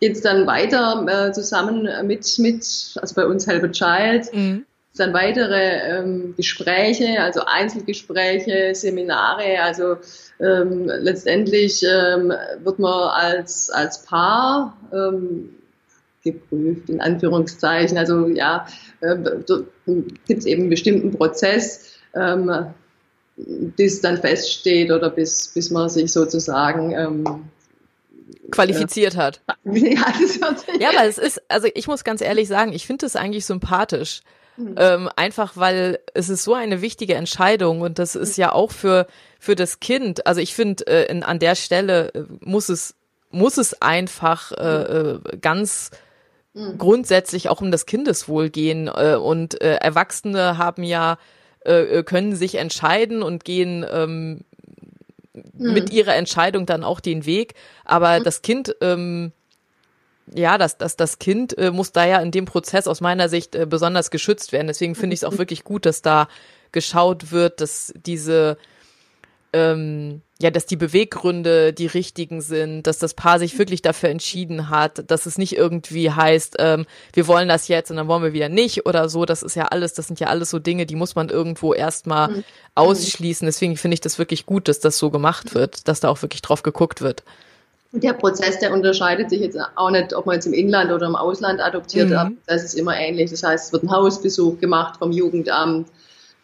geht 0.00 0.16
es 0.16 0.22
dann 0.22 0.46
weiter 0.46 1.06
äh, 1.08 1.32
zusammen 1.32 1.88
mit, 2.06 2.38
mit, 2.38 2.64
also 3.00 3.14
bei 3.14 3.26
uns 3.26 3.46
Help 3.46 3.64
a 3.64 3.68
Child, 3.68 4.34
mhm. 4.34 4.66
dann 4.96 5.14
weitere 5.14 5.98
ähm, 5.98 6.34
Gespräche, 6.36 7.20
also 7.20 7.42
Einzelgespräche, 7.46 8.74
Seminare, 8.74 9.60
also 9.62 9.96
ähm, 10.40 10.86
letztendlich 10.86 11.82
ähm, 11.82 12.32
wird 12.62 12.78
man 12.78 13.08
als, 13.10 13.70
als 13.70 14.02
Paar 14.04 14.76
ähm, 14.92 15.50
geprüft, 16.22 16.88
in 16.90 17.00
Anführungszeichen. 17.00 17.96
Also 17.96 18.26
ja, 18.28 18.66
äh, 19.00 19.16
gibt 20.26 20.38
es 20.40 20.46
eben 20.46 20.62
einen 20.62 20.70
bestimmten 20.70 21.12
Prozess, 21.12 21.98
ähm, 22.14 22.50
bis 23.36 24.00
dann 24.00 24.18
feststeht 24.18 24.90
oder 24.90 25.10
bis, 25.10 25.48
bis 25.48 25.70
man 25.70 25.88
sich 25.88 26.12
sozusagen 26.12 26.92
ähm, 26.92 27.44
qualifiziert 28.50 29.14
äh, 29.14 29.18
hat. 29.18 29.40
Ja, 29.64 30.06
das 30.20 30.38
ja, 30.80 30.88
aber 30.90 31.04
es 31.06 31.18
ist, 31.18 31.42
also 31.48 31.68
ich 31.74 31.86
muss 31.86 32.04
ganz 32.04 32.20
ehrlich 32.20 32.48
sagen, 32.48 32.72
ich 32.72 32.86
finde 32.86 33.06
es 33.06 33.16
eigentlich 33.16 33.44
sympathisch. 33.44 34.22
Mhm. 34.56 34.74
Ähm, 34.78 35.10
einfach 35.16 35.56
weil 35.56 35.98
es 36.14 36.30
ist 36.30 36.44
so 36.44 36.54
eine 36.54 36.80
wichtige 36.80 37.14
Entscheidung 37.14 37.82
und 37.82 37.98
das 37.98 38.16
ist 38.16 38.38
ja 38.38 38.52
auch 38.52 38.70
für 38.70 39.06
für 39.38 39.54
das 39.54 39.80
Kind. 39.80 40.26
Also 40.26 40.40
ich 40.40 40.54
finde 40.54 40.86
äh, 40.86 41.22
an 41.22 41.38
der 41.38 41.56
Stelle 41.56 42.14
äh, 42.14 42.22
muss 42.40 42.70
es 42.70 42.94
muss 43.30 43.58
es 43.58 43.82
einfach 43.82 44.52
äh, 44.52 44.82
äh, 44.82 45.18
ganz 45.42 45.90
mhm. 46.54 46.78
grundsätzlich 46.78 47.50
auch 47.50 47.60
um 47.60 47.70
das 47.70 47.84
Kindeswohl 47.84 48.48
gehen 48.48 48.88
äh, 48.88 49.16
und 49.16 49.60
äh, 49.60 49.74
Erwachsene 49.74 50.56
haben 50.56 50.82
ja 50.84 51.18
äh, 51.66 51.98
äh, 51.98 52.02
können 52.02 52.36
sich 52.36 52.54
entscheiden 52.56 53.22
und 53.22 53.44
gehen 53.44 53.84
ähm, 53.90 54.44
mhm. 55.32 55.72
mit 55.72 55.90
ihrer 55.90 56.14
Entscheidung 56.14 56.64
dann 56.64 56.84
auch 56.84 57.00
den 57.00 57.26
Weg. 57.26 57.54
Aber 57.84 58.20
mhm. 58.20 58.24
das 58.24 58.42
Kind, 58.42 58.76
ähm, 58.80 59.32
ja, 60.32 60.58
das, 60.58 60.78
das, 60.78 60.96
das 60.96 61.18
Kind 61.18 61.56
äh, 61.58 61.70
muss 61.70 61.92
da 61.92 62.06
ja 62.06 62.20
in 62.20 62.30
dem 62.30 62.44
Prozess 62.44 62.86
aus 62.86 63.00
meiner 63.00 63.28
Sicht 63.28 63.54
äh, 63.54 63.66
besonders 63.66 64.10
geschützt 64.10 64.52
werden. 64.52 64.68
Deswegen 64.68 64.94
finde 64.94 65.14
ich 65.14 65.20
es 65.20 65.24
auch 65.24 65.38
wirklich 65.38 65.64
gut, 65.64 65.86
dass 65.86 66.02
da 66.02 66.28
geschaut 66.72 67.32
wird, 67.32 67.60
dass 67.60 67.92
diese 67.96 68.58
ähm, 69.52 70.22
ja, 70.38 70.50
dass 70.50 70.66
die 70.66 70.76
Beweggründe 70.76 71.72
die 71.72 71.86
richtigen 71.86 72.42
sind, 72.42 72.86
dass 72.86 72.98
das 72.98 73.14
Paar 73.14 73.38
sich 73.38 73.58
wirklich 73.58 73.80
dafür 73.80 74.10
entschieden 74.10 74.68
hat, 74.68 75.10
dass 75.10 75.24
es 75.24 75.38
nicht 75.38 75.56
irgendwie 75.56 76.10
heißt, 76.10 76.56
ähm, 76.58 76.84
wir 77.14 77.26
wollen 77.26 77.48
das 77.48 77.68
jetzt 77.68 77.90
und 77.90 77.96
dann 77.96 78.06
wollen 78.06 78.22
wir 78.22 78.34
wieder 78.34 78.50
nicht 78.50 78.84
oder 78.84 79.08
so. 79.08 79.24
Das 79.24 79.42
ist 79.42 79.56
ja 79.56 79.66
alles, 79.66 79.94
das 79.94 80.08
sind 80.08 80.20
ja 80.20 80.26
alles 80.26 80.50
so 80.50 80.58
Dinge, 80.58 80.84
die 80.84 80.94
muss 80.94 81.14
man 81.14 81.30
irgendwo 81.30 81.72
erstmal 81.72 82.28
mhm. 82.28 82.44
ausschließen. 82.74 83.46
Deswegen 83.46 83.76
finde 83.78 83.94
ich 83.94 84.02
das 84.02 84.18
wirklich 84.18 84.44
gut, 84.44 84.68
dass 84.68 84.78
das 84.78 84.98
so 84.98 85.10
gemacht 85.10 85.54
wird, 85.54 85.88
dass 85.88 86.00
da 86.00 86.10
auch 86.10 86.20
wirklich 86.20 86.42
drauf 86.42 86.62
geguckt 86.62 87.00
wird. 87.00 87.22
Der 87.92 88.12
Prozess, 88.12 88.58
der 88.58 88.74
unterscheidet 88.74 89.30
sich 89.30 89.40
jetzt 89.40 89.56
auch 89.76 89.90
nicht, 89.90 90.12
ob 90.14 90.26
man 90.26 90.34
jetzt 90.34 90.44
im 90.44 90.52
Inland 90.52 90.92
oder 90.92 91.06
im 91.06 91.16
Ausland 91.16 91.60
adoptiert. 91.60 92.10
Mhm. 92.10 92.36
Das 92.46 92.62
ist 92.62 92.74
immer 92.74 92.94
ähnlich. 92.94 93.30
Das 93.30 93.42
heißt, 93.42 93.66
es 93.66 93.72
wird 93.72 93.84
ein 93.84 93.90
Hausbesuch 93.90 94.60
gemacht 94.60 94.98
vom 94.98 95.12
Jugendamt 95.12 95.88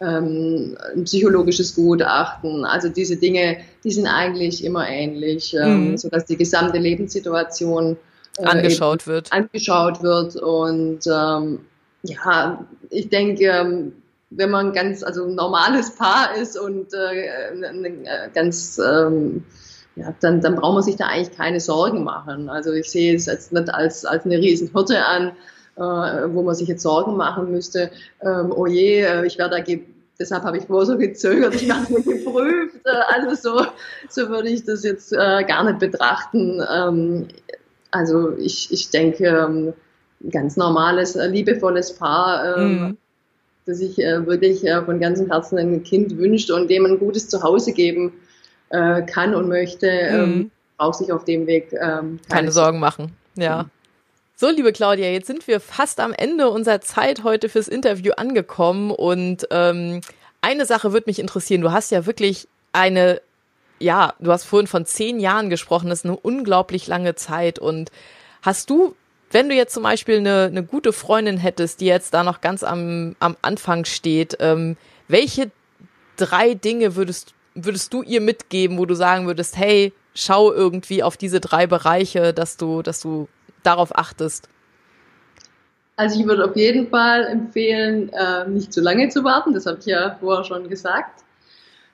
ähm, 0.03 0.77
ein 0.95 1.05
psychologisches 1.05 1.75
Gutachten. 1.75 2.65
Also 2.65 2.89
diese 2.89 3.17
Dinge, 3.17 3.59
die 3.85 3.91
sind 3.91 4.07
eigentlich 4.07 4.65
immer 4.65 4.89
ähnlich, 4.89 5.55
ähm, 5.55 5.91
mhm. 5.91 5.99
sodass 5.99 6.27
die 6.27 6.37
gesamte 6.37 6.79
Lebenssituation 6.79 7.97
äh, 8.39 8.45
angeschaut 8.45 9.07
wird. 9.07 9.33
Angeschaut 9.33 10.03
wird 10.03 10.37
und 10.37 11.01
ähm, 11.07 11.61
ja, 12.03 12.67
ich 12.91 13.09
denke, 13.09 13.45
ähm, 13.45 13.93
wenn 14.31 14.51
man 14.51 14.73
ganz, 14.73 15.03
also 15.03 15.27
ein 15.27 15.35
normales 15.35 15.95
Paar 15.95 16.35
ist 16.37 16.59
und 16.59 16.89
äh, 16.95 18.31
ganz, 18.35 18.79
ähm, 18.79 19.45
ja, 19.95 20.15
dann, 20.21 20.41
dann 20.41 20.57
braucht 20.57 20.75
man 20.75 20.83
sich 20.83 20.97
da 20.97 21.07
eigentlich 21.07 21.37
keine 21.37 21.61
Sorgen 21.61 22.03
machen. 22.03 22.49
Also 22.49 22.73
ich 22.73 22.91
sehe 22.91 23.15
es 23.15 23.27
jetzt 23.27 23.53
nicht 23.53 23.73
als, 23.73 24.07
als 24.07 24.25
eine 24.25 24.39
Riesenhürde 24.39 25.05
an, 25.05 25.33
äh, 25.77 25.81
wo 25.81 26.43
man 26.43 26.55
sich 26.55 26.69
jetzt 26.69 26.83
Sorgen 26.83 27.17
machen 27.17 27.51
müsste, 27.51 27.91
ähm, 28.21 28.53
oh 28.55 28.67
je, 28.67 29.03
äh, 29.03 29.27
ich 29.27 29.39
werde 29.39 29.57
da 29.57 29.63
deshalb 30.23 30.45
habe 30.45 30.59
ich 30.59 30.65
vorher 30.65 30.87
so 30.87 30.97
gezögert, 30.97 31.55
ich 31.55 31.69
werde 31.69 31.93
nicht 31.93 32.07
geprüft. 32.07 32.77
Äh, 32.85 33.15
also 33.15 33.35
so, 33.35 33.67
so 34.09 34.29
würde 34.29 34.49
ich 34.49 34.65
das 34.65 34.85
jetzt 34.85 35.13
äh, 35.13 35.45
gar 35.45 35.65
nicht 35.65 35.81
betrachten. 35.81 36.63
Ähm, 36.73 37.29
also 37.91 38.37
ich, 38.39 38.73
ich 38.73 38.91
denke, 38.91 39.27
ähm, 39.27 39.73
ganz 40.31 40.57
normales, 40.57 41.17
äh, 41.17 41.27
liebevolles 41.27 41.95
Paar, 41.97 42.57
ähm, 42.57 42.81
mhm. 42.81 42.97
das 43.67 43.79
sich 43.79 43.99
äh, 43.99 44.25
wirklich 44.27 44.65
äh, 44.65 44.83
von 44.83 45.01
ganzem 45.01 45.29
Herzen 45.31 45.59
ein 45.59 45.83
Kind 45.83 46.17
wünscht 46.17 46.51
und 46.51 46.71
dem 46.71 46.87
ein 46.87 46.99
gutes 46.99 47.29
Zuhause 47.29 47.73
geben 47.73 48.13
äh, 48.71 49.03
kann 49.03 49.35
und 49.35 49.49
möchte, 49.49 49.89
ähm, 49.89 50.31
mhm. 50.31 50.51
braucht 50.79 50.99
sich 50.99 51.13
auf 51.13 51.25
dem 51.25 51.47
Weg 51.47 51.73
ähm, 51.73 51.79
keine, 51.81 52.19
keine 52.29 52.53
Sorgen 52.53 52.79
machen. 52.79 53.13
Ja. 53.37 53.67
So, 54.35 54.49
liebe 54.49 54.73
Claudia, 54.73 55.09
jetzt 55.11 55.27
sind 55.27 55.47
wir 55.47 55.61
fast 55.61 56.01
am 56.01 56.13
Ende 56.13 56.49
unserer 56.49 56.81
Zeit 56.81 57.23
heute 57.23 57.49
fürs 57.49 57.69
Interview 57.69 58.13
angekommen. 58.17 58.91
Und 58.91 59.47
ähm, 59.51 60.01
eine 60.41 60.67
Sache 60.67 60.93
würde 60.93 61.09
mich 61.09 61.19
interessieren. 61.19 61.61
Du 61.61 61.71
hast 61.71 61.91
ja 61.91 62.07
wirklich 62.07 62.49
eine, 62.73 63.21
ja, 63.79 64.15
du 64.19 64.33
hast 64.33 64.45
vorhin 64.45 64.67
von 64.67 64.87
zehn 64.87 65.21
Jahren 65.21 65.51
gesprochen, 65.51 65.91
das 65.91 66.01
ist 66.01 66.07
eine 66.07 66.17
unglaublich 66.17 66.87
lange 66.87 67.15
Zeit. 67.15 67.59
Und 67.59 67.91
hast 68.41 68.71
du, 68.71 68.97
wenn 69.31 69.49
du 69.49 69.55
jetzt 69.55 69.75
zum 69.75 69.83
Beispiel 69.83 70.19
eine, 70.19 70.45
eine 70.45 70.65
gute 70.65 70.93
Freundin 70.93 71.39
hättest, 71.39 71.81
die 71.81 71.87
jetzt 71.87 72.15
da 72.15 72.25
noch 72.25 72.41
ganz 72.41 72.65
am, 72.65 73.15
am 73.21 73.37
Anfang 73.43 73.85
steht, 73.85 74.39
ähm, 74.41 74.77
welche 75.09 75.51
drei 76.17 76.55
Dinge 76.55 76.97
würdest, 76.97 77.35
würdest 77.55 77.93
du 77.93 78.03
ihr 78.03 78.21
mitgeben, 78.21 78.79
wo 78.79 78.87
du 78.87 78.95
sagen 78.95 79.27
würdest, 79.27 79.57
hey, 79.57 79.93
schau 80.15 80.53
irgendwie 80.53 81.03
auf 81.03 81.17
diese 81.17 81.41
drei 81.41 81.67
Bereiche, 81.67 82.33
dass 82.33 82.57
du, 82.57 82.83
dass 82.83 83.01
du 83.01 83.29
darauf 83.63 83.97
achtest? 83.97 84.49
Also 85.97 86.19
ich 86.21 86.27
würde 86.27 86.45
auf 86.45 86.57
jeden 86.57 86.89
Fall 86.89 87.27
empfehlen, 87.27 88.11
äh, 88.11 88.49
nicht 88.49 88.73
zu 88.73 88.81
lange 88.81 89.09
zu 89.09 89.25
warten, 89.25 89.53
das 89.53 89.67
habe 89.67 89.79
ich 89.79 89.87
ja 89.87 90.17
vorher 90.21 90.45
schon 90.45 90.69
gesagt. 90.69 91.23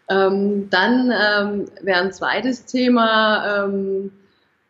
Ähm, 0.09 0.71
dann 0.71 1.13
ähm, 1.13 1.65
wäre 1.83 2.01
ein 2.01 2.13
zweites 2.13 2.65
Thema 2.65 3.65
ähm, 3.67 4.11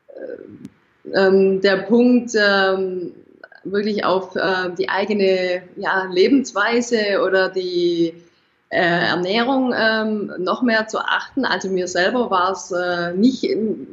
äh, 0.09 1.19
ähm, 1.19 1.61
der 1.61 1.77
Punkt, 1.77 2.33
ähm, 2.35 3.13
wirklich 3.65 4.05
auf 4.05 4.35
äh, 4.35 4.71
die 4.77 4.89
eigene 4.89 5.63
ja, 5.77 6.09
Lebensweise 6.11 7.23
oder 7.25 7.49
die 7.49 8.15
äh, 8.71 8.81
Ernährung 8.81 9.73
ähm, 9.77 10.33
noch 10.39 10.63
mehr 10.63 10.89
zu 10.89 10.99
achten. 10.99 11.45
Also 11.45 11.69
mir 11.69 11.89
selber 11.89 12.31
war 12.31 12.53
es 12.53 12.71
äh, 12.73 13.15
nicht 13.15 13.47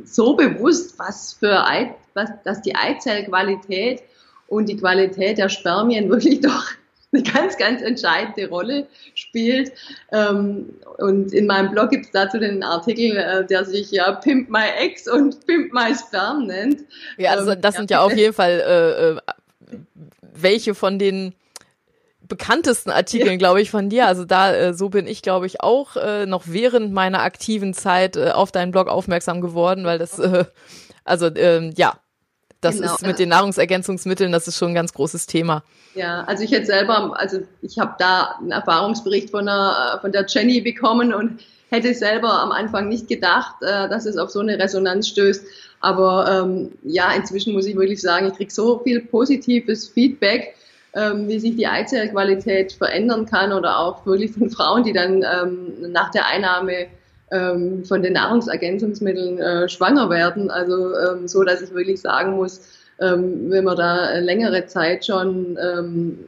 so 0.06 0.36
bewusst, 0.36 0.98
was 0.98 1.34
für 1.34 1.66
was, 2.16 2.30
dass 2.44 2.62
die 2.62 2.76
Eizellqualität 2.76 4.04
und 4.48 4.68
die 4.70 4.78
Qualität 4.78 5.38
der 5.38 5.50
Spermien 5.50 6.10
wirklich 6.10 6.42
doch 6.42 6.66
eine 7.14 7.24
ganz, 7.24 7.58
ganz 7.58 7.82
entscheidende 7.82 8.50
Rolle 8.50 8.88
spielt. 9.14 9.72
Ähm, 10.12 10.74
und 10.98 11.34
in 11.34 11.48
meinem 11.48 11.72
Blog 11.72 11.90
gibt 11.92 12.06
es 12.06 12.12
dazu 12.12 12.40
den 12.40 12.64
Artikel, 12.64 13.18
äh, 13.18 13.46
der 13.46 13.64
sich 13.66 13.92
ja 13.92 14.12
Pimp 14.14 14.50
My 14.50 14.66
Eggs 14.80 15.08
und 15.08 15.46
Pimp 15.46 15.74
My 15.74 15.96
Sperm 15.96 16.48
nennt. 16.48 16.82
Ja, 17.18 17.32
also 17.32 17.52
ähm, 17.52 17.62
das 17.62 17.76
sind 17.76 17.90
ja, 17.90 18.02
auf 18.02 18.16
jeden 18.16 18.34
Fall 18.34 19.20
äh, 19.72 19.76
äh, 19.76 19.78
welche 20.34 20.76
von 20.76 21.00
den 21.00 21.34
bekanntesten 22.28 22.90
Artikeln, 22.90 23.38
glaube 23.38 23.62
ich, 23.62 23.70
von 23.70 23.90
dir. 23.90 24.08
Also 24.08 24.26
da, 24.26 24.54
äh, 24.54 24.74
so 24.74 24.90
bin 24.90 25.08
ich, 25.08 25.22
glaube 25.22 25.46
ich, 25.46 25.62
auch 25.62 25.96
äh, 25.96 26.26
noch 26.26 26.44
während 26.48 26.92
meiner 26.92 27.22
aktiven 27.22 27.74
Zeit 27.74 28.18
äh, 28.18 28.32
auf 28.32 28.52
deinen 28.52 28.72
Blog 28.72 28.88
aufmerksam 28.88 29.42
geworden, 29.42 29.86
weil 29.86 30.00
das, 30.00 30.20
äh, 30.20 30.46
also 31.04 31.28
ähm, 31.36 31.74
ja, 31.76 32.00
das 32.66 32.78
genau. 32.78 32.94
ist 32.94 33.06
mit 33.06 33.20
den 33.20 33.30
Nahrungsergänzungsmitteln, 33.30 34.32
das 34.32 34.48
ist 34.48 34.58
schon 34.58 34.70
ein 34.70 34.76
ganz 34.76 34.94
großes 34.94 35.28
Thema. 35.28 35.64
Ja, 35.94 36.24
also 36.26 36.44
ich 36.44 36.52
hätte 36.52 36.66
selber, 36.66 37.18
also 37.18 37.40
ich 37.62 37.80
habe 37.80 37.96
da 37.98 38.36
einen 38.40 38.52
Erfahrungsbericht 38.52 39.30
von 39.30 39.46
der, 39.46 40.00
von 40.02 40.12
der 40.12 40.26
Jenny 40.28 40.60
bekommen 40.62 41.14
und 41.14 41.40
hätte 41.70 41.94
selber 41.94 42.42
am 42.42 42.52
Anfang 42.52 42.90
nicht 42.90 43.08
gedacht, 43.08 43.56
äh, 43.62 43.88
dass 43.88 44.06
es 44.06 44.18
auf 44.18 44.30
so 44.30 44.40
eine 44.40 44.60
Resonanz 44.60 45.08
stößt. 45.08 45.46
Aber 45.80 46.44
ähm, 46.44 46.72
ja, 46.84 47.14
inzwischen 47.14 47.54
muss 47.54 47.66
ich 47.66 47.76
wirklich 47.76 48.02
sagen, 48.02 48.28
ich 48.28 48.34
kriege 48.34 48.52
so 48.52 48.80
viel 48.80 49.02
positives 49.02 49.88
Feedback 49.88 50.56
ähm, 50.96 51.28
wie 51.28 51.40
sich 51.40 51.56
die 51.56 51.68
Eizellqualität 51.68 52.72
verändern 52.72 53.26
kann 53.26 53.52
oder 53.52 53.80
auch 53.80 54.06
wirklich 54.06 54.32
von 54.32 54.50
Frauen, 54.50 54.84
die 54.84 54.94
dann 54.94 55.24
ähm, 55.24 55.92
nach 55.92 56.10
der 56.12 56.26
Einnahme 56.28 56.88
ähm, 57.32 57.84
von 57.86 58.02
den 58.02 58.14
Nahrungsergänzungsmitteln 58.14 59.40
äh, 59.40 59.70
schwanger 59.70 60.10
werden. 60.10 60.50
Also 60.52 60.96
ähm, 60.98 61.28
so, 61.28 61.44
dass 61.44 61.62
ich 61.62 61.74
wirklich 61.74 62.02
sagen 62.02 62.36
muss, 62.36 62.62
ähm, 63.00 63.50
wenn 63.50 63.64
man 63.64 63.78
da 63.78 64.18
längere 64.20 64.66
Zeit 64.68 65.06
schon 65.06 65.58
ähm, 65.62 66.20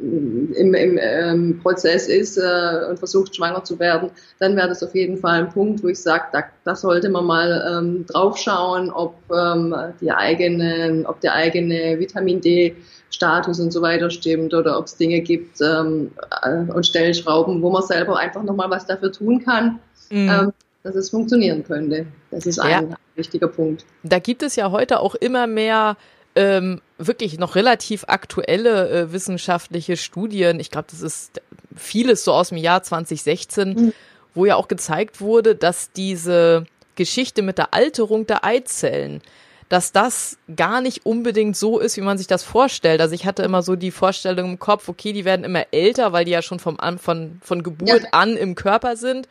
im, 0.00 0.74
im 0.74 0.98
ähm, 1.00 1.60
Prozess 1.60 2.08
ist 2.08 2.36
äh, 2.36 2.86
und 2.88 2.98
versucht 2.98 3.34
schwanger 3.34 3.64
zu 3.64 3.78
werden, 3.78 4.10
dann 4.38 4.56
wäre 4.56 4.68
das 4.68 4.82
auf 4.82 4.94
jeden 4.94 5.16
Fall 5.16 5.40
ein 5.40 5.50
Punkt, 5.50 5.82
wo 5.82 5.88
ich 5.88 6.00
sage, 6.00 6.24
da, 6.32 6.44
da 6.64 6.76
sollte 6.76 7.08
man 7.08 7.24
mal 7.24 7.78
ähm, 7.78 8.06
draufschauen, 8.06 8.90
ob 8.90 9.14
ähm, 9.32 9.74
die 10.00 10.10
eigenen, 10.10 11.06
ob 11.06 11.20
der 11.20 11.34
eigene 11.34 11.98
Vitamin 11.98 12.40
D 12.40 12.76
Status 13.10 13.58
und 13.58 13.72
so 13.72 13.82
weiter 13.82 14.10
stimmt 14.10 14.54
oder 14.54 14.78
ob 14.78 14.86
es 14.86 14.96
Dinge 14.96 15.20
gibt 15.20 15.60
ähm, 15.60 16.10
äh, 16.42 16.70
und 16.70 16.86
Stellschrauben, 16.86 17.62
wo 17.62 17.70
man 17.70 17.82
selber 17.82 18.18
einfach 18.18 18.42
nochmal 18.42 18.70
was 18.70 18.86
dafür 18.86 19.12
tun 19.12 19.44
kann, 19.44 19.80
mhm. 20.10 20.28
ähm, 20.28 20.52
dass 20.82 20.94
es 20.94 21.10
funktionieren 21.10 21.64
könnte. 21.64 22.06
Das 22.30 22.46
ist 22.46 22.58
ein 22.58 22.90
ja. 22.90 22.96
wichtiger 23.14 23.48
Punkt. 23.48 23.84
Da 24.02 24.18
gibt 24.18 24.42
es 24.42 24.56
ja 24.56 24.70
heute 24.70 25.00
auch 25.00 25.14
immer 25.14 25.46
mehr 25.46 25.96
ähm, 26.34 26.80
wirklich 26.98 27.38
noch 27.38 27.56
relativ 27.56 28.04
aktuelle 28.06 28.88
äh, 28.88 29.12
wissenschaftliche 29.12 29.96
Studien. 29.96 30.60
Ich 30.60 30.70
glaube, 30.70 30.88
das 30.90 31.02
ist 31.02 31.40
vieles 31.74 32.24
so 32.24 32.32
aus 32.32 32.50
dem 32.50 32.58
Jahr 32.58 32.82
2016, 32.82 33.68
mhm. 33.68 33.92
wo 34.34 34.46
ja 34.46 34.56
auch 34.56 34.68
gezeigt 34.68 35.20
wurde, 35.20 35.56
dass 35.56 35.92
diese 35.92 36.64
Geschichte 36.94 37.42
mit 37.42 37.58
der 37.58 37.74
Alterung 37.74 38.26
der 38.26 38.44
Eizellen, 38.44 39.20
dass 39.68 39.92
das 39.92 40.38
gar 40.54 40.80
nicht 40.80 41.04
unbedingt 41.04 41.56
so 41.56 41.78
ist, 41.78 41.96
wie 41.96 42.02
man 42.02 42.18
sich 42.18 42.26
das 42.26 42.42
vorstellt. 42.42 43.00
Also 43.00 43.14
ich 43.14 43.26
hatte 43.26 43.42
immer 43.42 43.62
so 43.62 43.76
die 43.76 43.90
Vorstellung 43.90 44.50
im 44.50 44.58
Kopf, 44.58 44.88
okay, 44.88 45.12
die 45.12 45.24
werden 45.24 45.44
immer 45.44 45.66
älter, 45.72 46.12
weil 46.12 46.24
die 46.24 46.30
ja 46.30 46.42
schon 46.42 46.58
vom 46.58 46.78
an, 46.80 46.98
von, 46.98 47.40
von 47.42 47.62
Geburt 47.62 48.02
ja. 48.04 48.08
an 48.12 48.36
im 48.36 48.54
Körper 48.54 48.96
sind. 48.96 49.28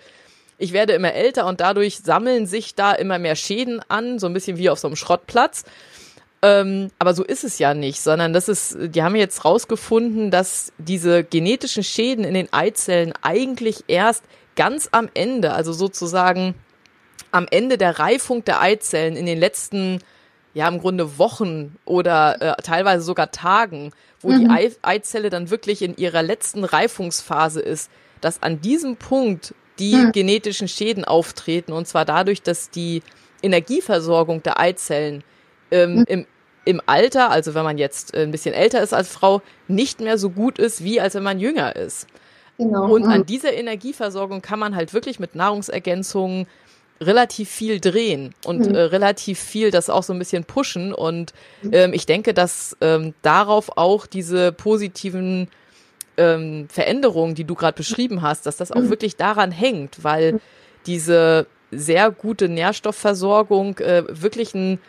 Ich 0.58 0.74
werde 0.74 0.94
immer 0.94 1.14
älter 1.14 1.46
und 1.46 1.60
dadurch 1.62 2.00
sammeln 2.00 2.48
sich 2.48 2.76
da 2.76 2.94
immer 2.94 3.20
mehr 3.20 3.36
Schäden 3.36 3.82
an, 3.90 4.20
so 4.20 4.28
ein 4.28 4.34
bisschen 4.34 4.58
wie 4.58 4.70
auf 4.70 4.80
so 4.80 4.88
einem 4.88 4.96
Schrottplatz. 4.96 5.64
Ähm, 6.42 6.90
aber 7.00 7.14
so 7.14 7.24
ist 7.24 7.44
es 7.44 7.60
ja 7.60 7.74
nicht, 7.74 8.02
sondern 8.02 8.34
das 8.34 8.48
ist, 8.48 8.78
die 8.80 9.02
haben 9.02 9.16
jetzt 9.16 9.44
rausgefunden, 9.44 10.30
dass 10.30 10.72
diese 10.78 11.24
genetischen 11.24 11.84
Schäden 11.84 12.24
in 12.24 12.34
den 12.34 12.52
Eizellen 12.54 13.14
eigentlich 13.22 13.86
erst 13.88 14.24
ganz 14.56 14.90
am 14.92 15.10
Ende, 15.14 15.54
also 15.54 15.74
sozusagen 15.74 16.56
am 17.32 17.48
Ende 17.50 17.78
der 17.78 18.00
Reifung 18.00 18.46
der 18.46 18.62
Eizellen 18.62 19.16
in 19.16 19.26
den 19.26 19.40
letzten 19.40 20.00
ja 20.54 20.68
im 20.68 20.80
Grunde 20.80 21.20
Wochen 21.20 21.76
oder 21.86 22.42
äh, 22.42 22.62
teilweise 22.64 23.04
sogar 23.04 23.32
Tagen, 23.32 23.92
wo 24.22 24.30
mhm. 24.30 24.40
die 24.40 24.50
Ei 24.50 24.72
Eizelle 24.82 25.30
dann 25.30 25.52
wirklich 25.52 25.82
in 25.82 25.96
ihrer 25.98 26.24
letzten 26.24 26.64
Reifungsphase 26.64 27.62
ist, 27.62 27.92
dass 28.22 28.42
an 28.42 28.62
diesem 28.62 28.98
Punkt 28.98 29.54
die 29.80 29.96
mhm. 29.96 30.12
genetischen 30.12 30.68
Schäden 30.68 31.06
auftreten 31.06 31.72
und 31.72 31.88
zwar 31.88 32.06
dadurch, 32.06 32.42
dass 32.42 32.70
die 32.70 33.02
Energieversorgung 33.42 34.44
der 34.44 34.60
Eizellen 34.60 35.24
ähm, 35.72 35.98
mhm. 35.98 36.06
im, 36.08 36.26
im 36.66 36.82
Alter, 36.86 37.30
also 37.30 37.54
wenn 37.54 37.64
man 37.64 37.78
jetzt 37.78 38.16
ein 38.16 38.32
bisschen 38.32 38.54
älter 38.54 38.82
ist 38.82 38.94
als 38.94 39.10
Frau, 39.10 39.42
nicht 39.68 40.00
mehr 40.00 40.18
so 40.18 40.30
gut 40.30 40.60
ist, 40.60 40.84
wie 40.84 41.00
als 41.00 41.16
wenn 41.16 41.24
man 41.24 41.40
jünger 41.40 41.76
ist. 41.76 42.08
Genau. 42.58 42.92
Und 42.92 43.06
an 43.06 43.20
mhm. 43.20 43.26
dieser 43.26 43.54
Energieversorgung 43.54 44.42
kann 44.42 44.60
man 44.60 44.76
halt 44.76 44.94
wirklich 44.94 45.20
mit 45.20 45.36
Nahrungsergänzungen 45.36 46.48
relativ 47.00 47.50
viel 47.50 47.80
drehen 47.80 48.34
und 48.46 48.68
mhm. 48.68 48.76
äh, 48.76 48.82
relativ 48.82 49.40
viel 49.40 49.70
das 49.70 49.90
auch 49.90 50.04
so 50.04 50.14
ein 50.14 50.20
bisschen 50.20 50.44
pushen. 50.44 50.94
Und 50.94 51.34
mhm. 51.62 51.70
ähm, 51.74 51.94
ich 51.94 52.06
denke, 52.06 52.34
dass 52.34 52.76
ähm, 52.82 53.14
darauf 53.22 53.78
auch 53.78 54.08
diese 54.08 54.52
positiven 54.52 55.50
ähm, 56.18 56.68
Veränderungen, 56.70 57.36
die 57.36 57.44
du 57.44 57.56
gerade 57.56 57.78
beschrieben 57.78 58.22
hast, 58.22 58.46
dass 58.46 58.58
das 58.58 58.72
auch 58.72 58.82
mhm. 58.82 58.90
wirklich 58.90 59.16
daran 59.16 59.52
hängt, 59.52 60.04
weil 60.04 60.34
mhm. 60.34 60.40
diese 60.86 61.48
sehr 61.72 62.12
gute 62.12 62.50
Nährstoffversorgung 62.50 63.78
äh, 63.80 64.04
wirklich 64.08 64.56
einen 64.56 64.80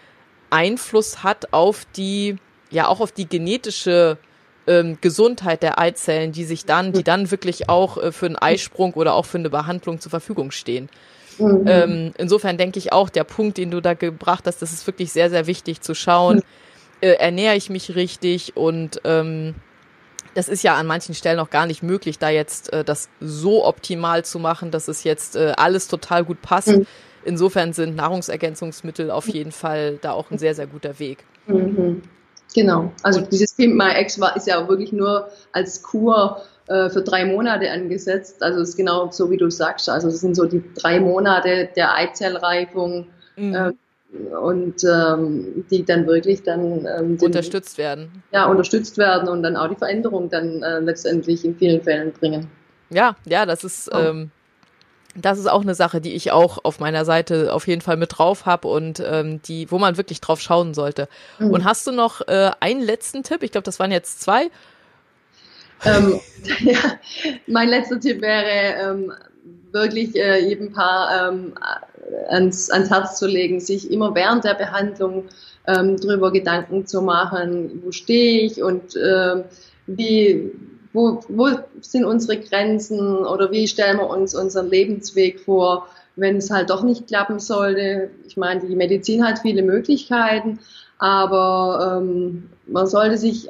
Einfluss 0.51 1.23
hat 1.23 1.53
auf 1.53 1.87
die, 1.97 2.37
ja 2.71 2.89
auch 2.89 3.01
auf 3.01 3.13
die 3.13 3.29
genetische 3.29 4.19
ähm, 4.67 4.99
Gesundheit 5.01 5.63
der 5.63 5.79
Eizellen, 5.79 6.33
die 6.33 6.45
sich 6.45 6.65
dann, 6.65 6.93
die 6.93 7.03
dann 7.03 7.31
wirklich 7.31 7.69
auch 7.69 7.97
äh, 7.97 8.13
für 8.13 8.27
einen 8.27 8.37
Eisprung 8.37 8.95
oder 8.95 9.15
auch 9.15 9.27
für 9.27 9.39
eine 9.39 9.51
Behandlung 9.51 10.01
zur 10.01 10.11
Verfügung 10.11 10.51
stehen. 10.51 10.89
Mhm. 11.39 11.65
Ähm, 11.67 12.13
insofern 12.19 12.59
denke 12.59 12.79
ich 12.79 12.93
auch, 12.93 13.09
der 13.09 13.25
Punkt, 13.25 13.59
den 13.59 13.71
du 13.71 13.81
da 13.81 13.95
gebracht 13.95 14.45
hast, 14.47 14.63
das 14.63 14.73
ist 14.73 14.87
wirklich 14.87 15.13
sehr, 15.13 15.31
sehr 15.31 15.47
wichtig 15.47 15.81
zu 15.81 15.95
schauen, 15.95 16.43
äh, 17.01 17.11
ernähre 17.11 17.57
ich 17.57 17.71
mich 17.71 17.95
richtig 17.95 18.57
und 18.57 19.01
ähm, 19.05 19.55
das 20.35 20.49
ist 20.49 20.63
ja 20.63 20.77
an 20.77 20.87
manchen 20.87 21.15
Stellen 21.15 21.39
auch 21.39 21.51
gar 21.51 21.67
nicht 21.67 21.83
möglich, 21.83 22.19
da 22.19 22.29
jetzt 22.29 22.73
äh, 22.73 22.85
das 22.85 23.09
so 23.21 23.65
optimal 23.65 24.25
zu 24.25 24.39
machen, 24.39 24.71
dass 24.71 24.89
es 24.89 25.05
jetzt 25.05 25.37
äh, 25.37 25.55
alles 25.57 25.89
total 25.89 26.25
gut 26.25 26.43
passt. 26.43 26.69
Mhm. 26.69 26.87
Insofern 27.25 27.73
sind 27.73 27.97
Nahrungsergänzungsmittel 27.97 29.11
auf 29.11 29.29
jeden 29.29 29.53
Fall 29.53 29.99
da 30.01 30.13
auch 30.13 30.31
ein 30.31 30.39
sehr, 30.39 30.55
sehr 30.55 30.67
guter 30.67 30.99
Weg. 30.99 31.25
Mhm. 31.47 32.03
Genau. 32.55 32.93
Also 33.03 33.21
dieses 33.21 33.53
Pimp 33.55 33.75
My 33.75 33.93
Ex 33.93 34.19
war, 34.21 34.37
ist 34.37 34.47
ja 34.47 34.63
auch 34.63 34.69
wirklich 34.69 34.93
nur 34.93 35.29
als 35.53 35.83
Kur 35.83 36.43
äh, 36.69 36.89
für 36.89 37.03
drei 37.03 37.25
Monate 37.25 37.71
angesetzt. 37.71 38.43
Also 38.43 38.61
es 38.61 38.71
ist 38.71 38.77
genau 38.77 39.11
so, 39.11 39.31
wie 39.31 39.37
du 39.37 39.51
sagst. 39.51 39.89
Also 39.89 40.09
es 40.09 40.21
sind 40.21 40.35
so 40.35 40.47
die 40.47 40.63
drei 40.75 41.01
Monate 41.01 41.69
der 41.77 41.95
Eizellreifung. 41.95 43.09
Mhm. 43.37 43.79
Und 44.11 44.83
ähm, 44.85 45.65
die 45.71 45.85
dann 45.85 46.07
wirklich 46.07 46.43
dann 46.43 46.87
ähm, 46.87 47.19
unterstützt 47.21 47.77
werden. 47.77 48.23
Ja, 48.33 48.47
unterstützt 48.47 48.97
werden 48.97 49.29
und 49.29 49.43
dann 49.43 49.55
auch 49.57 49.69
die 49.69 49.77
Veränderung 49.77 50.31
dann 50.31 50.63
äh, 50.63 50.79
letztendlich 50.81 51.45
in 51.45 51.57
vielen 51.57 51.83
Fällen 51.83 52.13
bringen. 52.13 52.49
Ja, 52.89 53.17
ja, 53.27 53.45
das 53.45 53.65
ist 53.65 53.91
oh. 53.93 53.99
ähm, 53.99 54.31
das 55.15 55.39
ist 55.39 55.47
auch 55.47 55.63
eine 55.63 55.75
Sache, 55.75 56.01
die 56.01 56.15
ich 56.15 56.33
auch 56.33 56.59
auf 56.65 56.81
meiner 56.81 57.05
Seite 57.05 57.53
auf 57.53 57.67
jeden 57.67 57.81
Fall 57.81 57.97
mit 57.97 58.19
drauf 58.19 58.47
habe 58.47 58.69
und 58.69 59.03
ähm, 59.05 59.41
die, 59.43 59.71
wo 59.71 59.79
man 59.79 59.97
wirklich 59.97 60.21
drauf 60.21 60.41
schauen 60.41 60.75
sollte. 60.75 61.09
Mhm. 61.39 61.51
Und 61.51 61.65
hast 61.65 61.87
du 61.87 61.93
noch 61.93 62.27
äh, 62.29 62.51
einen 62.61 62.81
letzten 62.81 63.23
Tipp? 63.23 63.43
Ich 63.43 63.53
glaube, 63.53 63.65
das 63.65 63.79
waren 63.79 63.91
jetzt 63.91 64.21
zwei. 64.21 64.51
Ähm, 65.85 66.21
ja, 66.61 66.99
mein 67.47 67.69
letzter 67.69 68.01
Tipp 68.01 68.21
wäre 68.21 68.91
ähm, 68.91 69.13
wirklich 69.73 70.17
äh, 70.17 70.39
jedem 70.41 70.73
Paar 70.73 71.31
ähm, 71.31 71.55
ans, 72.29 72.71
ans 72.71 72.91
Herz 72.91 73.19
zu 73.19 73.27
legen, 73.27 73.61
sich 73.61 73.91
immer 73.91 74.15
während 74.15 74.45
der 74.45 74.55
Behandlung 74.55 75.25
ähm, 75.67 75.97
darüber 76.01 76.33
Gedanken 76.33 76.87
zu 76.87 77.03
machen, 77.03 77.83
wo 77.85 77.93
stehe 77.93 78.43
ich 78.43 78.63
und 78.63 78.97
äh, 78.97 79.45
wie 79.87 80.53
wo, 80.93 81.21
wo 81.29 81.49
sind 81.81 82.05
unsere 82.05 82.39
Grenzen 82.39 82.99
oder 83.01 83.51
wie 83.51 83.69
stellen 83.69 83.99
wir 83.99 84.09
uns 84.09 84.35
unseren 84.35 84.69
Lebensweg 84.69 85.41
vor, 85.41 85.87
wenn 86.17 86.37
es 86.37 86.51
halt 86.51 86.71
doch 86.71 86.83
nicht 86.83 87.07
klappen 87.07 87.39
sollte. 87.39 88.11
Ich 88.27 88.37
meine, 88.37 88.61
die 88.61 88.75
Medizin 88.75 89.25
hat 89.25 89.41
viele 89.41 89.63
Möglichkeiten, 89.63 90.59
aber 90.99 92.01
ähm, 92.01 92.51
man 92.67 92.87
sollte 92.87 93.17
sich 93.17 93.49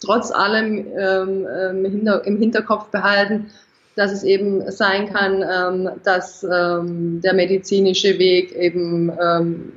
trotz 0.00 0.30
allem 0.30 0.86
ähm, 0.96 1.46
ähm 1.50 1.84
im 2.24 2.38
Hinterkopf 2.38 2.88
behalten, 2.88 3.50
dass 3.98 4.12
es 4.12 4.22
eben 4.22 4.70
sein 4.70 5.12
kann, 5.12 5.42
ähm, 5.42 5.90
dass 6.04 6.44
ähm, 6.44 7.20
der 7.20 7.34
medizinische 7.34 8.16
Weg 8.20 8.52
eben 8.52 9.10
ähm, 9.20 9.72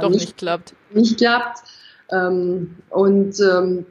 doch 0.00 0.08
nicht, 0.08 0.20
nicht, 0.20 0.38
klappt. 0.38 0.74
Nicht 0.94 1.18
klappt. 1.18 1.58
Ähm, 2.10 2.76
und 2.88 3.38
ähm, 3.38 3.84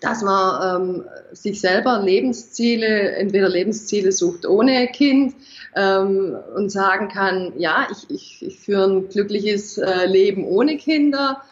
dass 0.00 0.22
man 0.22 0.82
ähm, 0.82 1.04
sich 1.30 1.60
selber 1.60 2.02
Lebensziele, 2.02 3.12
entweder 3.12 3.48
Lebensziele 3.48 4.10
sucht 4.10 4.44
ohne 4.46 4.88
Kind 4.88 5.34
und 5.72 6.68
sagen 6.68 7.06
kann, 7.06 7.52
ja, 7.56 7.86
ich, 7.92 8.10
ich, 8.10 8.42
ich 8.44 8.58
führe 8.58 8.86
ein 8.86 9.08
glückliches 9.08 9.78
äh, 9.78 10.06
Leben 10.06 10.44
ohne 10.44 10.76
Kinder. 10.78 11.42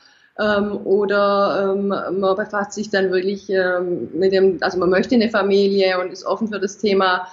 Ähm, 0.40 0.78
oder 0.84 1.74
ähm, 1.74 1.88
man 1.88 2.36
befasst 2.36 2.72
sich 2.72 2.90
dann 2.90 3.10
wirklich 3.10 3.50
ähm, 3.50 4.08
mit 4.12 4.32
dem, 4.32 4.58
also 4.60 4.78
man 4.78 4.90
möchte 4.90 5.16
eine 5.16 5.30
Familie 5.30 6.00
und 6.00 6.12
ist 6.12 6.24
offen 6.24 6.48
für 6.48 6.60
das 6.60 6.78
Thema 6.78 7.26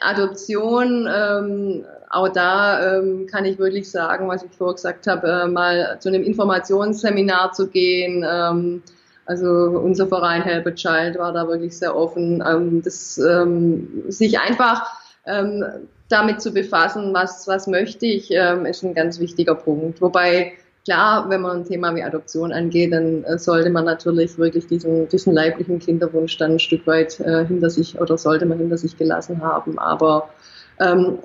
Adoption. 0.00 1.08
Ähm, 1.08 1.84
auch 2.10 2.28
da 2.28 2.98
ähm, 2.98 3.26
kann 3.30 3.44
ich 3.44 3.58
wirklich 3.58 3.88
sagen, 3.90 4.26
was 4.26 4.42
ich 4.42 4.50
vorher 4.50 4.74
gesagt 4.74 5.06
habe, 5.06 5.44
äh, 5.44 5.46
mal 5.46 5.98
zu 6.00 6.08
einem 6.08 6.24
Informationsseminar 6.24 7.52
zu 7.52 7.68
gehen. 7.68 8.26
Ähm, 8.28 8.82
also 9.26 9.48
unser 9.48 10.08
Verein 10.08 10.42
Help 10.42 10.66
a 10.66 10.70
Child 10.72 11.18
war 11.18 11.32
da 11.32 11.46
wirklich 11.46 11.78
sehr 11.78 11.94
offen, 11.94 12.42
ähm, 12.44 12.82
das, 12.82 13.16
ähm, 13.18 14.02
sich 14.08 14.40
einfach 14.40 14.90
ähm, 15.24 15.64
damit 16.08 16.42
zu 16.42 16.52
befassen, 16.52 17.14
was, 17.14 17.46
was 17.46 17.68
möchte 17.68 18.06
ich, 18.06 18.32
ähm, 18.32 18.66
ist 18.66 18.82
ein 18.82 18.94
ganz 18.94 19.20
wichtiger 19.20 19.54
Punkt. 19.54 20.00
Wobei 20.00 20.54
klar, 20.84 21.28
wenn 21.28 21.40
man 21.40 21.58
ein 21.58 21.64
Thema 21.64 21.94
wie 21.94 22.02
Adoption 22.02 22.52
angeht, 22.52 22.92
dann 22.92 23.24
äh, 23.24 23.38
sollte 23.38 23.70
man 23.70 23.84
natürlich 23.84 24.38
wirklich 24.38 24.66
diesen, 24.66 25.08
diesen 25.08 25.32
leiblichen 25.32 25.78
Kinderwunsch 25.78 26.36
dann 26.38 26.52
ein 26.52 26.58
Stück 26.58 26.86
weit 26.86 27.20
äh, 27.20 27.44
hinter 27.46 27.70
sich 27.70 28.00
oder 28.00 28.18
sollte 28.18 28.46
man 28.46 28.58
hinter 28.58 28.78
sich 28.78 28.96
gelassen 28.96 29.42
haben. 29.42 29.78
Aber 29.78 30.30
ähm, 30.78 31.18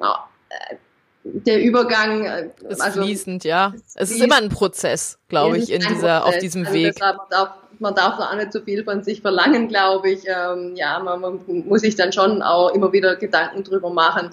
äh, 0.49 0.75
der 1.23 1.61
Übergang 1.63 2.25
äh, 2.25 2.49
ist 2.69 2.81
also, 2.81 3.01
fließend, 3.01 3.43
ja. 3.43 3.73
Es 3.95 4.11
ist 4.11 4.21
immer 4.21 4.37
ein 4.37 4.49
Prozess, 4.49 5.17
glaube 5.27 5.57
ich, 5.57 5.71
in 5.71 5.81
dieser, 5.81 6.19
Prozess. 6.19 6.35
auf 6.35 6.37
diesem 6.39 6.65
also 6.65 6.73
Weg. 6.73 6.95
Darf 7.29 7.49
man 7.79 7.95
darf 7.95 8.17
da 8.17 8.29
auch 8.29 8.35
nicht 8.35 8.53
zu 8.53 8.61
viel 8.61 8.83
von 8.83 9.03
sich 9.03 9.21
verlangen, 9.21 9.67
glaube 9.67 10.11
ich. 10.11 10.23
Ähm, 10.25 10.75
ja, 10.75 10.99
man, 10.99 11.21
man, 11.21 11.39
muss 11.45 11.81
sich 11.81 11.95
dann 11.95 12.11
schon 12.11 12.41
auch 12.41 12.69
immer 12.69 12.91
wieder 12.93 13.15
Gedanken 13.15 13.63
drüber 13.63 13.89
machen. 13.89 14.29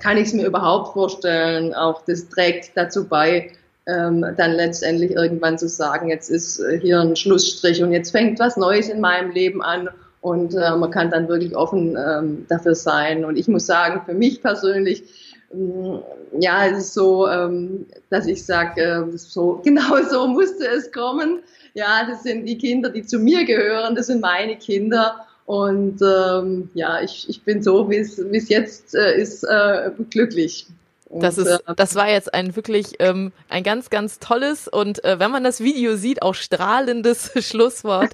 Kann 0.00 0.16
ich 0.16 0.28
es 0.28 0.34
mir 0.34 0.46
überhaupt 0.46 0.92
vorstellen? 0.92 1.74
Auch 1.74 2.02
das 2.06 2.28
trägt 2.28 2.76
dazu 2.76 3.06
bei, 3.06 3.52
ähm, 3.86 4.24
dann 4.36 4.52
letztendlich 4.52 5.12
irgendwann 5.12 5.58
zu 5.58 5.68
sagen, 5.68 6.08
jetzt 6.08 6.30
ist 6.30 6.60
äh, 6.60 6.78
hier 6.80 7.00
ein 7.00 7.16
Schlussstrich 7.16 7.82
und 7.82 7.92
jetzt 7.92 8.10
fängt 8.10 8.38
was 8.38 8.56
Neues 8.56 8.88
in 8.88 9.00
meinem 9.00 9.30
Leben 9.30 9.62
an 9.62 9.88
und 10.20 10.54
äh, 10.54 10.76
man 10.76 10.90
kann 10.90 11.10
dann 11.10 11.28
wirklich 11.28 11.56
offen 11.56 11.96
ähm, 11.96 12.46
dafür 12.48 12.74
sein. 12.74 13.24
Und 13.24 13.36
ich 13.36 13.46
muss 13.46 13.66
sagen, 13.66 14.02
für 14.04 14.14
mich 14.14 14.42
persönlich, 14.42 15.04
ähm, 15.52 16.00
ja, 16.38 16.66
es 16.66 16.78
ist 16.78 16.94
so, 16.94 17.28
ähm, 17.28 17.86
dass 18.10 18.26
ich 18.26 18.44
sage, 18.44 18.80
äh, 18.80 19.16
so, 19.16 19.60
genau 19.64 20.02
so 20.10 20.26
musste 20.26 20.66
es 20.66 20.90
kommen 20.90 21.42
ja, 21.76 22.06
das 22.08 22.22
sind 22.22 22.46
die 22.46 22.56
Kinder, 22.56 22.88
die 22.88 23.04
zu 23.04 23.18
mir 23.18 23.44
gehören, 23.44 23.94
das 23.94 24.06
sind 24.06 24.22
meine 24.22 24.56
Kinder. 24.56 25.26
Und 25.44 26.00
ähm, 26.02 26.70
ja, 26.72 27.02
ich, 27.02 27.28
ich 27.28 27.42
bin 27.42 27.62
so, 27.62 27.88
wie 27.90 27.98
es 27.98 28.48
jetzt 28.48 28.94
äh, 28.94 29.20
ist, 29.20 29.44
äh, 29.44 29.90
glücklich. 30.08 30.66
Das 31.08 31.38
ist, 31.38 31.46
äh, 31.46 31.58
das 31.76 31.94
war 31.94 32.08
jetzt 32.08 32.34
ein 32.34 32.56
wirklich 32.56 32.96
ähm, 32.98 33.32
ein 33.48 33.62
ganz, 33.62 33.90
ganz 33.90 34.18
tolles 34.18 34.66
und 34.68 35.04
äh, 35.04 35.18
wenn 35.18 35.30
man 35.30 35.44
das 35.44 35.60
Video 35.60 35.96
sieht, 35.96 36.22
auch 36.22 36.34
strahlendes 36.34 37.32
Schlusswort. 37.46 38.12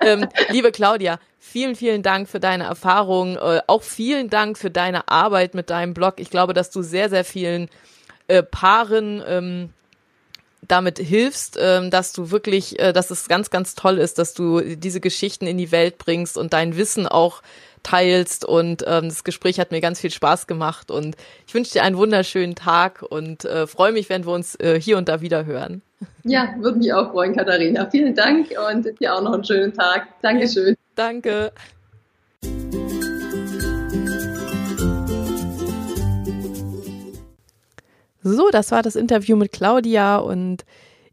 ähm, 0.00 0.28
liebe 0.50 0.70
Claudia, 0.70 1.18
vielen, 1.38 1.74
vielen 1.74 2.02
Dank 2.02 2.28
für 2.28 2.40
deine 2.40 2.64
Erfahrung, 2.64 3.36
äh, 3.36 3.62
auch 3.66 3.82
vielen 3.82 4.28
Dank 4.28 4.58
für 4.58 4.70
deine 4.70 5.08
Arbeit 5.08 5.54
mit 5.54 5.70
deinem 5.70 5.94
Blog. 5.94 6.14
Ich 6.18 6.30
glaube, 6.30 6.52
dass 6.52 6.70
du 6.70 6.82
sehr, 6.82 7.08
sehr 7.08 7.24
vielen 7.24 7.70
äh, 8.28 8.42
Paaren 8.42 9.22
ähm, 9.26 9.70
damit 10.68 10.98
hilfst, 10.98 11.58
ähm, 11.60 11.90
dass 11.90 12.12
du 12.12 12.30
wirklich, 12.30 12.78
äh, 12.78 12.92
dass 12.92 13.10
es 13.10 13.28
ganz, 13.28 13.50
ganz 13.50 13.74
toll 13.74 13.98
ist, 13.98 14.18
dass 14.18 14.34
du 14.34 14.60
diese 14.60 15.00
Geschichten 15.00 15.46
in 15.46 15.58
die 15.58 15.72
Welt 15.72 15.98
bringst 15.98 16.36
und 16.36 16.52
dein 16.52 16.76
Wissen 16.76 17.06
auch 17.06 17.42
teilst. 17.84 18.44
Und 18.44 18.82
ähm, 18.86 19.08
das 19.08 19.22
Gespräch 19.22 19.60
hat 19.60 19.70
mir 19.70 19.80
ganz 19.80 20.00
viel 20.00 20.10
Spaß 20.10 20.48
gemacht. 20.48 20.90
Und 20.90 21.14
ich 21.46 21.54
wünsche 21.54 21.72
dir 21.72 21.84
einen 21.84 21.96
wunderschönen 21.96 22.56
Tag 22.56 23.02
und 23.02 23.44
äh, 23.44 23.68
freue 23.68 23.92
mich, 23.92 24.08
wenn 24.08 24.26
wir 24.26 24.32
uns 24.32 24.58
äh, 24.58 24.80
hier 24.80 24.98
und 24.98 25.08
da 25.08 25.20
wieder 25.20 25.46
hören. 25.46 25.82
Ja, 26.24 26.54
würde 26.58 26.78
mich 26.78 26.92
auch 26.92 27.12
freuen, 27.12 27.36
Katharina. 27.36 27.88
Vielen 27.88 28.14
Dank 28.14 28.48
und 28.68 28.98
dir 28.98 29.14
auch 29.14 29.22
noch 29.22 29.34
einen 29.34 29.44
schönen 29.44 29.72
Tag. 29.72 30.08
Dankeschön. 30.20 30.76
Danke. 30.96 31.52
So, 38.26 38.48
das 38.50 38.70
war 38.70 38.82
das 38.82 38.96
Interview 38.96 39.36
mit 39.36 39.52
Claudia 39.52 40.16
und 40.16 40.64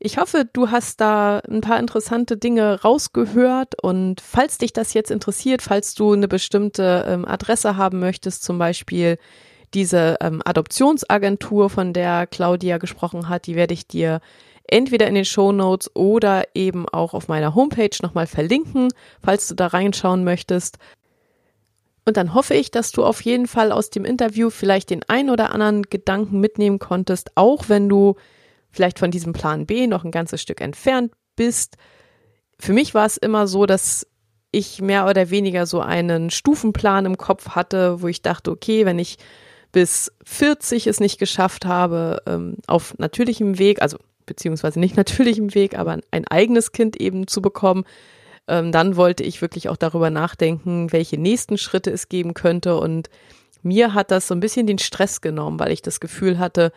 ich 0.04 0.18
hoffe, 0.18 0.50
du 0.52 0.72
hast 0.72 1.00
da 1.00 1.40
ein 1.48 1.62
paar 1.62 1.80
interessante 1.80 2.36
Dinge 2.36 2.82
rausgehört 2.82 3.76
und 3.84 4.20
falls 4.20 4.58
dich 4.58 4.74
das 4.74 4.96
jetzt 4.96 5.12
interessiert, 5.12 5.62
falls 5.62 5.94
du 5.94 6.14
eine 6.14 6.28
bestimmte 6.28 7.06
ähm, 7.08 7.24
Adresse 7.24 7.78
haben 7.78 8.00
möchtest, 8.00 8.44
zum 8.44 8.58
Beispiel 8.58 9.20
diese 9.76 10.18
ähm, 10.20 10.42
Adoptionsagentur, 10.44 11.70
von 11.70 11.94
der 11.94 12.26
Claudia 12.26 12.80
gesprochen 12.80 13.30
hat, 13.30 13.46
die 13.46 13.56
werde 13.56 13.76
ich 13.76 13.88
dir 13.88 14.22
entweder 14.64 15.06
in 15.06 15.14
den 15.14 15.26
Show 15.26 15.52
Notes 15.52 15.96
oder 15.96 16.46
eben 16.56 16.90
auch 16.90 17.14
auf 17.14 17.28
meiner 17.28 17.54
Homepage 17.54 17.96
nochmal 18.02 18.26
verlinken, 18.26 18.90
falls 19.24 19.48
du 19.50 19.54
da 19.54 19.68
reinschauen 19.68 20.24
möchtest. 20.24 20.80
Und 22.06 22.18
dann 22.18 22.34
hoffe 22.34 22.56
ich, 22.56 22.72
dass 22.72 22.92
du 22.92 23.06
auf 23.06 23.22
jeden 23.22 23.46
Fall 23.46 23.72
aus 23.72 23.92
dem 23.92 24.06
Interview 24.06 24.50
vielleicht 24.50 24.90
den 24.90 25.04
ein 25.08 25.30
oder 25.30 25.54
anderen 25.54 25.84
Gedanken 25.84 26.40
mitnehmen 26.40 26.80
konntest, 26.80 27.38
auch 27.38 27.70
wenn 27.70 27.88
du 27.88 28.16
vielleicht 28.72 29.00
von 29.00 29.12
diesem 29.12 29.34
Plan 29.34 29.66
B 29.66 29.88
noch 29.88 30.04
ein 30.04 30.12
ganzes 30.12 30.42
Stück 30.42 30.62
entfernt 30.62 31.12
bist. 31.36 31.78
Für 32.60 32.74
mich 32.74 32.94
war 32.94 33.06
es 33.06 33.18
immer 33.18 33.48
so, 33.48 33.66
dass 33.66 34.08
ich 34.52 34.82
mehr 34.82 35.08
oder 35.08 35.30
weniger 35.30 35.66
so 35.66 35.80
einen 35.80 36.30
Stufenplan 36.30 37.06
im 37.06 37.18
Kopf 37.18 37.50
hatte, 37.50 38.02
wo 38.02 38.08
ich 38.08 38.22
dachte, 38.22 38.52
okay, 38.52 38.86
wenn 38.86 39.00
ich 39.00 39.18
bis 39.72 40.12
40 40.26 40.88
es 40.88 41.00
nicht 41.00 41.18
geschafft 41.18 41.66
habe, 41.66 42.22
ähm, 42.28 42.58
auf 42.68 42.98
natürlichem 42.98 43.58
Weg, 43.58 43.82
also 43.82 43.98
beziehungsweise 44.26 44.80
nicht 44.80 44.98
natürlichem 44.98 45.56
Weg, 45.56 45.78
aber 45.78 45.98
ein 46.12 46.28
eigenes 46.28 46.72
Kind 46.74 46.98
eben 46.98 47.28
zu 47.28 47.42
bekommen, 47.42 47.86
ähm, 48.48 48.72
dann 48.72 48.96
wollte 48.98 49.24
ich 49.24 49.42
wirklich 49.42 49.70
auch 49.70 49.78
darüber 49.78 50.10
nachdenken, 50.10 50.92
welche 50.92 51.18
nächsten 51.18 51.58
Schritte 51.58 51.92
es 51.92 52.10
geben 52.10 52.34
könnte. 52.34 52.78
Und 52.78 53.10
mir 53.64 53.94
hat 53.94 54.12
das 54.12 54.28
so 54.28 54.36
ein 54.36 54.40
bisschen 54.42 54.68
den 54.68 54.80
Stress 54.80 55.22
genommen, 55.22 55.60
weil 55.60 55.72
ich 55.72 55.82
das 55.82 56.00
Gefühl 56.00 56.40
hatte, 56.40 56.74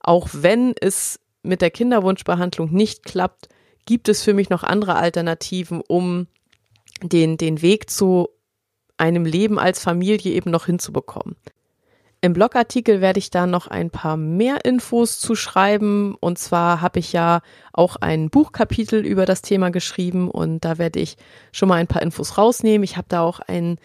auch 0.00 0.28
wenn 0.32 0.74
es 0.78 1.18
mit 1.46 1.62
der 1.62 1.70
Kinderwunschbehandlung 1.70 2.72
nicht 2.72 3.04
klappt, 3.04 3.48
gibt 3.86 4.08
es 4.08 4.22
für 4.22 4.34
mich 4.34 4.50
noch 4.50 4.64
andere 4.64 4.96
Alternativen, 4.96 5.80
um 5.86 6.26
den, 7.02 7.36
den 7.36 7.62
Weg 7.62 7.90
zu 7.90 8.28
einem 8.98 9.24
Leben 9.24 9.58
als 9.58 9.82
Familie 9.82 10.32
eben 10.32 10.50
noch 10.50 10.66
hinzubekommen. 10.66 11.36
Im 12.22 12.32
Blogartikel 12.32 13.00
werde 13.00 13.18
ich 13.18 13.30
da 13.30 13.46
noch 13.46 13.66
ein 13.68 13.90
paar 13.90 14.16
mehr 14.16 14.64
Infos 14.64 15.20
zu 15.20 15.34
schreiben. 15.34 16.16
Und 16.18 16.38
zwar 16.38 16.80
habe 16.80 16.98
ich 16.98 17.12
ja 17.12 17.40
auch 17.72 17.96
ein 17.96 18.30
Buchkapitel 18.30 19.04
über 19.04 19.26
das 19.26 19.42
Thema 19.42 19.70
geschrieben 19.70 20.30
und 20.30 20.64
da 20.64 20.78
werde 20.78 20.98
ich 20.98 21.18
schon 21.52 21.68
mal 21.68 21.76
ein 21.76 21.86
paar 21.86 22.02
Infos 22.02 22.38
rausnehmen. 22.38 22.84
Ich 22.84 22.96
habe 22.96 23.06
da 23.08 23.20
auch 23.20 23.40
einen 23.40 23.78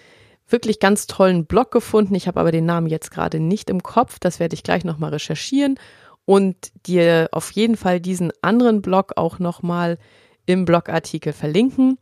wirklich 0.48 0.80
ganz 0.80 1.08
tollen 1.08 1.46
Blog 1.46 1.72
gefunden. 1.72 2.16
Ich 2.16 2.28
habe 2.28 2.40
aber 2.40 2.52
den 2.52 2.66
Namen 2.66 2.88
jetzt 2.88 3.12
gerade 3.12 3.40
nicht 3.40 3.70
im 3.70 3.84
Kopf. 3.84 4.18
Das 4.20 4.40
werde 4.40 4.56
ich 4.56 4.64
gleich 4.64 4.86
nochmal 4.86 5.12
recherchieren 5.12 5.78
und 6.26 6.56
dir 6.86 7.30
auf 7.32 7.52
jeden 7.52 7.78
Fall 7.78 8.00
diesen 8.00 8.32
anderen 8.42 8.82
Blog 8.82 9.14
auch 9.16 9.40
nochmal 9.40 9.98
im 10.46 10.66
Blogartikel 10.66 11.34
verlinken. 11.34 11.98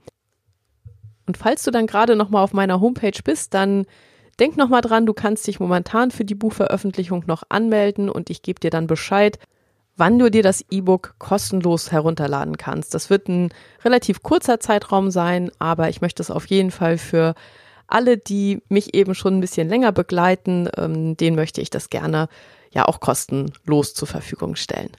Und 1.28 1.38
falls 1.38 1.64
du 1.64 1.72
dann 1.72 1.88
gerade 1.88 2.16
nochmal 2.16 2.44
auf 2.44 2.54
meiner 2.54 2.82
Homepage 2.82 3.22
bist, 3.24 3.54
dann 3.54 3.86
denk 4.40 4.58
nochmal 4.58 4.82
dran, 4.82 5.06
du 5.06 5.14
kannst 5.14 5.46
dich 5.48 5.60
momentan 5.60 6.12
für 6.12 6.26
die 6.26 6.36
Buchveröffentlichung 6.36 7.24
noch 7.28 7.44
anmelden 7.50 8.10
und 8.10 8.30
ich 8.30 8.42
gebe 8.42 8.60
dir 8.60 8.70
dann 8.72 8.88
Bescheid, 8.88 9.38
wann 9.96 10.18
du 10.18 10.32
dir 10.32 10.44
das 10.44 10.64
E-Book 10.70 11.16
kostenlos 11.20 11.92
herunterladen 11.92 12.58
kannst. 12.58 12.94
Das 12.94 13.10
wird 13.10 13.28
ein 13.28 13.54
relativ 13.84 14.24
kurzer 14.24 14.60
Zeitraum 14.60 15.12
sein, 15.12 15.52
aber 15.60 15.90
ich 15.90 16.02
möchte 16.02 16.24
es 16.24 16.32
auf 16.32 16.46
jeden 16.48 16.72
Fall 16.72 16.98
für 16.98 17.36
alle, 17.86 18.18
die 18.18 18.62
mich 18.70 18.94
eben 18.94 19.14
schon 19.14 19.38
ein 19.38 19.42
bisschen 19.42 19.68
länger 19.68 19.92
begleiten, 19.92 20.70
ähm, 20.78 21.18
denen 21.18 21.36
möchte 21.36 21.60
ich 21.62 21.70
das 21.70 21.90
gerne 21.90 22.30
ja 22.72 22.88
auch 22.88 23.00
kostenlos 23.00 23.94
zur 23.94 24.08
Verfügung 24.08 24.56
stellen. 24.56 24.92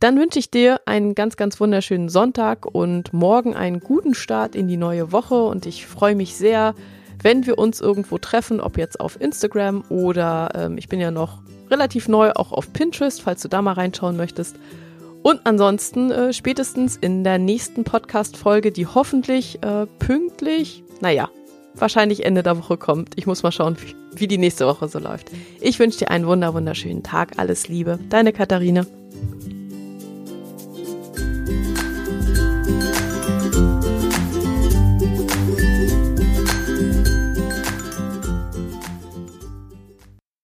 Dann 0.00 0.18
wünsche 0.18 0.38
ich 0.38 0.50
dir 0.50 0.80
einen 0.86 1.14
ganz, 1.14 1.36
ganz 1.36 1.58
wunderschönen 1.58 2.08
Sonntag 2.08 2.66
und 2.66 3.12
morgen 3.12 3.56
einen 3.56 3.80
guten 3.80 4.14
Start 4.14 4.54
in 4.54 4.68
die 4.68 4.76
neue 4.76 5.10
Woche 5.10 5.42
und 5.42 5.66
ich 5.66 5.86
freue 5.86 6.14
mich 6.14 6.36
sehr, 6.36 6.74
wenn 7.20 7.46
wir 7.46 7.58
uns 7.58 7.80
irgendwo 7.80 8.18
treffen, 8.18 8.60
ob 8.60 8.78
jetzt 8.78 9.00
auf 9.00 9.20
Instagram 9.20 9.82
oder 9.88 10.50
ähm, 10.54 10.78
ich 10.78 10.88
bin 10.88 11.00
ja 11.00 11.10
noch 11.10 11.42
relativ 11.68 12.06
neu 12.06 12.30
auch 12.32 12.52
auf 12.52 12.72
Pinterest, 12.72 13.20
falls 13.20 13.42
du 13.42 13.48
da 13.48 13.60
mal 13.60 13.72
reinschauen 13.72 14.16
möchtest. 14.16 14.56
Und 15.22 15.40
ansonsten 15.44 16.12
äh, 16.12 16.32
spätestens 16.32 16.96
in 16.96 17.24
der 17.24 17.38
nächsten 17.38 17.82
Podcast-Folge, 17.82 18.70
die 18.70 18.86
hoffentlich 18.86 19.62
äh, 19.64 19.86
pünktlich, 19.98 20.84
naja, 21.00 21.28
wahrscheinlich 21.80 22.24
Ende 22.24 22.42
der 22.42 22.58
Woche 22.58 22.76
kommt. 22.76 23.10
Ich 23.16 23.26
muss 23.26 23.42
mal 23.42 23.52
schauen, 23.52 23.76
wie, 24.14 24.28
die 24.28 24.38
nächste 24.38 24.66
Woche 24.66 24.88
so 24.88 24.98
läuft. 24.98 25.30
Ich 25.60 25.78
wünsche 25.78 25.98
dir 25.98 26.10
einen 26.10 26.26
wunder 26.26 26.54
wunderschönen 26.54 27.02
Tag. 27.02 27.38
Alles 27.38 27.68
Liebe. 27.68 27.98
Deine 28.08 28.32
Katharina. 28.32 28.86